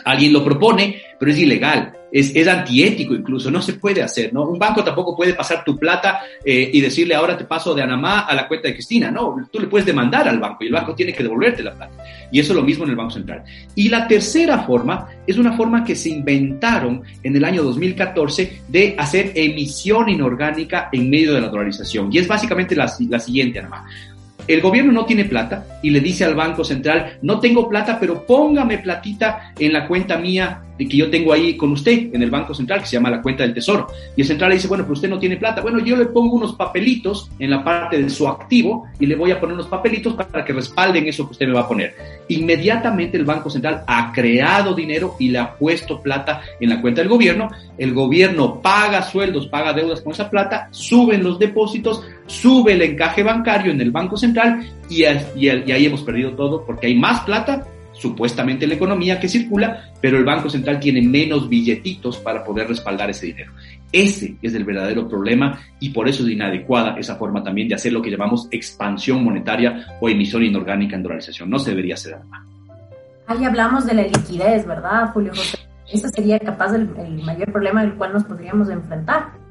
Alguien 0.04 0.32
lo 0.32 0.44
propone, 0.44 1.02
pero 1.18 1.30
es 1.30 1.38
ilegal, 1.38 1.96
es, 2.18 2.34
es, 2.34 2.48
antiético 2.48 3.14
incluso, 3.14 3.50
no 3.50 3.60
se 3.60 3.74
puede 3.74 4.02
hacer, 4.02 4.32
¿no? 4.32 4.48
Un 4.48 4.58
banco 4.58 4.82
tampoco 4.82 5.14
puede 5.14 5.34
pasar 5.34 5.62
tu 5.62 5.78
plata 5.78 6.20
eh, 6.42 6.70
y 6.72 6.80
decirle 6.80 7.14
ahora 7.14 7.36
te 7.36 7.44
paso 7.44 7.74
de 7.74 7.82
Anamá 7.82 8.20
a 8.20 8.34
la 8.34 8.48
cuenta 8.48 8.68
de 8.68 8.74
Cristina, 8.74 9.10
no, 9.10 9.36
tú 9.52 9.60
le 9.60 9.66
puedes 9.66 9.84
demandar 9.84 10.26
al 10.26 10.38
banco 10.38 10.64
y 10.64 10.68
el 10.68 10.72
banco 10.72 10.94
tiene 10.94 11.12
que 11.12 11.22
devolverte 11.22 11.62
la 11.62 11.74
plata. 11.74 11.92
Y 12.32 12.40
eso 12.40 12.52
es 12.52 12.56
lo 12.56 12.62
mismo 12.62 12.84
en 12.84 12.90
el 12.90 12.96
Banco 12.96 13.12
Central. 13.12 13.44
Y 13.74 13.88
la 13.88 14.08
tercera 14.08 14.60
forma 14.60 15.08
es 15.26 15.36
una 15.36 15.52
forma 15.52 15.84
que 15.84 15.94
se 15.94 16.08
inventaron 16.08 17.02
en 17.22 17.36
el 17.36 17.44
año 17.44 17.62
2014 17.62 18.62
de 18.66 18.96
hacer 18.98 19.32
emisión 19.34 20.08
inorgánica 20.08 20.88
en 20.90 21.10
medio 21.10 21.34
de 21.34 21.40
la 21.42 21.48
dolarización. 21.48 22.08
Y 22.10 22.18
es 22.18 22.26
básicamente 22.26 22.74
la, 22.74 22.90
la 23.08 23.20
siguiente, 23.20 23.58
Anamá 23.58 23.86
el 24.48 24.60
gobierno 24.60 24.92
no 24.92 25.04
tiene 25.04 25.24
plata 25.24 25.80
y 25.82 25.90
le 25.90 26.00
dice 26.00 26.24
al 26.24 26.34
Banco 26.34 26.62
Central, 26.62 27.18
no 27.22 27.40
tengo 27.40 27.68
plata, 27.68 27.98
pero 27.98 28.24
póngame 28.24 28.78
platita 28.78 29.52
en 29.58 29.72
la 29.72 29.88
cuenta 29.88 30.16
mía 30.18 30.62
de 30.78 30.86
que 30.86 30.96
yo 30.96 31.10
tengo 31.10 31.32
ahí 31.32 31.56
con 31.56 31.72
usted 31.72 32.14
en 32.14 32.22
el 32.22 32.30
Banco 32.30 32.54
Central, 32.54 32.80
que 32.80 32.86
se 32.86 32.92
llama 32.92 33.10
la 33.10 33.22
cuenta 33.22 33.42
del 33.42 33.54
Tesoro. 33.54 33.86
Y 34.16 34.22
el 34.22 34.26
central 34.26 34.50
le 34.50 34.56
dice, 34.56 34.68
bueno, 34.68 34.84
pero 34.84 34.94
usted 34.94 35.08
no 35.08 35.18
tiene 35.18 35.36
plata. 35.36 35.60
Bueno, 35.60 35.78
yo 35.78 35.96
le 35.96 36.06
pongo 36.06 36.36
unos 36.36 36.54
papelitos 36.54 37.30
en 37.38 37.50
la 37.50 37.64
parte 37.64 38.02
de 38.02 38.10
su 38.10 38.28
activo 38.28 38.86
y 38.98 39.06
le 39.06 39.16
voy 39.16 39.30
a 39.30 39.40
poner 39.40 39.54
unos 39.54 39.68
papelitos 39.68 40.14
para 40.14 40.44
que 40.44 40.52
respalden 40.52 41.06
eso 41.06 41.26
que 41.26 41.32
usted 41.32 41.46
me 41.46 41.54
va 41.54 41.62
a 41.62 41.68
poner. 41.68 41.94
Inmediatamente 42.28 43.16
el 43.16 43.24
Banco 43.24 43.50
Central 43.50 43.84
ha 43.86 44.12
creado 44.12 44.74
dinero 44.74 45.16
y 45.18 45.28
le 45.28 45.38
ha 45.38 45.54
puesto 45.56 46.00
plata 46.00 46.42
en 46.60 46.70
la 46.70 46.80
cuenta 46.80 47.00
del 47.00 47.08
gobierno. 47.08 47.48
El 47.78 47.94
gobierno 47.94 48.60
paga 48.60 49.02
sueldos, 49.02 49.46
paga 49.46 49.72
deudas 49.72 50.00
con 50.00 50.12
esa 50.12 50.30
plata, 50.30 50.68
suben 50.70 51.22
los 51.22 51.38
depósitos, 51.38 52.02
sube 52.26 52.72
el 52.72 52.82
encaje 52.82 53.22
bancario 53.22 53.72
en 53.72 53.80
el 53.80 53.90
Banco 53.90 54.16
Central 54.16 54.66
y, 54.88 55.04
y, 55.04 55.14
y 55.36 55.72
ahí 55.72 55.86
hemos 55.86 56.02
perdido 56.02 56.32
todo 56.32 56.64
porque 56.64 56.88
hay 56.88 56.96
más 56.96 57.20
plata 57.20 57.66
supuestamente 57.98 58.66
la 58.66 58.74
economía 58.74 59.18
que 59.18 59.28
circula, 59.28 59.90
pero 60.00 60.18
el 60.18 60.24
Banco 60.24 60.50
Central 60.50 60.78
tiene 60.78 61.02
menos 61.02 61.48
billetitos 61.48 62.18
para 62.18 62.44
poder 62.44 62.68
respaldar 62.68 63.10
ese 63.10 63.26
dinero. 63.26 63.52
Ese 63.92 64.36
es 64.42 64.54
el 64.54 64.64
verdadero 64.64 65.08
problema 65.08 65.58
y 65.80 65.90
por 65.90 66.08
eso 66.08 66.24
es 66.24 66.30
inadecuada 66.30 66.98
esa 66.98 67.16
forma 67.16 67.42
también 67.42 67.68
de 67.68 67.74
hacer 67.74 67.92
lo 67.92 68.02
que 68.02 68.10
llamamos 68.10 68.48
expansión 68.50 69.24
monetaria 69.24 69.86
o 70.00 70.08
emisión 70.08 70.44
inorgánica 70.44 70.96
en 70.96 71.02
dolarización. 71.02 71.50
No 71.50 71.58
se 71.58 71.70
debería 71.70 71.94
hacer 71.94 72.18
nada. 72.30 72.44
Ahí 73.26 73.44
hablamos 73.44 73.86
de 73.86 73.94
la 73.94 74.02
liquidez, 74.02 74.66
¿verdad, 74.66 75.10
Julio 75.12 75.32
José? 75.34 75.58
Ese 75.92 76.08
sería 76.10 76.38
capaz 76.38 76.74
el, 76.74 76.88
el 76.98 77.22
mayor 77.22 77.50
problema 77.52 77.82
del 77.82 77.94
cual 77.94 78.12
nos 78.12 78.24
podríamos 78.24 78.68
enfrentar. 78.68 79.45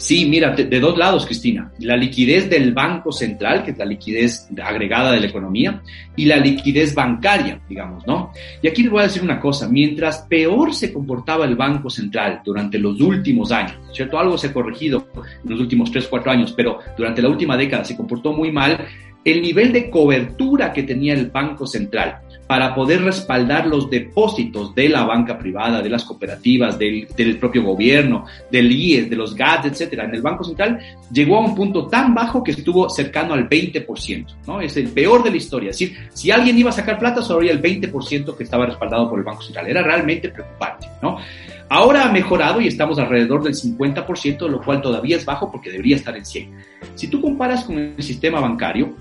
Sí, 0.00 0.24
mira, 0.24 0.52
de, 0.56 0.80
dos 0.80 0.96
lados, 0.96 1.26
Cristina. 1.26 1.70
La 1.80 1.94
liquidez 1.94 2.48
del 2.48 2.72
Banco 2.72 3.12
Central, 3.12 3.62
que 3.62 3.72
es 3.72 3.78
la 3.78 3.84
liquidez 3.84 4.48
agregada 4.64 5.12
de 5.12 5.20
la 5.20 5.26
economía, 5.26 5.82
y 6.16 6.24
la 6.24 6.38
liquidez 6.38 6.94
bancaria, 6.94 7.60
digamos, 7.68 8.06
¿no? 8.06 8.32
Y 8.62 8.68
aquí 8.68 8.82
les 8.82 8.90
voy 8.90 9.00
a 9.00 9.08
decir 9.08 9.22
una 9.22 9.38
cosa. 9.38 9.68
Mientras 9.68 10.20
peor 10.22 10.74
se 10.74 10.90
comportaba 10.90 11.44
el 11.44 11.54
Banco 11.54 11.90
Central 11.90 12.40
durante 12.42 12.78
los 12.78 12.98
últimos 12.98 13.52
años, 13.52 13.76
¿cierto? 13.92 14.18
Algo 14.18 14.38
se 14.38 14.46
ha 14.46 14.54
corregido 14.54 15.06
en 15.44 15.50
los 15.50 15.60
últimos 15.60 15.92
tres, 15.92 16.06
cuatro 16.08 16.32
años, 16.32 16.54
pero 16.56 16.78
durante 16.96 17.20
la 17.20 17.28
última 17.28 17.58
década 17.58 17.84
se 17.84 17.94
comportó 17.94 18.32
muy 18.32 18.50
mal. 18.50 18.86
El 19.22 19.42
nivel 19.42 19.70
de 19.70 19.90
cobertura 19.90 20.72
que 20.72 20.84
tenía 20.84 21.12
el 21.12 21.26
Banco 21.26 21.66
Central 21.66 22.20
para 22.50 22.74
poder 22.74 23.04
respaldar 23.04 23.68
los 23.68 23.88
depósitos 23.88 24.74
de 24.74 24.88
la 24.88 25.04
banca 25.04 25.38
privada, 25.38 25.80
de 25.80 25.88
las 25.88 26.02
cooperativas, 26.02 26.76
del, 26.76 27.06
del 27.16 27.38
propio 27.38 27.62
gobierno, 27.62 28.24
del 28.50 28.72
IES, 28.72 29.08
de 29.08 29.14
los 29.14 29.36
GATS, 29.36 29.66
etcétera, 29.66 30.06
en 30.06 30.16
el 30.16 30.20
Banco 30.20 30.42
Central, 30.42 30.80
llegó 31.12 31.36
a 31.36 31.42
un 31.42 31.54
punto 31.54 31.86
tan 31.86 32.12
bajo 32.12 32.42
que 32.42 32.50
estuvo 32.50 32.90
cercano 32.90 33.34
al 33.34 33.48
20%, 33.48 34.26
¿no? 34.48 34.60
Es 34.60 34.76
el 34.76 34.88
peor 34.88 35.22
de 35.22 35.30
la 35.30 35.36
historia. 35.36 35.70
Es 35.70 35.78
decir, 35.78 35.96
si 36.12 36.32
alguien 36.32 36.58
iba 36.58 36.70
a 36.70 36.72
sacar 36.72 36.98
plata, 36.98 37.22
solo 37.22 37.38
había 37.38 37.52
el 37.52 37.62
20% 37.62 38.36
que 38.36 38.42
estaba 38.42 38.66
respaldado 38.66 39.08
por 39.08 39.20
el 39.20 39.24
Banco 39.24 39.42
Central. 39.42 39.68
Era 39.68 39.84
realmente 39.84 40.30
preocupante, 40.30 40.88
¿no? 41.00 41.18
Ahora 41.68 42.08
ha 42.08 42.10
mejorado 42.10 42.60
y 42.60 42.66
estamos 42.66 42.98
alrededor 42.98 43.44
del 43.44 43.54
50%, 43.54 44.48
lo 44.48 44.60
cual 44.60 44.82
todavía 44.82 45.18
es 45.18 45.24
bajo 45.24 45.52
porque 45.52 45.70
debería 45.70 45.94
estar 45.94 46.16
en 46.16 46.26
100. 46.26 46.50
Si 46.96 47.06
tú 47.06 47.20
comparas 47.20 47.62
con 47.62 47.78
el 47.78 48.02
sistema 48.02 48.40
bancario, 48.40 48.92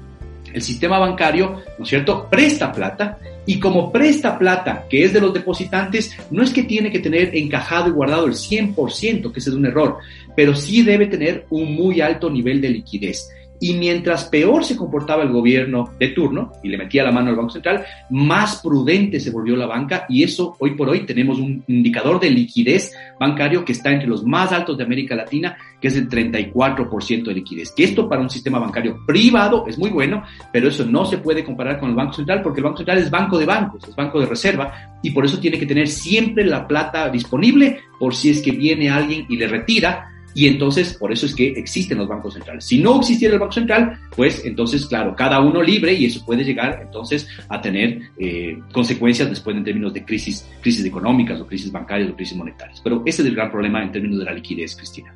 el 0.53 0.61
sistema 0.61 0.99
bancario, 0.99 1.61
¿no 1.77 1.83
es 1.83 1.89
cierto?, 1.89 2.27
presta 2.29 2.71
plata 2.71 3.19
y 3.45 3.59
como 3.59 3.91
presta 3.91 4.37
plata 4.37 4.85
que 4.89 5.03
es 5.03 5.13
de 5.13 5.21
los 5.21 5.33
depositantes, 5.33 6.15
no 6.29 6.43
es 6.43 6.51
que 6.51 6.63
tiene 6.63 6.91
que 6.91 6.99
tener 6.99 7.35
encajado 7.35 7.89
y 7.89 7.91
guardado 7.91 8.25
el 8.27 8.33
100%, 8.33 9.31
que 9.31 9.39
ese 9.39 9.49
es 9.49 9.55
un 9.55 9.65
error, 9.65 9.97
pero 10.35 10.53
sí 10.53 10.83
debe 10.83 11.07
tener 11.07 11.45
un 11.49 11.73
muy 11.73 12.01
alto 12.01 12.29
nivel 12.29 12.61
de 12.61 12.69
liquidez. 12.69 13.29
Y 13.59 13.73
mientras 13.73 14.25
peor 14.25 14.63
se 14.63 14.77
comportaba 14.77 15.23
el 15.23 15.31
gobierno 15.31 15.91
de 15.99 16.09
turno 16.09 16.53
y 16.63 16.69
le 16.69 16.77
metía 16.77 17.03
la 17.03 17.11
mano 17.11 17.29
al 17.29 17.35
Banco 17.35 17.51
Central, 17.51 17.83
más 18.09 18.61
prudente 18.61 19.19
se 19.19 19.31
volvió 19.31 19.55
la 19.55 19.65
banca 19.65 20.05
y 20.07 20.23
eso 20.23 20.55
hoy 20.59 20.71
por 20.71 20.89
hoy 20.89 21.05
tenemos 21.05 21.39
un 21.39 21.63
indicador 21.67 22.19
de 22.19 22.29
liquidez 22.29 22.93
bancario 23.19 23.65
que 23.65 23.73
está 23.73 23.91
entre 23.91 24.07
los 24.07 24.23
más 24.23 24.51
altos 24.51 24.77
de 24.77 24.83
América 24.83 25.15
Latina, 25.15 25.57
que 25.81 25.89
es 25.89 25.95
el 25.95 26.09
34% 26.09 27.23
de 27.23 27.33
liquidez. 27.33 27.71
Que 27.71 27.83
esto 27.83 28.07
para 28.07 28.21
un 28.21 28.29
sistema 28.29 28.59
bancario 28.59 28.99
privado 29.05 29.65
es 29.67 29.77
muy 29.77 29.89
bueno, 29.89 30.23
pero 30.53 30.69
eso 30.69 30.85
no 30.85 31.05
se 31.05 31.17
puede 31.17 31.43
comparar 31.43 31.79
con 31.79 31.89
el 31.89 31.95
Banco 31.95 32.13
Central 32.13 32.41
porque 32.41 32.59
el 32.59 32.65
Banco 32.65 32.77
Central 32.77 32.97
es 32.99 33.09
banco 33.09 33.37
de 33.37 33.45
bancos, 33.45 33.83
es 33.87 33.95
banco 33.95 34.19
de 34.19 34.25
reserva 34.25 34.97
y 35.01 35.11
por 35.11 35.25
eso 35.25 35.39
tiene 35.39 35.59
que 35.59 35.65
tener 35.65 35.87
siempre 35.87 36.45
la 36.45 36.67
plata 36.67 37.09
disponible 37.09 37.79
por 37.99 38.15
si 38.15 38.29
es 38.29 38.41
que 38.41 38.51
viene 38.51 38.89
alguien 38.89 39.25
y 39.29 39.37
le 39.37 39.47
retira 39.47 40.07
y 40.33 40.47
entonces, 40.47 40.93
por 40.93 41.11
eso 41.11 41.25
es 41.25 41.35
que 41.35 41.47
existen 41.49 41.97
los 41.97 42.07
bancos 42.07 42.33
centrales. 42.33 42.65
Si 42.65 42.79
no 42.79 42.99
existiera 42.99 43.33
el 43.33 43.39
Banco 43.39 43.53
Central, 43.53 43.99
pues 44.15 44.43
entonces, 44.45 44.85
claro, 44.85 45.15
cada 45.15 45.39
uno 45.39 45.61
libre 45.61 45.93
y 45.93 46.05
eso 46.05 46.23
puede 46.25 46.43
llegar 46.43 46.79
entonces 46.81 47.27
a 47.47 47.59
tener 47.59 48.01
eh, 48.17 48.59
consecuencias 48.71 49.29
después 49.29 49.55
en 49.55 49.63
términos 49.63 49.93
de 49.93 50.05
crisis, 50.05 50.47
crisis 50.61 50.85
económicas 50.85 51.39
o 51.41 51.47
crisis 51.47 51.71
bancarias 51.71 52.11
o 52.11 52.15
crisis 52.15 52.37
monetarias. 52.37 52.79
Pero 52.83 53.01
ese 53.05 53.21
es 53.21 53.27
el 53.27 53.35
gran 53.35 53.51
problema 53.51 53.83
en 53.83 53.91
términos 53.91 54.19
de 54.19 54.25
la 54.25 54.33
liquidez, 54.33 54.75
Cristina. 54.75 55.13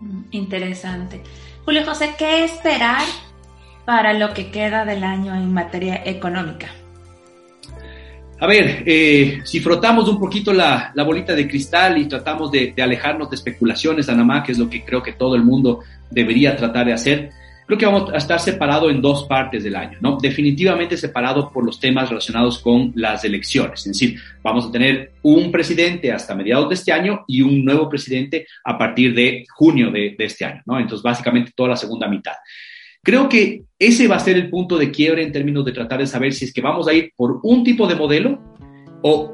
Mm, 0.00 0.22
interesante. 0.30 1.20
Julio 1.64 1.84
José, 1.84 2.14
¿qué 2.18 2.44
esperar 2.44 3.02
para 3.84 4.12
lo 4.12 4.32
que 4.34 4.50
queda 4.50 4.84
del 4.84 5.04
año 5.04 5.34
en 5.34 5.52
materia 5.52 6.02
económica? 6.04 6.68
A 8.38 8.46
ver, 8.46 8.82
eh, 8.84 9.40
si 9.44 9.60
frotamos 9.60 10.08
un 10.08 10.18
poquito 10.18 10.52
la, 10.52 10.92
bolita 10.94 11.34
de 11.34 11.48
cristal 11.48 11.96
y 11.96 12.06
tratamos 12.06 12.50
de, 12.50 12.74
alejarnos 12.78 13.30
de 13.30 13.36
especulaciones, 13.36 14.10
Anamá, 14.10 14.42
que 14.42 14.52
es 14.52 14.58
lo 14.58 14.68
que 14.68 14.84
creo 14.84 15.02
que 15.02 15.14
todo 15.14 15.34
el 15.36 15.42
mundo 15.42 15.80
debería 16.10 16.54
tratar 16.54 16.84
de 16.84 16.92
hacer, 16.92 17.30
creo 17.66 17.78
que 17.78 17.86
vamos 17.86 18.12
a 18.12 18.18
estar 18.18 18.38
separados 18.38 18.90
en 18.92 19.00
dos 19.00 19.24
partes 19.24 19.64
del 19.64 19.74
año, 19.74 19.96
¿no? 20.02 20.18
Definitivamente 20.20 20.98
separado 20.98 21.50
por 21.50 21.64
los 21.64 21.80
temas 21.80 22.10
relacionados 22.10 22.58
con 22.58 22.92
las 22.94 23.24
elecciones. 23.24 23.80
Es 23.86 23.98
decir, 23.98 24.20
vamos 24.42 24.66
a 24.66 24.70
tener 24.70 25.12
un 25.22 25.50
presidente 25.50 26.12
hasta 26.12 26.34
mediados 26.34 26.68
de 26.68 26.74
este 26.74 26.92
año 26.92 27.24
y 27.26 27.40
un 27.40 27.64
nuevo 27.64 27.88
presidente 27.88 28.46
a 28.64 28.76
partir 28.76 29.14
de 29.14 29.46
junio 29.48 29.90
de, 29.90 30.14
de 30.16 30.24
este 30.26 30.44
año, 30.44 30.62
¿no? 30.66 30.78
Entonces, 30.78 31.02
básicamente 31.02 31.52
toda 31.56 31.70
la 31.70 31.76
segunda 31.76 32.06
mitad. 32.06 32.34
Creo 33.06 33.28
que 33.28 33.62
ese 33.78 34.08
va 34.08 34.16
a 34.16 34.18
ser 34.18 34.36
el 34.36 34.50
punto 34.50 34.76
de 34.76 34.90
quiebre 34.90 35.22
en 35.22 35.30
términos 35.30 35.64
de 35.64 35.70
tratar 35.70 36.00
de 36.00 36.08
saber 36.08 36.32
si 36.32 36.44
es 36.44 36.52
que 36.52 36.60
vamos 36.60 36.88
a 36.88 36.92
ir 36.92 37.12
por 37.14 37.38
un 37.44 37.62
tipo 37.62 37.86
de 37.86 37.94
modelo 37.94 38.36
o, 39.00 39.32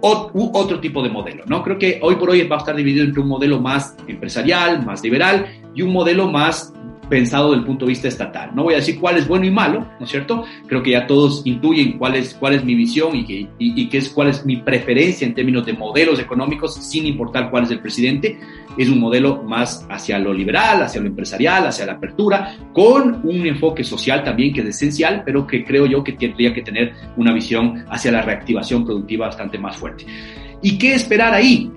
otro 0.53 0.79
tipo 0.79 1.03
de 1.03 1.09
modelo, 1.09 1.45
¿no? 1.47 1.63
Creo 1.63 1.79
que 1.79 1.99
hoy 2.03 2.17
por 2.17 2.29
hoy 2.29 2.47
va 2.47 2.57
a 2.57 2.59
estar 2.59 2.77
dividido 2.77 3.07
entre 3.07 3.23
un 3.23 3.29
modelo 3.29 3.61
más 3.61 3.97
empresarial, 4.07 4.85
más 4.85 5.03
liberal 5.03 5.47
y 5.75 5.81
un 5.81 5.91
modelo 5.91 6.31
más 6.31 6.75
pensado 7.09 7.51
desde 7.51 7.61
el 7.61 7.67
punto 7.67 7.87
de 7.87 7.91
vista 7.91 8.09
estatal. 8.09 8.51
No 8.55 8.65
voy 8.65 8.75
a 8.75 8.79
decir 8.79 9.01
cuál 9.01 9.17
es 9.17 9.27
bueno 9.27 9.47
y 9.47 9.51
malo, 9.51 9.87
¿no 9.99 10.05
es 10.05 10.11
cierto? 10.11 10.45
Creo 10.67 10.83
que 10.83 10.91
ya 10.91 11.07
todos 11.07 11.41
intuyen 11.47 11.99
cuál 11.99 12.17
es, 12.17 12.35
cuál 12.35 12.55
es 12.55 12.65
mi 12.65 12.75
visión 12.75 13.17
y, 13.17 13.25
que, 13.25 13.49
y, 13.59 13.89
qué 13.89 13.99
es, 13.99 14.11
cuál 14.11 14.29
es 14.29 14.45
mi 14.45 14.59
preferencia 14.59 15.27
en 15.27 15.35
términos 15.35 15.65
de 15.65 15.73
modelos 15.73 16.19
económicos, 16.21 16.75
sin 16.75 17.07
importar 17.07 17.51
cuál 17.51 17.65
es 17.65 17.71
el 17.71 17.81
presidente. 17.81 18.39
Es 18.77 18.89
un 18.89 19.01
modelo 19.01 19.43
más 19.43 19.87
hacia 19.89 20.19
lo 20.19 20.33
liberal, 20.33 20.83
hacia 20.83 21.01
lo 21.01 21.09
empresarial, 21.09 21.67
hacia 21.67 21.87
la 21.87 21.93
apertura, 21.93 22.57
con 22.73 23.21
un 23.25 23.47
enfoque 23.47 23.85
social 23.85 24.25
también 24.25 24.53
que 24.53 24.61
es 24.61 24.69
esencial, 24.69 25.23
pero 25.25 25.47
que 25.47 25.65
creo 25.65 25.87
yo 25.87 26.03
que 26.03 26.13
tendría 26.13 26.53
que 26.55 26.63
tener 26.63 26.93
una 27.17 27.33
visión 27.33 27.85
hacia 27.89 28.13
la 28.13 28.23
reactivación 28.23 28.85
productiva 28.85 29.27
bastante 29.27 29.59
más 29.59 29.77
fuerte. 29.77 30.07
¿Y 30.63 30.79
qué 30.79 30.95
esperar 30.95 31.35
ahí? 31.35 31.71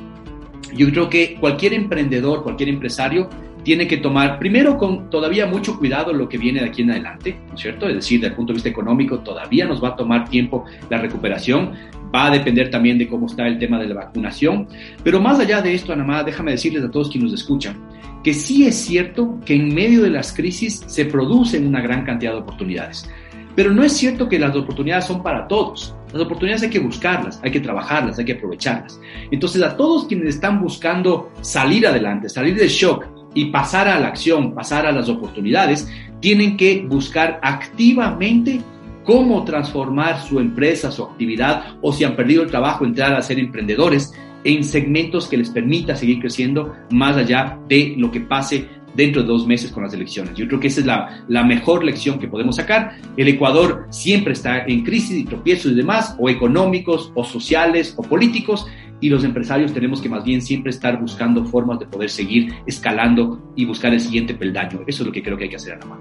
Yo 0.75 0.89
creo 0.89 1.09
que 1.09 1.35
cualquier 1.39 1.73
emprendedor, 1.73 2.43
cualquier 2.43 2.69
empresario 2.69 3.29
tiene 3.65 3.87
que 3.87 3.97
tomar, 3.97 4.37
primero 4.37 4.77
con 4.77 5.09
todavía 5.09 5.47
mucho 5.47 5.77
cuidado 5.77 6.13
lo 6.13 6.29
que 6.29 6.37
viene 6.37 6.61
de 6.61 6.67
aquí 6.67 6.83
en 6.83 6.91
adelante, 6.91 7.35
¿no 7.49 7.55
es 7.55 7.61
cierto? 7.61 7.89
Es 7.89 7.95
decir, 7.95 8.19
desde 8.19 8.29
el 8.29 8.35
punto 8.35 8.53
de 8.53 8.57
vista 8.57 8.69
económico 8.69 9.19
todavía 9.19 9.65
nos 9.65 9.83
va 9.83 9.89
a 9.89 9.95
tomar 9.95 10.29
tiempo 10.29 10.65
la 10.89 10.99
recuperación, 10.99 11.73
va 12.13 12.27
a 12.27 12.29
depender 12.29 12.69
también 12.69 12.99
de 12.99 13.07
cómo 13.07 13.25
está 13.25 13.47
el 13.47 13.57
tema 13.57 13.79
de 13.79 13.87
la 13.87 13.95
vacunación, 13.95 14.67
pero 15.03 15.19
más 15.19 15.39
allá 15.39 15.63
de 15.63 15.73
esto, 15.73 15.91
Ana 15.91 16.23
déjame 16.23 16.51
decirles 16.51 16.83
a 16.83 16.91
todos 16.91 17.09
quienes 17.09 17.31
nos 17.31 17.41
escuchan, 17.41 17.75
que 18.23 18.35
sí 18.35 18.67
es 18.67 18.75
cierto 18.75 19.39
que 19.43 19.55
en 19.55 19.73
medio 19.73 20.03
de 20.03 20.11
las 20.11 20.31
crisis 20.31 20.83
se 20.85 21.05
producen 21.05 21.65
una 21.65 21.81
gran 21.81 22.05
cantidad 22.05 22.33
de 22.33 22.39
oportunidades. 22.39 23.09
Pero 23.55 23.73
no 23.73 23.83
es 23.83 23.93
cierto 23.93 24.29
que 24.29 24.37
las 24.37 24.55
oportunidades 24.55 25.05
son 25.05 25.23
para 25.23 25.47
todos. 25.47 25.95
Las 26.11 26.21
oportunidades 26.21 26.63
hay 26.63 26.69
que 26.69 26.79
buscarlas, 26.79 27.39
hay 27.41 27.51
que 27.51 27.61
trabajarlas, 27.61 28.19
hay 28.19 28.25
que 28.25 28.33
aprovecharlas. 28.33 28.99
Entonces 29.31 29.63
a 29.63 29.75
todos 29.75 30.05
quienes 30.07 30.35
están 30.35 30.61
buscando 30.61 31.31
salir 31.41 31.87
adelante, 31.87 32.29
salir 32.29 32.55
del 32.55 32.67
shock, 32.67 33.14
y 33.35 33.45
pasar 33.45 33.87
a 33.87 33.99
la 33.99 34.07
acción, 34.07 34.55
pasar 34.55 34.87
a 34.87 34.91
las 34.91 35.07
oportunidades, 35.09 35.87
tienen 36.19 36.57
que 36.57 36.83
buscar 36.87 37.39
activamente 37.43 38.61
cómo 39.03 39.43
transformar 39.43 40.19
su 40.21 40.39
empresa, 40.39 40.91
su 40.91 41.03
actividad, 41.03 41.75
o 41.81 41.93
si 41.93 42.03
han 42.03 42.15
perdido 42.15 42.41
el 42.41 42.49
trabajo, 42.49 42.85
entrar 42.85 43.13
a 43.13 43.21
ser 43.21 43.37
emprendedores 43.37 44.11
en 44.43 44.63
segmentos 44.63 45.27
que 45.27 45.37
les 45.37 45.49
permita 45.49 45.95
seguir 45.95 46.19
creciendo 46.19 46.73
más 46.91 47.15
allá 47.17 47.59
de 47.67 47.93
lo 47.97 48.09
que 48.09 48.21
pase 48.21 48.67
dentro 48.95 49.21
de 49.21 49.27
dos 49.27 49.45
meses 49.45 49.71
con 49.71 49.83
las 49.83 49.93
elecciones. 49.93 50.35
Yo 50.35 50.47
creo 50.47 50.59
que 50.59 50.67
esa 50.67 50.79
es 50.79 50.85
la, 50.85 51.25
la 51.27 51.43
mejor 51.43 51.83
lección 51.83 52.17
que 52.17 52.27
podemos 52.27 52.55
sacar. 52.55 52.95
El 53.17 53.27
Ecuador 53.27 53.87
siempre 53.89 54.33
está 54.33 54.65
en 54.65 54.83
crisis 54.83 55.17
y 55.17 55.25
tropiezos 55.25 55.71
y 55.71 55.75
demás, 55.75 56.15
o 56.19 56.29
económicos, 56.29 57.11
o 57.13 57.23
sociales, 57.23 57.93
o 57.97 58.03
políticos, 58.03 58.65
y 59.05 59.09
los 59.09 59.23
empresarios 59.23 59.71
tenemos 59.71 60.01
que 60.01 60.09
más 60.09 60.23
bien 60.23 60.41
siempre 60.41 60.71
estar 60.71 60.99
buscando 60.99 61.45
formas 61.45 61.77
de 61.77 61.85
poder 61.85 62.09
seguir 62.09 62.55
escalando 62.65 63.51
y 63.55 63.63
buscar 63.63 63.93
el 63.93 63.99
siguiente 63.99 64.33
peldaño. 64.33 64.79
Eso 64.87 65.03
es 65.03 65.07
lo 65.07 65.13
que 65.13 65.21
creo 65.21 65.37
que 65.37 65.43
hay 65.43 65.49
que 65.51 65.57
hacer, 65.57 65.73
Ana 65.73 65.95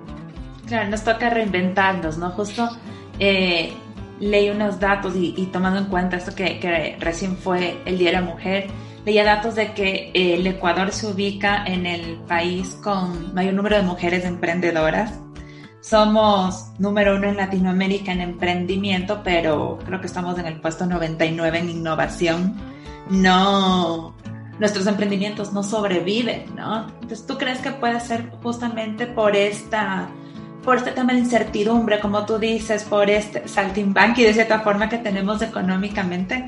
Claro, 0.66 0.88
nos 0.88 1.05
toca 1.05 1.28
reinventarnos, 1.28 2.16
¿no? 2.16 2.30
Justo 2.30 2.66
eh, 3.18 3.74
leí 4.20 4.48
unos 4.48 4.80
datos 4.80 5.12
y, 5.14 5.32
tomando 5.52 5.80
en 5.80 5.84
cuenta 5.84 6.16
esto 6.16 6.34
que, 6.34 6.59
que, 6.59 6.96
recién 6.98 7.36
fue 7.36 7.76
el 7.84 7.98
Día 7.98 8.09
de 8.09 8.12
la 8.14 8.22
Mujer, 8.22 8.68
leía 9.05 9.22
datos 9.22 9.55
de 9.55 9.74
que 9.74 10.11
el 10.14 10.46
Ecuador 10.46 10.90
se 10.90 11.07
ubica 11.07 11.62
en 11.66 11.84
el 11.84 12.16
país 12.26 12.74
con 12.82 13.34
mayor 13.34 13.52
número 13.52 13.76
de 13.76 13.82
mujeres 13.82 14.24
emprendedoras. 14.24 15.20
Somos 15.82 16.70
número 16.78 17.16
uno 17.16 17.28
en 17.28 17.36
Latinoamérica 17.36 18.12
en 18.12 18.22
emprendimiento, 18.22 19.20
pero 19.22 19.78
creo 19.84 20.00
que 20.00 20.07
estamos 20.07 20.38
en 20.38 20.46
el 20.46 20.59
puesto 20.59 20.86
99 20.86 21.59
en 21.59 21.68
innovación 21.68 22.74
no, 23.11 24.14
nuestros 24.59 24.86
emprendimientos 24.86 25.52
no 25.52 25.62
sobreviven, 25.62 26.55
¿no? 26.57 26.86
Entonces, 26.88 27.26
¿tú 27.26 27.36
crees 27.38 27.59
que 27.59 27.70
puede 27.70 28.00
ser 28.00 28.30
justamente 28.42 29.07
por 29.07 29.36
esta, 29.36 30.09
por 30.62 30.76
este 30.76 30.92
tema 30.92 31.12
de 31.12 31.20
incertidumbre, 31.20 32.00
como 32.00 32.24
tú 32.24 32.38
dices, 32.38 32.84
por 32.84 33.11
este 33.11 33.46
saltimbanqui 33.48 34.22
de 34.22 34.34
cierta 34.34 34.61
forma 34.61 34.88
que 34.88 34.98
tenemos 34.98 35.42
económicamente? 35.42 36.46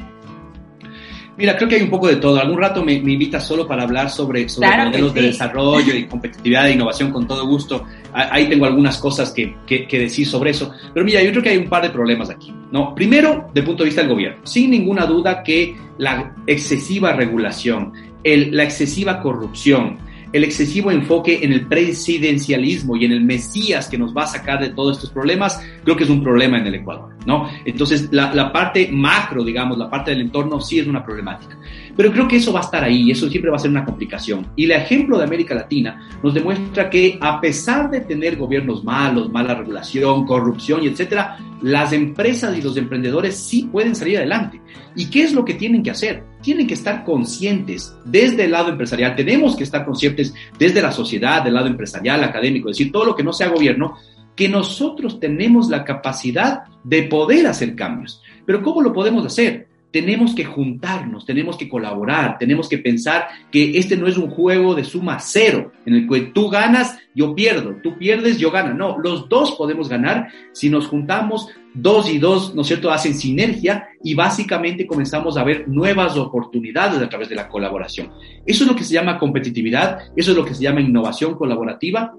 Mira, 1.37 1.57
creo 1.57 1.69
que 1.69 1.77
hay 1.77 1.83
un 1.83 1.91
poco 1.91 2.09
de 2.09 2.17
todo. 2.17 2.41
Algún 2.41 2.59
rato 2.59 2.83
me, 2.83 3.01
me 3.01 3.13
invitas 3.13 3.47
solo 3.47 3.67
para 3.67 3.83
hablar 3.83 4.11
sobre, 4.11 4.49
sobre 4.49 4.85
modelos 4.85 5.13
de 5.13 5.23
desarrollo 5.23 5.95
y 5.95 6.07
competitividad 6.07 6.69
e 6.69 6.73
innovación 6.73 7.13
con 7.13 7.27
todo 7.27 7.47
gusto. 7.47 7.85
Ahí 8.13 8.49
tengo 8.49 8.65
algunas 8.65 8.97
cosas 8.99 9.33
que, 9.33 9.57
que, 9.67 9.87
que, 9.87 9.99
decir 9.99 10.27
sobre 10.27 10.51
eso. 10.51 10.73
Pero 10.95 11.05
mira, 11.05 11.23
yo 11.23 11.31
creo 11.31 11.43
que 11.43 11.51
hay 11.51 11.59
un 11.59 11.69
par 11.69 11.83
de 11.83 11.91
problemas 11.91 12.31
aquí. 12.31 12.55
¿no? 12.73 12.95
Primero, 12.95 13.51
del 13.53 13.65
punto 13.65 13.83
de 13.83 13.89
vista 13.89 14.01
del 14.01 14.11
gobierno. 14.11 14.41
Sin 14.45 14.71
ninguna 14.71 15.05
duda 15.05 15.43
que 15.43 15.77
la 15.99 16.35
excesiva 16.47 17.13
regulación, 17.13 17.93
el, 18.25 18.57
la 18.57 18.65
excesiva 18.65 19.21
corrupción, 19.21 19.99
el 20.37 20.45
excesivo 20.45 20.91
enfoque 20.91 21.41
en 21.43 21.53
el 21.53 21.67
presidencialismo 21.67 22.97
y 22.97 23.05
en 23.05 23.13
el 23.13 23.23
Mesías 23.23 23.89
que 23.89 23.99
nos 23.99 24.15
va 24.15 24.25
a 24.25 24.27
sacar 24.27 24.61
de 24.61 24.71
todos 24.71 24.97
estos 24.97 25.11
problemas, 25.11 25.61
creo 25.83 25.97
que 25.97 26.05
es 26.05 26.11
un 26.11 26.23
problema 26.23 26.59
en 26.59 26.67
el 26.67 26.75
Ecuador, 26.75 27.15
¿no? 27.27 27.49
Entonces, 27.65 28.09
la, 28.13 28.53
parte 28.53 28.89
macro, 28.93 29.43
digamos, 29.43 29.79
la 29.79 29.91
parte 29.91 30.11
del 30.11 30.21
entorno 30.21 30.61
sí 30.61 30.79
es 30.79 30.87
una 30.87 31.05
problemática. 31.05 31.59
Pero 31.97 32.13
creo 32.13 32.29
que 32.29 32.37
eso 32.37 32.53
va 32.53 32.61
a 32.61 32.65
estar 32.65 32.85
ahí 32.85 33.11
eso 33.11 33.29
siempre 33.29 33.51
va 33.51 33.57
a 33.57 33.61
ser 33.61 33.71
una 33.71 33.85
complicación. 33.85 34.47
Y 34.57 34.65
el 34.65 34.73
ejemplo 34.73 35.19
de 35.19 35.25
América 35.25 35.55
Latina 35.55 36.09
nos 36.23 36.35
demuestra 36.35 36.91
que 36.91 37.19
a 37.21 37.41
pesar 37.41 37.91
de 37.91 38.01
tener 38.01 38.37
gobiernos 38.37 38.85
malos, 38.85 39.33
mala 39.33 39.55
regulación, 39.55 40.27
corrupción 40.27 40.85
y 40.85 40.89
etcétera, 40.89 41.39
las 41.63 41.93
empresas 41.93 42.57
y 42.57 42.63
los 42.63 42.77
emprendedores 42.77 43.37
sí 43.37 43.69
pueden 43.73 43.95
salir 43.97 44.19
adelante. 44.19 44.61
¿Y 44.95 45.07
qué 45.07 45.23
es 45.25 45.33
lo 45.33 45.45
que 45.45 45.55
tienen 45.55 45.83
que 45.83 45.91
hacer? 45.91 46.25
Tienen 46.43 46.67
que 46.67 46.75
estar 46.75 47.05
conscientes 47.05 47.97
desde 48.05 48.45
el 48.45 48.53
lado 48.53 48.71
empresarial, 48.71 49.17
tenemos 49.17 49.57
que 49.57 49.65
estar 49.65 49.85
conscientes 49.85 50.35
desde 50.59 50.83
la 50.83 50.93
sociedad, 50.93 51.43
del 51.43 51.55
lado 51.55 51.67
empresarial, 51.67 52.23
académico, 52.23 52.71
es 52.71 52.77
decir, 52.77 52.93
todo 52.93 53.05
lo 53.05 53.17
que 53.17 53.25
no 53.25 53.33
sea 53.33 53.49
gobierno, 53.49 53.97
que 54.37 54.49
nosotros 54.49 55.19
tenemos 55.19 55.69
la 55.69 55.85
capacidad 55.85 56.65
de 56.85 57.05
poder 57.05 57.47
hacer 57.47 57.75
cambios. 57.75 58.23
Pero 58.45 58.63
¿cómo 58.63 58.83
lo 58.83 58.93
podemos 58.93 59.25
hacer? 59.25 59.66
Tenemos 59.91 60.35
que 60.35 60.45
juntarnos, 60.45 61.25
tenemos 61.25 61.57
que 61.57 61.69
colaborar, 61.69 62.39
tenemos 62.39 62.69
que 62.69 62.79
pensar 62.79 63.29
que 63.51 63.79
este 63.79 63.97
no 63.97 64.07
es 64.07 64.17
un 64.17 64.29
juego 64.31 64.75
de 64.75 64.85
suma 64.85 65.19
cero, 65.21 65.73
en 65.87 65.95
el 65.95 66.09
que 66.09 66.21
tú 66.33 66.49
ganas, 66.49 66.99
yo 67.15 67.35
pierdo, 67.35 67.77
tú 67.83 67.97
pierdes, 67.97 68.39
yo 68.39 68.51
gano. 68.51 68.75
No, 68.75 68.99
los 68.99 69.29
dos 69.29 69.53
podemos 69.53 69.89
ganar 69.89 70.29
si 70.53 70.69
nos 70.69 70.87
juntamos, 70.87 71.49
dos 71.73 72.11
y 72.11 72.19
dos, 72.19 72.55
¿no 72.55 72.63
es 72.63 72.69
cierto?, 72.69 72.91
hacen 72.91 73.15
sinergia 73.15 73.89
y 74.03 74.15
básicamente 74.15 74.87
comenzamos 74.87 75.37
a 75.37 75.45
ver 75.45 75.69
nuevas 75.69 76.17
oportunidades 76.17 77.01
a 77.01 77.09
través 77.09 77.29
de 77.29 77.37
la 77.37 77.49
colaboración. 77.49 78.11
Eso 78.45 78.65
es 78.65 78.71
lo 78.71 78.77
que 78.77 78.85
se 78.85 78.95
llama 78.95 79.19
competitividad, 79.19 79.99
eso 80.17 80.33
es 80.33 80.37
lo 80.37 80.45
que 80.45 80.55
se 80.55 80.63
llama 80.63 80.81
innovación 80.81 81.35
colaborativa 81.37 82.15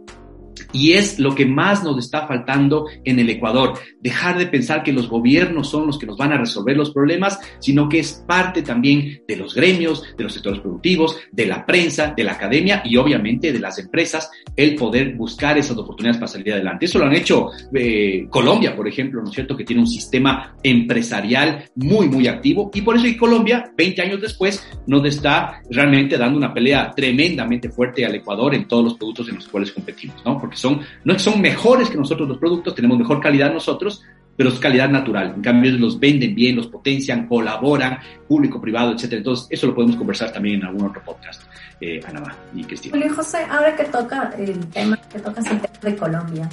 y 0.73 0.93
es 0.93 1.19
lo 1.19 1.35
que 1.35 1.45
más 1.45 1.83
nos 1.83 1.97
está 1.97 2.27
faltando 2.27 2.85
en 3.03 3.19
el 3.19 3.29
Ecuador. 3.29 3.73
Dejar 4.01 4.37
de 4.37 4.47
pensar 4.47 4.83
que 4.83 4.93
los 4.93 5.09
gobiernos 5.09 5.69
son 5.69 5.87
los 5.87 5.97
que 5.97 6.05
nos 6.05 6.17
van 6.17 6.33
a 6.33 6.37
resolver 6.37 6.75
los 6.75 6.91
problemas, 6.91 7.39
sino 7.59 7.89
que 7.89 7.99
es 7.99 8.23
parte 8.27 8.61
también 8.61 9.21
de 9.27 9.35
los 9.35 9.53
gremios, 9.53 10.03
de 10.17 10.23
los 10.23 10.33
sectores 10.33 10.59
productivos, 10.59 11.17
de 11.31 11.45
la 11.45 11.65
prensa, 11.65 12.13
de 12.15 12.23
la 12.23 12.33
academia 12.33 12.81
y 12.85 12.97
obviamente 12.97 13.51
de 13.51 13.59
las 13.59 13.79
empresas, 13.79 14.29
el 14.55 14.75
poder 14.75 15.15
buscar 15.15 15.57
esas 15.57 15.77
oportunidades 15.77 16.17
para 16.17 16.31
salir 16.31 16.53
adelante. 16.53 16.85
Eso 16.85 16.99
lo 16.99 17.05
han 17.05 17.15
hecho 17.15 17.49
eh, 17.73 18.27
Colombia, 18.29 18.75
por 18.75 18.87
ejemplo, 18.87 19.21
¿no 19.21 19.29
es 19.29 19.35
cierto? 19.35 19.55
Que 19.55 19.63
tiene 19.63 19.81
un 19.81 19.87
sistema 19.87 20.55
empresarial 20.63 21.65
muy, 21.75 22.07
muy 22.07 22.27
activo 22.27 22.71
y 22.73 22.81
por 22.81 22.95
eso 22.95 23.05
que 23.05 23.17
Colombia, 23.17 23.71
20 23.75 24.01
años 24.01 24.21
después, 24.21 24.65
nos 24.85 25.05
está 25.05 25.61
realmente 25.69 26.17
dando 26.17 26.37
una 26.37 26.53
pelea 26.53 26.91
tremendamente 26.95 27.69
fuerte 27.69 28.05
al 28.05 28.15
Ecuador 28.15 28.53
en 28.55 28.67
todos 28.67 28.83
los 28.83 28.93
productos 28.95 29.29
en 29.29 29.35
los 29.35 29.47
cuales 29.47 29.71
competimos, 29.71 30.17
¿no? 30.25 30.37
Porque 30.47 30.57
son, 30.57 30.79
no 31.03 31.13
es 31.13 31.17
que 31.17 31.29
son 31.29 31.41
mejores 31.41 31.89
que 31.89 31.97
nosotros 31.97 32.29
los 32.29 32.37
productos, 32.37 32.73
tenemos 32.73 32.97
mejor 32.97 33.19
calidad 33.19 33.51
nosotros, 33.51 34.01
pero 34.37 34.47
es 34.47 34.59
calidad 34.59 34.87
natural. 34.87 35.33
En 35.35 35.41
cambio, 35.41 35.69
ellos 35.69 35.81
los 35.81 35.99
venden 35.99 36.33
bien, 36.33 36.55
los 36.55 36.67
potencian, 36.67 37.27
colaboran, 37.27 37.99
público, 38.29 38.61
privado, 38.61 38.93
etcétera. 38.93 39.17
Entonces, 39.17 39.47
eso 39.49 39.67
lo 39.67 39.75
podemos 39.75 39.97
conversar 39.97 40.31
también 40.31 40.61
en 40.61 40.67
algún 40.67 40.85
otro 40.85 41.01
podcast, 41.03 41.43
eh, 41.81 41.99
Ana 42.07 42.33
y 42.55 42.63
Cristina. 42.63 42.97
Julio 42.97 43.13
José, 43.13 43.39
ahora 43.49 43.75
que 43.75 43.83
toca 43.83 44.33
el 44.37 44.65
tema, 44.67 44.97
que 45.11 45.19
tocas 45.19 45.45
el 45.51 45.59
tema 45.59 45.79
de 45.81 45.95
Colombia, 45.97 46.49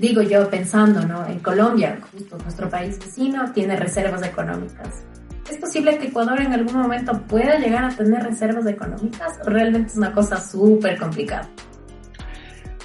digo 0.00 0.22
yo 0.22 0.50
pensando, 0.50 1.06
¿no? 1.06 1.24
En 1.26 1.38
Colombia, 1.38 2.00
justo 2.10 2.36
nuestro 2.38 2.68
país 2.68 2.98
vecino, 2.98 3.52
tiene 3.52 3.76
reservas 3.76 4.26
económicas. 4.26 5.04
¿Es 5.48 5.58
posible 5.58 5.98
que 5.98 6.08
Ecuador 6.08 6.40
en 6.40 6.52
algún 6.52 6.74
momento 6.74 7.22
pueda 7.28 7.58
llegar 7.58 7.84
a 7.84 7.90
tener 7.90 8.24
reservas 8.24 8.66
económicas? 8.66 9.38
Realmente 9.44 9.90
es 9.90 9.96
una 9.96 10.10
cosa 10.10 10.40
súper 10.40 10.98
complicada. 10.98 11.48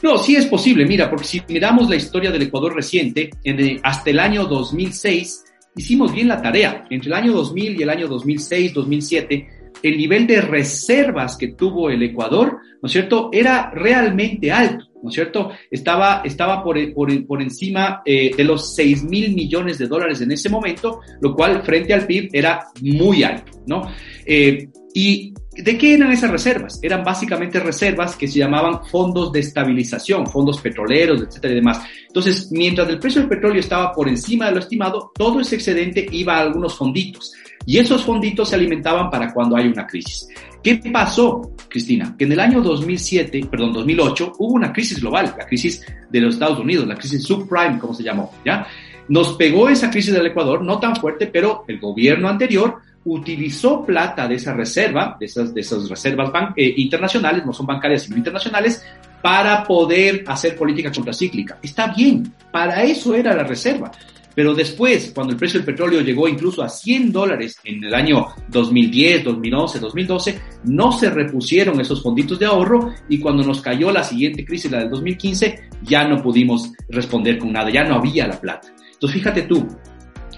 No, 0.02 0.18
sí 0.18 0.36
es 0.36 0.46
posible, 0.46 0.86
mira, 0.86 1.10
porque 1.10 1.26
si 1.26 1.42
miramos 1.48 1.90
la 1.90 1.96
historia 1.96 2.32
del 2.32 2.44
Ecuador 2.44 2.74
reciente, 2.74 3.30
en 3.44 3.80
hasta 3.84 4.10
el 4.10 4.20
año 4.20 4.46
2006 4.46 5.44
hicimos 5.76 6.14
bien 6.14 6.28
la 6.28 6.42
tarea. 6.42 6.86
Entre 6.90 7.10
el 7.10 7.14
año 7.14 7.34
2000 7.34 7.80
y 7.80 7.84
el 7.84 7.90
año 7.90 8.08
2006, 8.08 8.74
2007, 8.74 9.48
el 9.84 9.98
nivel 9.98 10.28
de 10.28 10.42
reservas 10.42 11.38
que 11.38 11.50
tuvo 11.50 11.90
el 11.90 12.04
Ecuador, 12.04 12.58
¿no 12.82 12.88
es 12.88 12.92
cierto?, 12.92 13.30
era 13.32 13.72
realmente 13.72 14.52
alto, 14.52 14.86
¿no 15.02 15.10
es 15.10 15.16
cierto? 15.16 15.52
Estaba, 15.70 16.22
estaba 16.24 16.64
por, 16.64 16.78
por, 16.94 17.26
por 17.26 17.42
encima 17.42 18.02
eh, 18.06 18.32
de 18.36 18.44
los 18.44 18.76
6 18.76 19.04
mil 19.04 19.34
millones 19.34 19.78
de 19.78 19.88
dólares 19.88 20.22
en 20.22 20.32
ese 20.32 20.50
momento, 20.50 21.02
lo 21.22 21.36
cual 21.36 21.62
frente 21.64 21.94
al 21.94 22.06
PIB 22.06 22.30
era 22.34 22.68
muy 22.82 23.24
alto, 23.24 23.52
¿no? 23.68 23.90
Eh, 24.26 24.70
y 24.94 25.34
¿De 25.52 25.78
qué 25.78 25.96
eran 25.96 26.12
esas 26.12 26.30
reservas? 26.30 26.80
Eran 26.82 27.04
básicamente 27.04 27.60
reservas 27.60 28.16
que 28.16 28.28
se 28.28 28.40
llamaban 28.40 28.86
fondos 28.86 29.32
de 29.32 29.40
estabilización, 29.40 30.28
fondos 30.28 30.62
petroleros, 30.62 31.22
etcétera 31.22 31.54
y 31.54 31.56
demás. 31.56 31.82
Entonces, 32.08 32.52
mientras 32.52 32.88
el 32.88 33.00
precio 33.00 33.22
del 33.22 33.30
petróleo 33.30 33.60
estaba 33.60 33.92
por 33.92 34.08
encima 34.08 34.46
de 34.46 34.54
lo 34.54 34.60
estimado, 34.60 35.12
todo 35.16 35.40
ese 35.40 35.56
excedente 35.56 36.06
iba 36.12 36.38
a 36.38 36.42
algunos 36.42 36.78
fonditos. 36.78 37.34
Y 37.66 37.78
esos 37.78 38.04
fonditos 38.04 38.50
se 38.50 38.56
alimentaban 38.56 39.10
para 39.10 39.34
cuando 39.34 39.58
hay 39.58 39.68
una 39.68 39.86
crisis. 39.86 40.28
¿Qué 40.64 40.76
pasó, 40.92 41.54
Cristina? 41.68 42.16
Que 42.18 42.26
en 42.26 42.34
el 42.34 42.40
año 42.40 42.62
2007, 42.62 43.48
perdón, 43.50 43.74
2008, 43.74 44.34
hubo 44.38 44.54
una 44.54 44.72
crisis 44.72 45.02
global, 45.02 45.34
la 45.38 45.46
crisis 45.46 45.86
de 46.10 46.22
los 46.22 46.36
Estados 46.36 46.60
Unidos, 46.60 46.88
la 46.88 46.96
crisis 46.96 47.24
subprime, 47.24 47.80
como 47.80 47.94
se 47.94 48.04
llamó, 48.04 48.32
¿ya? 48.46 48.68
Nos 49.08 49.34
pegó 49.34 49.70
esa 49.70 49.90
crisis 49.90 50.14
del 50.14 50.28
Ecuador, 50.28 50.62
no 50.62 50.80
tan 50.80 50.96
fuerte, 50.96 51.28
pero 51.28 51.64
el 51.68 51.80
gobierno 51.80 52.30
anterior 52.30 52.78
utilizó 53.06 53.86
plata 53.86 54.28
de 54.28 54.36
esa 54.36 54.54
reserva, 54.54 55.16
de 55.20 55.26
esas, 55.26 55.54
de 55.54 55.62
esas 55.62 55.90
reservas 55.90 56.32
eh, 56.56 56.74
internacionales, 56.78 57.46
no 57.46 57.54
son 57.54 57.66
bancarias 57.66 58.04
sino 58.04 58.18
internacionales, 58.18 58.84
para 59.22 59.64
poder 59.64 60.24
hacer 60.28 60.56
política 60.56 60.92
contracíclica. 60.92 61.58
Está 61.62 61.94
bien, 61.94 62.34
para 62.52 62.84
eso 62.84 63.16
era 63.16 63.36
la 63.36 63.44
reserva. 63.44 63.92
Pero 64.36 64.54
después, 64.54 65.12
cuando 65.14 65.34
el 65.34 65.40
precio 65.40 65.60
del 65.60 65.66
petróleo 65.66 66.02
llegó 66.02 66.28
incluso 66.28 66.64
a 66.64 66.70
100 66.70 67.12
dólares 67.12 67.58
en 67.64 67.84
el 67.84 67.94
año 67.94 68.28
2010, 68.48 69.24
2011, 69.26 69.80
2012, 69.80 70.40
no 70.66 70.92
se 70.92 71.10
repusieron 71.10 71.82
esos 71.82 72.02
fonditos 72.02 72.40
de 72.40 72.46
ahorro 72.46 72.94
y 73.10 73.20
cuando 73.20 73.44
nos 73.44 73.60
cayó 73.60 73.92
la 73.92 74.04
siguiente 74.04 74.46
crisis, 74.46 74.72
la 74.72 74.80
del 74.80 74.92
2015, 74.92 75.70
ya 75.84 76.08
no 76.08 76.22
pudimos 76.22 76.72
responder 76.88 77.38
con 77.38 77.52
nada, 77.52 77.70
ya 77.70 77.84
no 77.84 77.96
había 77.96 78.28
la 78.28 78.40
plata. 78.40 78.70
Entonces, 78.94 79.20
fíjate 79.20 79.42
tú, 79.42 79.68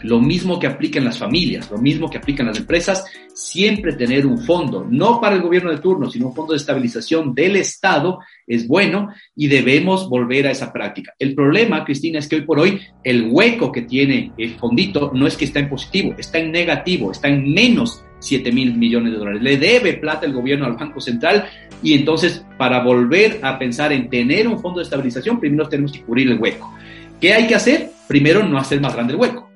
lo 0.03 0.19
mismo 0.19 0.59
que 0.59 0.67
aplica 0.67 0.99
en 0.99 1.05
las 1.05 1.17
familias, 1.17 1.69
lo 1.71 1.77
mismo 1.77 2.09
que 2.09 2.17
aplica 2.17 2.43
en 2.43 2.49
las 2.49 2.59
empresas, 2.59 3.05
siempre 3.33 3.93
tener 3.93 4.25
un 4.25 4.39
fondo, 4.39 4.85
no 4.89 5.19
para 5.19 5.35
el 5.35 5.41
gobierno 5.41 5.71
de 5.71 5.77
turno, 5.77 6.09
sino 6.09 6.27
un 6.27 6.35
fondo 6.35 6.53
de 6.53 6.57
estabilización 6.57 7.33
del 7.33 7.55
Estado 7.55 8.19
es 8.47 8.67
bueno 8.67 9.09
y 9.35 9.47
debemos 9.47 10.09
volver 10.09 10.47
a 10.47 10.51
esa 10.51 10.71
práctica. 10.73 11.13
El 11.17 11.35
problema, 11.35 11.85
Cristina, 11.85 12.19
es 12.19 12.27
que 12.27 12.37
hoy 12.37 12.41
por 12.41 12.59
hoy 12.59 12.79
el 13.03 13.29
hueco 13.29 13.71
que 13.71 13.83
tiene 13.83 14.31
el 14.37 14.55
fondito 14.55 15.11
no 15.13 15.27
es 15.27 15.37
que 15.37 15.45
está 15.45 15.59
en 15.59 15.69
positivo, 15.69 16.13
está 16.17 16.39
en 16.39 16.51
negativo, 16.51 17.11
está 17.11 17.27
en 17.27 17.53
menos 17.53 18.03
7 18.19 18.51
mil 18.51 18.77
millones 18.77 19.13
de 19.13 19.19
dólares. 19.19 19.41
Le 19.41 19.57
debe 19.57 19.93
plata 19.93 20.25
el 20.25 20.33
gobierno 20.33 20.65
al 20.65 20.73
Banco 20.73 20.99
Central 20.99 21.45
y 21.81 21.93
entonces 21.93 22.45
para 22.57 22.83
volver 22.83 23.39
a 23.41 23.57
pensar 23.57 23.91
en 23.91 24.09
tener 24.09 24.47
un 24.47 24.59
fondo 24.59 24.79
de 24.79 24.83
estabilización, 24.83 25.39
primero 25.39 25.67
tenemos 25.67 25.91
que 25.91 26.03
cubrir 26.03 26.29
el 26.29 26.39
hueco. 26.39 26.71
¿Qué 27.19 27.33
hay 27.33 27.47
que 27.47 27.55
hacer? 27.55 27.91
Primero, 28.07 28.43
no 28.43 28.57
hacer 28.57 28.81
más 28.81 28.93
grande 28.93 29.13
el 29.13 29.19
hueco. 29.19 29.50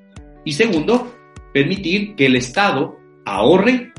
Y 0.46 0.52
segundo, 0.52 1.12
permitir 1.52 2.14
que 2.14 2.26
el 2.26 2.36
Estado 2.36 2.96
ahorre, 3.24 3.92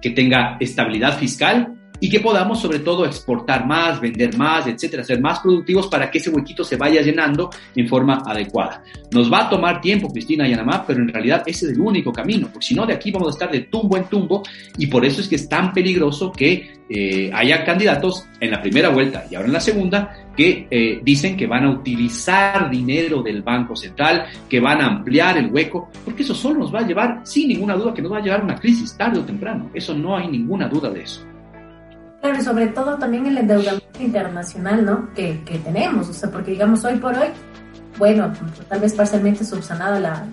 que 0.00 0.10
tenga 0.10 0.56
estabilidad 0.58 1.18
fiscal 1.18 1.78
y 2.00 2.08
que 2.08 2.20
podamos 2.20 2.60
sobre 2.60 2.78
todo 2.78 3.04
exportar 3.04 3.66
más, 3.66 4.00
vender 4.00 4.36
más, 4.36 4.66
etcétera, 4.66 5.04
ser 5.04 5.20
más 5.20 5.40
productivos 5.40 5.86
para 5.88 6.10
que 6.10 6.18
ese 6.18 6.30
huequito 6.30 6.64
se 6.64 6.76
vaya 6.76 7.02
llenando 7.02 7.50
en 7.76 7.86
forma 7.86 8.22
adecuada. 8.26 8.82
Nos 9.12 9.30
va 9.30 9.42
a 9.42 9.50
tomar 9.50 9.82
tiempo, 9.82 10.08
Cristina 10.08 10.48
y 10.48 10.54
Anamá, 10.54 10.86
pero 10.86 11.02
en 11.02 11.08
realidad 11.08 11.42
ese 11.46 11.66
es 11.66 11.72
el 11.72 11.80
único 11.80 12.12
camino, 12.12 12.48
porque 12.50 12.66
si 12.66 12.74
no, 12.74 12.86
de 12.86 12.94
aquí 12.94 13.10
vamos 13.10 13.28
a 13.28 13.32
estar 13.32 13.50
de 13.50 13.60
tumbo 13.60 13.98
en 13.98 14.04
tumbo 14.04 14.42
y 14.78 14.86
por 14.86 15.04
eso 15.04 15.20
es 15.20 15.28
que 15.28 15.36
es 15.36 15.48
tan 15.48 15.74
peligroso 15.74 16.32
que 16.32 16.78
eh, 16.88 17.30
haya 17.32 17.62
candidatos 17.62 18.26
en 18.40 18.50
la 18.50 18.62
primera 18.62 18.88
vuelta 18.88 19.26
y 19.30 19.34
ahora 19.34 19.48
en 19.48 19.54
la 19.54 19.60
segunda 19.60 20.16
que 20.36 20.66
eh, 20.70 21.00
dicen 21.02 21.36
que 21.36 21.46
van 21.46 21.64
a 21.64 21.70
utilizar 21.70 22.70
dinero 22.70 23.22
del 23.22 23.42
Banco 23.42 23.76
Central, 23.76 24.26
que 24.48 24.60
van 24.60 24.80
a 24.80 24.86
ampliar 24.86 25.38
el 25.38 25.52
hueco, 25.52 25.88
porque 26.04 26.22
eso 26.22 26.34
solo 26.34 26.60
nos 26.60 26.74
va 26.74 26.80
a 26.80 26.86
llevar, 26.86 27.20
sin 27.24 27.48
ninguna 27.48 27.74
duda, 27.74 27.94
que 27.94 28.02
nos 28.02 28.12
va 28.12 28.18
a 28.18 28.22
llevar 28.22 28.40
a 28.40 28.44
una 28.44 28.56
crisis 28.56 28.96
tarde 28.96 29.20
o 29.20 29.24
temprano. 29.24 29.70
Eso 29.74 29.94
no 29.94 30.16
hay 30.16 30.28
ninguna 30.28 30.68
duda 30.68 30.90
de 30.90 31.02
eso. 31.02 31.24
Claro, 32.20 32.38
y 32.38 32.42
sobre 32.42 32.66
todo 32.68 32.96
también 32.96 33.26
el 33.26 33.36
endeudamiento 33.36 34.00
internacional, 34.02 34.84
¿no? 34.84 35.12
Que, 35.14 35.42
que 35.44 35.58
tenemos, 35.58 36.08
o 36.08 36.12
sea, 36.12 36.30
porque 36.30 36.52
digamos 36.52 36.84
hoy 36.84 36.96
por 36.96 37.14
hoy, 37.16 37.28
bueno, 37.98 38.32
tal 38.68 38.80
vez 38.80 38.94
parcialmente 38.94 39.44
subsanado 39.44 40.00
la, 40.00 40.26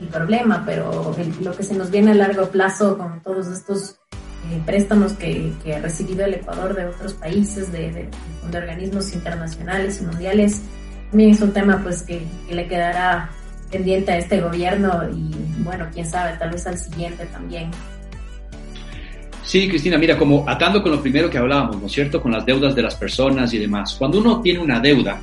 el 0.00 0.08
problema, 0.08 0.64
pero 0.66 1.14
lo 1.40 1.56
que 1.56 1.62
se 1.62 1.74
nos 1.74 1.90
viene 1.90 2.10
a 2.10 2.14
largo 2.14 2.48
plazo 2.48 2.98
con 2.98 3.20
todos 3.22 3.46
estos 3.46 4.01
eh, 4.50 4.60
préstamos 4.66 5.12
que, 5.12 5.52
que, 5.62 5.74
ha 5.74 5.80
recibido 5.80 6.24
el 6.24 6.34
Ecuador 6.34 6.74
de 6.74 6.86
otros 6.86 7.14
países, 7.14 7.70
de, 7.70 7.92
de, 7.92 8.08
de, 8.50 8.58
organismos 8.58 9.12
internacionales 9.14 10.00
y 10.00 10.06
mundiales, 10.06 10.62
también 11.10 11.30
es 11.30 11.40
un 11.40 11.52
tema 11.52 11.80
pues 11.82 12.02
que, 12.02 12.22
que 12.48 12.54
le 12.54 12.66
quedará 12.66 13.30
pendiente 13.70 14.12
a 14.12 14.18
este 14.18 14.40
gobierno 14.40 15.02
y 15.10 15.30
bueno, 15.62 15.86
quién 15.92 16.06
sabe, 16.06 16.36
tal 16.38 16.50
vez 16.50 16.66
al 16.66 16.78
siguiente 16.78 17.24
también. 17.26 17.70
Sí, 19.44 19.68
Cristina, 19.68 19.98
mira, 19.98 20.16
como 20.16 20.48
atando 20.48 20.82
con 20.82 20.92
lo 20.92 21.00
primero 21.00 21.28
que 21.28 21.38
hablábamos, 21.38 21.80
¿no 21.80 21.86
es 21.86 21.92
cierto? 21.92 22.22
Con 22.22 22.32
las 22.32 22.46
deudas 22.46 22.74
de 22.74 22.82
las 22.82 22.94
personas 22.94 23.52
y 23.52 23.58
demás. 23.58 23.96
Cuando 23.98 24.18
uno 24.18 24.40
tiene 24.40 24.60
una 24.60 24.78
deuda, 24.78 25.20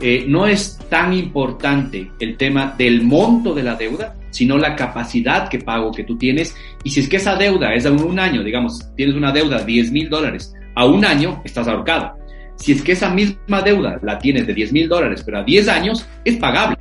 eh, 0.00 0.24
no 0.26 0.46
es 0.46 0.78
tan 0.88 1.12
importante 1.12 2.10
el 2.18 2.36
tema 2.36 2.74
del 2.76 3.02
monto 3.02 3.54
de 3.54 3.62
la 3.62 3.74
deuda, 3.74 4.16
sino 4.30 4.56
la 4.56 4.74
capacidad 4.74 5.48
que 5.48 5.58
pago 5.58 5.92
que 5.92 6.04
tú 6.04 6.16
tienes. 6.16 6.54
Y 6.84 6.90
si 6.90 7.00
es 7.00 7.08
que 7.08 7.16
esa 7.16 7.36
deuda 7.36 7.74
es 7.74 7.86
a 7.86 7.90
un 7.90 8.18
año, 8.18 8.42
digamos, 8.42 8.80
tienes 8.96 9.14
una 9.14 9.32
deuda 9.32 9.58
de 9.58 9.64
10 9.64 9.92
mil 9.92 10.08
dólares, 10.08 10.54
a 10.74 10.86
un 10.86 11.04
año 11.04 11.42
estás 11.44 11.68
ahorcado. 11.68 12.12
Si 12.56 12.72
es 12.72 12.82
que 12.82 12.92
esa 12.92 13.10
misma 13.10 13.62
deuda 13.62 13.98
la 14.02 14.18
tienes 14.18 14.46
de 14.46 14.54
10 14.54 14.72
mil 14.72 14.88
dólares, 14.88 15.22
pero 15.24 15.38
a 15.38 15.44
10 15.44 15.68
años, 15.68 16.06
es 16.24 16.36
pagable 16.36 16.76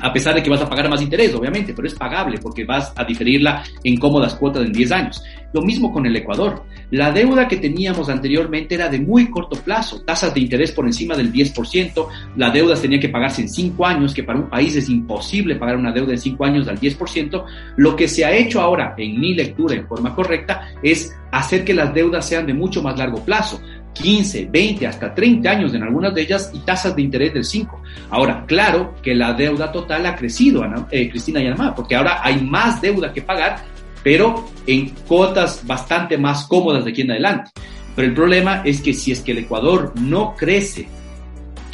a 0.00 0.12
pesar 0.12 0.34
de 0.34 0.42
que 0.42 0.50
vas 0.50 0.60
a 0.60 0.68
pagar 0.68 0.88
más 0.88 1.00
interés, 1.00 1.34
obviamente, 1.34 1.72
pero 1.74 1.88
es 1.88 1.94
pagable 1.94 2.38
porque 2.38 2.64
vas 2.64 2.92
a 2.96 3.04
diferirla 3.04 3.64
en 3.82 3.96
cómodas 3.96 4.34
cuotas 4.34 4.64
en 4.64 4.72
10 4.72 4.92
años. 4.92 5.22
Lo 5.56 5.62
mismo 5.62 5.90
con 5.90 6.04
el 6.04 6.14
Ecuador. 6.14 6.64
La 6.90 7.10
deuda 7.10 7.48
que 7.48 7.56
teníamos 7.56 8.10
anteriormente 8.10 8.74
era 8.74 8.90
de 8.90 9.00
muy 9.00 9.30
corto 9.30 9.56
plazo, 9.56 10.02
tasas 10.02 10.34
de 10.34 10.40
interés 10.40 10.70
por 10.70 10.84
encima 10.84 11.16
del 11.16 11.32
10%, 11.32 12.06
la 12.36 12.50
deuda 12.50 12.74
tenía 12.74 13.00
que 13.00 13.08
pagarse 13.08 13.40
en 13.40 13.48
5 13.48 13.86
años, 13.86 14.12
que 14.12 14.22
para 14.22 14.38
un 14.38 14.50
país 14.50 14.76
es 14.76 14.90
imposible 14.90 15.56
pagar 15.56 15.78
una 15.78 15.92
deuda 15.92 16.12
en 16.12 16.18
5 16.18 16.44
años 16.44 16.68
al 16.68 16.78
10%. 16.78 17.42
Lo 17.78 17.96
que 17.96 18.06
se 18.06 18.26
ha 18.26 18.36
hecho 18.36 18.60
ahora, 18.60 18.94
en 18.98 19.18
mi 19.18 19.32
lectura 19.32 19.74
en 19.74 19.86
forma 19.86 20.14
correcta, 20.14 20.68
es 20.82 21.16
hacer 21.32 21.64
que 21.64 21.72
las 21.72 21.94
deudas 21.94 22.28
sean 22.28 22.46
de 22.46 22.52
mucho 22.52 22.82
más 22.82 22.98
largo 22.98 23.24
plazo. 23.24 23.58
15, 23.94 24.48
20, 24.52 24.86
hasta 24.86 25.14
30 25.14 25.50
años 25.50 25.72
en 25.72 25.84
algunas 25.84 26.14
de 26.14 26.20
ellas 26.20 26.50
y 26.52 26.58
tasas 26.58 26.94
de 26.94 27.00
interés 27.00 27.32
del 27.32 27.44
5. 27.44 27.80
Ahora, 28.10 28.44
claro 28.46 28.94
que 29.02 29.14
la 29.14 29.32
deuda 29.32 29.72
total 29.72 30.04
ha 30.04 30.14
crecido, 30.14 30.62
eh, 30.90 31.08
Cristina 31.08 31.42
Yanamá, 31.42 31.74
porque 31.74 31.96
ahora 31.96 32.20
hay 32.22 32.42
más 32.42 32.82
deuda 32.82 33.10
que 33.10 33.22
pagar, 33.22 33.64
pero 34.06 34.48
en 34.68 34.90
cuotas 35.08 35.66
bastante 35.66 36.16
más 36.16 36.46
cómodas 36.46 36.84
de 36.84 36.92
aquí 36.92 37.00
en 37.00 37.10
adelante. 37.10 37.50
Pero 37.96 38.06
el 38.06 38.14
problema 38.14 38.62
es 38.64 38.80
que 38.80 38.94
si 38.94 39.10
es 39.10 39.20
que 39.20 39.32
el 39.32 39.38
Ecuador 39.38 39.94
no 39.96 40.36
crece 40.36 40.86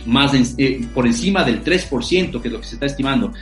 más 0.06 0.32
eh, 0.56 0.80
por 0.94 1.06
encima 1.06 1.44
del 1.44 1.62
3%, 1.62 2.40
que 2.40 2.48
es 2.48 2.52
lo 2.54 2.58
que 2.58 2.66
se 2.66 2.76
está 2.76 2.86
estimando, 2.86 3.34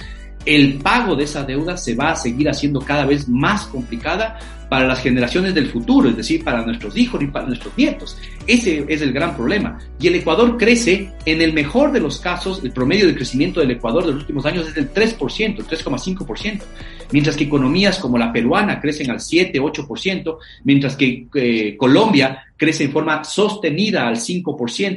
el 0.47 0.79
pago 0.79 1.15
de 1.17 1.25
esa 1.25 1.45
deuda 1.45 1.77
se 1.77 1.95
va 1.95 2.13
a 2.13 2.17
seguir 2.17 2.49
haciendo 2.49 2.81
cada 2.81 3.05
vez 3.05 3.29
más 3.29 3.67
complicada 3.67 4.39
para 4.71 4.87
las 4.87 5.01
generaciones 5.01 5.53
del 5.53 5.67
futuro, 5.67 6.09
es 6.09 6.17
decir, 6.17 6.45
para 6.45 6.65
nuestros 6.65 6.97
hijos 6.97 7.21
y 7.21 7.27
para 7.27 7.45
nuestros 7.45 7.77
nietos. 7.77 8.17
Ese 8.47 8.85
es 8.89 9.03
el 9.03 9.13
gran 9.13 9.35
problema. 9.35 9.79
Y 10.01 10.07
el 10.07 10.15
Ecuador 10.15 10.57
crece, 10.57 11.13
en 11.27 11.43
el 11.43 11.53
mejor 11.53 11.91
de 11.91 11.99
los 12.01 12.21
casos, 12.21 12.63
el 12.63 12.71
promedio 12.71 13.09
de 13.09 13.17
crecimiento 13.17 13.59
del 13.59 13.73
Ecuador 13.73 14.07
de 14.07 14.13
los 14.13 14.21
últimos 14.21 14.47
años 14.47 14.69
es 14.69 14.75
del 14.75 14.95
3%, 14.95 15.19
3,5%, 15.19 16.63
mientras 17.11 17.37
que 17.37 17.45
economías 17.45 17.99
como 17.99 18.17
la 18.17 18.33
peruana 18.33 18.81
crecen 18.81 19.11
al 19.11 19.21
7, 19.21 19.61
8%, 19.61 20.39
mientras 20.63 20.95
que 20.95 21.27
eh, 21.35 21.77
Colombia 21.77 22.45
crece 22.57 22.85
en 22.85 22.93
forma 22.93 23.25
sostenida 23.25 24.07
al 24.07 24.17
5%, 24.17 24.45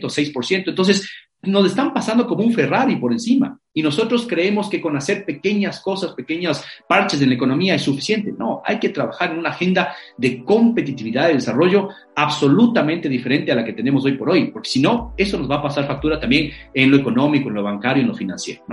6%. 0.02 0.64
Entonces, 0.68 1.10
nos 1.42 1.66
están 1.66 1.92
pasando 1.94 2.28
como 2.28 2.44
un 2.44 2.54
Ferrari 2.54 2.98
por 2.98 3.12
encima. 3.12 3.60
Y 3.74 3.82
nosotros 3.82 4.28
creemos 4.28 4.70
que 4.70 4.80
con 4.80 4.96
hacer 4.96 5.26
pequeñas 5.26 5.80
cosas, 5.80 6.14
pequeñas 6.14 6.64
parches 6.88 7.22
en 7.22 7.30
la 7.30 7.36
economía 7.36 7.76
es 7.76 7.82
suficiente. 7.82 8.34
No, 8.38 8.62
hay 8.64 8.80
que 8.80 8.90
trabajar 8.90 9.32
en 9.32 9.40
una 9.40 9.50
agenda 9.50 9.96
de 10.18 10.44
competitividad 10.44 11.30
y 11.30 11.34
desarrollo 11.34 11.90
absolutamente 12.16 13.10
diferente 13.10 13.52
a 13.52 13.56
la 13.56 13.66
que 13.66 13.74
tenemos 13.74 14.06
hoy 14.06 14.14
por 14.14 14.30
hoy, 14.30 14.52
porque 14.52 14.70
si 14.70 14.80
no, 14.80 15.14
eso 15.18 15.40
nos 15.40 15.50
va 15.50 15.56
a 15.56 15.62
pasar 15.64 15.88
factura 15.88 16.20
también 16.20 16.52
en 16.74 16.92
lo 16.92 16.98
económico, 16.98 17.50
en 17.50 17.56
lo 17.56 17.64
bancario, 17.64 18.02
en 18.02 18.10
lo 18.10 18.16
financiero. 18.16 18.64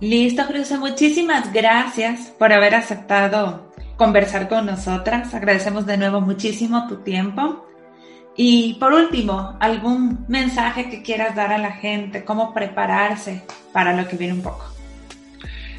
Listo, 0.00 0.44
Cruz. 0.46 0.72
Muchísimas 0.72 1.52
gracias 1.52 2.34
por 2.38 2.52
haber 2.52 2.74
aceptado 2.74 3.72
conversar 3.96 4.48
con 4.48 4.66
nosotras. 4.66 5.34
Agradecemos 5.34 5.86
de 5.86 5.96
nuevo 5.96 6.20
muchísimo 6.20 6.86
tu 6.86 6.96
tiempo. 6.96 7.65
Y 8.36 8.74
por 8.74 8.92
último, 8.92 9.56
algún 9.60 10.26
mensaje 10.28 10.90
que 10.90 11.02
quieras 11.02 11.34
dar 11.34 11.52
a 11.52 11.58
la 11.58 11.72
gente, 11.72 12.24
cómo 12.24 12.52
prepararse 12.52 13.42
para 13.72 13.96
lo 13.96 14.06
que 14.06 14.16
viene 14.16 14.34
un 14.34 14.42
poco. 14.42 14.64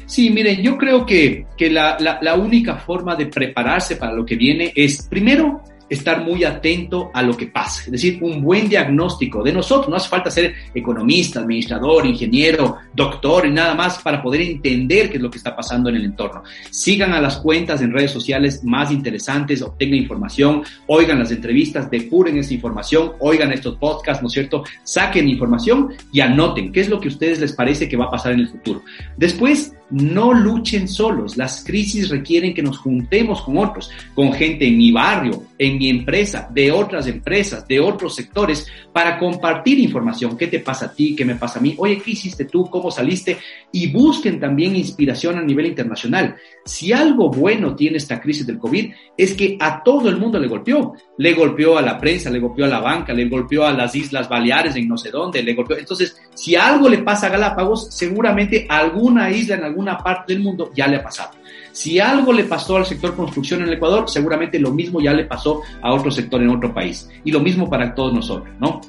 Sí, 0.06 0.30
miren, 0.30 0.62
yo 0.62 0.76
creo 0.78 1.04
que, 1.04 1.46
que 1.56 1.70
la, 1.70 1.96
la, 2.00 2.18
la 2.22 2.34
única 2.34 2.76
forma 2.76 3.14
de 3.14 3.26
prepararse 3.26 3.96
para 3.96 4.12
lo 4.12 4.24
que 4.24 4.36
viene 4.36 4.72
es, 4.74 5.06
primero, 5.06 5.62
estar 5.88 6.22
muy 6.22 6.44
atento 6.44 7.10
a 7.14 7.22
lo 7.22 7.36
que 7.36 7.46
pasa, 7.46 7.82
es 7.86 7.92
decir, 7.92 8.18
un 8.22 8.42
buen 8.42 8.68
diagnóstico 8.68 9.42
de 9.42 9.52
nosotros. 9.52 9.88
No 9.88 9.96
hace 9.96 10.08
falta 10.08 10.30
ser 10.30 10.54
economista, 10.74 11.40
administrador, 11.40 12.06
ingeniero, 12.06 12.76
doctor 12.94 13.46
y 13.46 13.50
nada 13.50 13.74
más 13.74 13.98
para 13.98 14.22
poder 14.22 14.42
entender 14.42 15.10
qué 15.10 15.16
es 15.16 15.22
lo 15.22 15.30
que 15.30 15.38
está 15.38 15.54
pasando 15.54 15.88
en 15.88 15.96
el 15.96 16.04
entorno. 16.04 16.42
Sigan 16.70 17.12
a 17.12 17.20
las 17.20 17.38
cuentas 17.38 17.80
en 17.80 17.92
redes 17.92 18.10
sociales 18.10 18.62
más 18.64 18.90
interesantes, 18.90 19.62
obtengan 19.62 19.98
información, 19.98 20.62
oigan 20.86 21.18
las 21.18 21.30
entrevistas, 21.30 21.90
depuren 21.90 22.38
esa 22.38 22.54
información, 22.54 23.12
oigan 23.20 23.52
estos 23.52 23.76
podcasts, 23.76 24.22
¿no 24.22 24.28
es 24.28 24.34
cierto? 24.34 24.64
Saquen 24.82 25.28
información 25.28 25.94
y 26.12 26.20
anoten 26.20 26.72
qué 26.72 26.80
es 26.80 26.88
lo 26.88 27.00
que 27.00 27.08
a 27.08 27.12
ustedes 27.12 27.40
les 27.40 27.52
parece 27.52 27.88
que 27.88 27.96
va 27.96 28.06
a 28.06 28.10
pasar 28.10 28.32
en 28.32 28.40
el 28.40 28.48
futuro. 28.48 28.82
Después, 29.16 29.74
no 29.90 30.32
luchen 30.32 30.88
solos. 30.88 31.36
Las 31.36 31.64
crisis 31.64 32.08
requieren 32.08 32.54
que 32.54 32.62
nos 32.62 32.78
juntemos 32.78 33.42
con 33.42 33.58
otros, 33.58 33.90
con 34.14 34.32
gente 34.32 34.66
en 34.66 34.76
mi 34.76 34.92
barrio, 34.92 35.44
en 35.58 35.78
mi 35.78 35.88
empresa, 35.88 36.48
de 36.52 36.70
otras 36.70 37.06
empresas, 37.06 37.66
de 37.66 37.80
otros 37.80 38.14
sectores, 38.14 38.66
para 38.92 39.18
compartir 39.18 39.78
información. 39.78 40.36
¿Qué 40.36 40.46
te 40.46 40.60
pasa 40.60 40.86
a 40.86 40.92
ti? 40.92 41.14
¿Qué 41.16 41.24
me 41.24 41.36
pasa 41.36 41.58
a 41.58 41.62
mí? 41.62 41.74
Oye, 41.78 42.00
¿qué 42.00 42.12
hiciste 42.12 42.44
tú? 42.44 42.68
¿Cómo 42.70 42.90
saliste? 42.90 43.38
Y 43.72 43.90
busquen 43.90 44.40
también 44.40 44.76
inspiración 44.76 45.38
a 45.38 45.42
nivel 45.42 45.66
internacional. 45.66 46.36
Si 46.64 46.92
algo 46.92 47.30
bueno 47.30 47.74
tiene 47.74 47.96
esta 47.96 48.20
crisis 48.20 48.46
del 48.46 48.58
COVID 48.58 48.92
es 49.16 49.34
que 49.34 49.56
a 49.60 49.82
todo 49.82 50.08
el 50.08 50.18
mundo 50.18 50.38
le 50.38 50.48
golpeó. 50.48 50.94
Le 51.16 51.34
golpeó 51.34 51.78
a 51.78 51.82
la 51.82 51.98
prensa, 51.98 52.30
le 52.30 52.38
golpeó 52.38 52.64
a 52.64 52.68
la 52.68 52.80
banca, 52.80 53.12
le 53.12 53.28
golpeó 53.28 53.64
a 53.64 53.72
las 53.72 53.94
Islas 53.94 54.28
Baleares 54.28 54.76
en 54.76 54.88
no 54.88 54.96
sé 54.96 55.10
dónde, 55.10 55.42
le 55.42 55.54
golpeó. 55.54 55.76
Entonces, 55.76 56.20
si 56.34 56.54
algo 56.54 56.88
le 56.88 56.98
pasa 56.98 57.26
a 57.26 57.30
Galápagos, 57.30 57.94
seguramente 57.94 58.66
alguna 58.68 59.30
isla 59.30 59.56
en 59.56 59.64
alguna 59.78 59.98
parte 59.98 60.32
del 60.32 60.42
mundo 60.42 60.72
ya 60.74 60.88
le 60.88 60.96
ha 60.96 61.02
pasado. 61.02 61.30
Si 61.70 62.00
algo 62.00 62.32
le 62.32 62.44
pasó 62.44 62.76
al 62.76 62.84
sector 62.84 63.14
construcción 63.14 63.60
en 63.60 63.68
el 63.68 63.74
Ecuador, 63.74 64.10
seguramente 64.10 64.58
lo 64.58 64.72
mismo 64.72 65.00
ya 65.00 65.12
le 65.12 65.24
pasó 65.24 65.62
a 65.80 65.92
otro 65.92 66.10
sector 66.10 66.42
en 66.42 66.50
otro 66.50 66.74
país. 66.74 67.08
Y 67.24 67.30
lo 67.30 67.38
mismo 67.38 67.70
para 67.70 67.94
todos 67.94 68.12
nosotros, 68.12 68.52
¿no? 68.58 68.80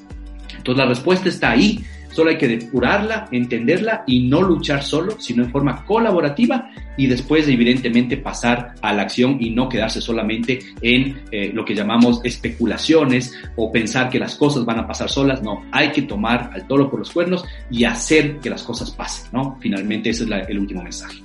Entonces 0.58 0.78
la 0.78 0.90
respuesta 0.90 1.30
está 1.30 1.52
ahí, 1.52 1.86
solo 2.12 2.30
hay 2.32 2.38
que 2.38 2.47
depurarla, 2.47 3.28
entenderla 3.32 4.03
y 4.07 4.28
no 4.28 4.41
luchar 4.41 4.84
solo, 4.84 5.20
sino 5.20 5.43
en 5.43 5.51
forma 5.51 5.86
colaborativa 5.86 6.70
y 6.97 7.07
después 7.07 7.47
evidentemente 7.47 8.18
pasar 8.18 8.76
a 8.82 8.93
la 8.93 9.03
acción 9.03 9.38
y 9.39 9.51
no 9.51 9.70
quedarse 9.70 10.01
solamente 10.01 10.60
en 10.82 11.22
eh, 11.32 11.51
lo 11.53 11.64
que 11.64 11.76
llamamos 11.76 12.22
especulaciones 12.24 13.34
o 13.55 13.72
pensar 13.72 14.10
que 14.10 14.20
las 14.20 14.36
cosas 14.36 14.66
van 14.66 14.80
a 14.80 14.88
pasar 14.88 15.10
solas. 15.10 15.41
No, 15.41 15.66
hay 15.72 15.91
que 15.91 16.01
tomar 16.01 16.49
al 16.53 16.68
toro 16.68 16.89
por 16.89 16.99
los 16.99 17.12
cuernos 17.12 17.45
y 17.72 17.86
hacer 17.86 18.39
que 18.39 18.49
las 18.49 18.64
cosas 18.64 18.91
pasen, 18.91 19.30
¿no? 19.32 19.57
Finalmente 19.62 20.10
ese 20.10 20.26
es 20.26 20.30
el 20.47 20.60
último 20.60 20.84
mensaje. 20.84 21.20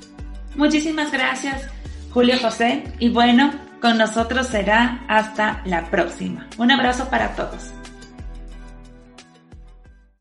Muchísimas 0.56 1.10
gracias, 1.10 1.68
Julio 2.10 2.38
José. 2.40 2.84
Y 3.00 3.08
bueno, 3.08 3.52
con 3.80 3.98
nosotros 3.98 4.46
será 4.46 5.04
hasta 5.08 5.62
la 5.66 5.90
próxima. 5.90 6.46
Un 6.56 6.70
abrazo 6.70 7.08
para 7.10 7.34
todos. 7.34 7.72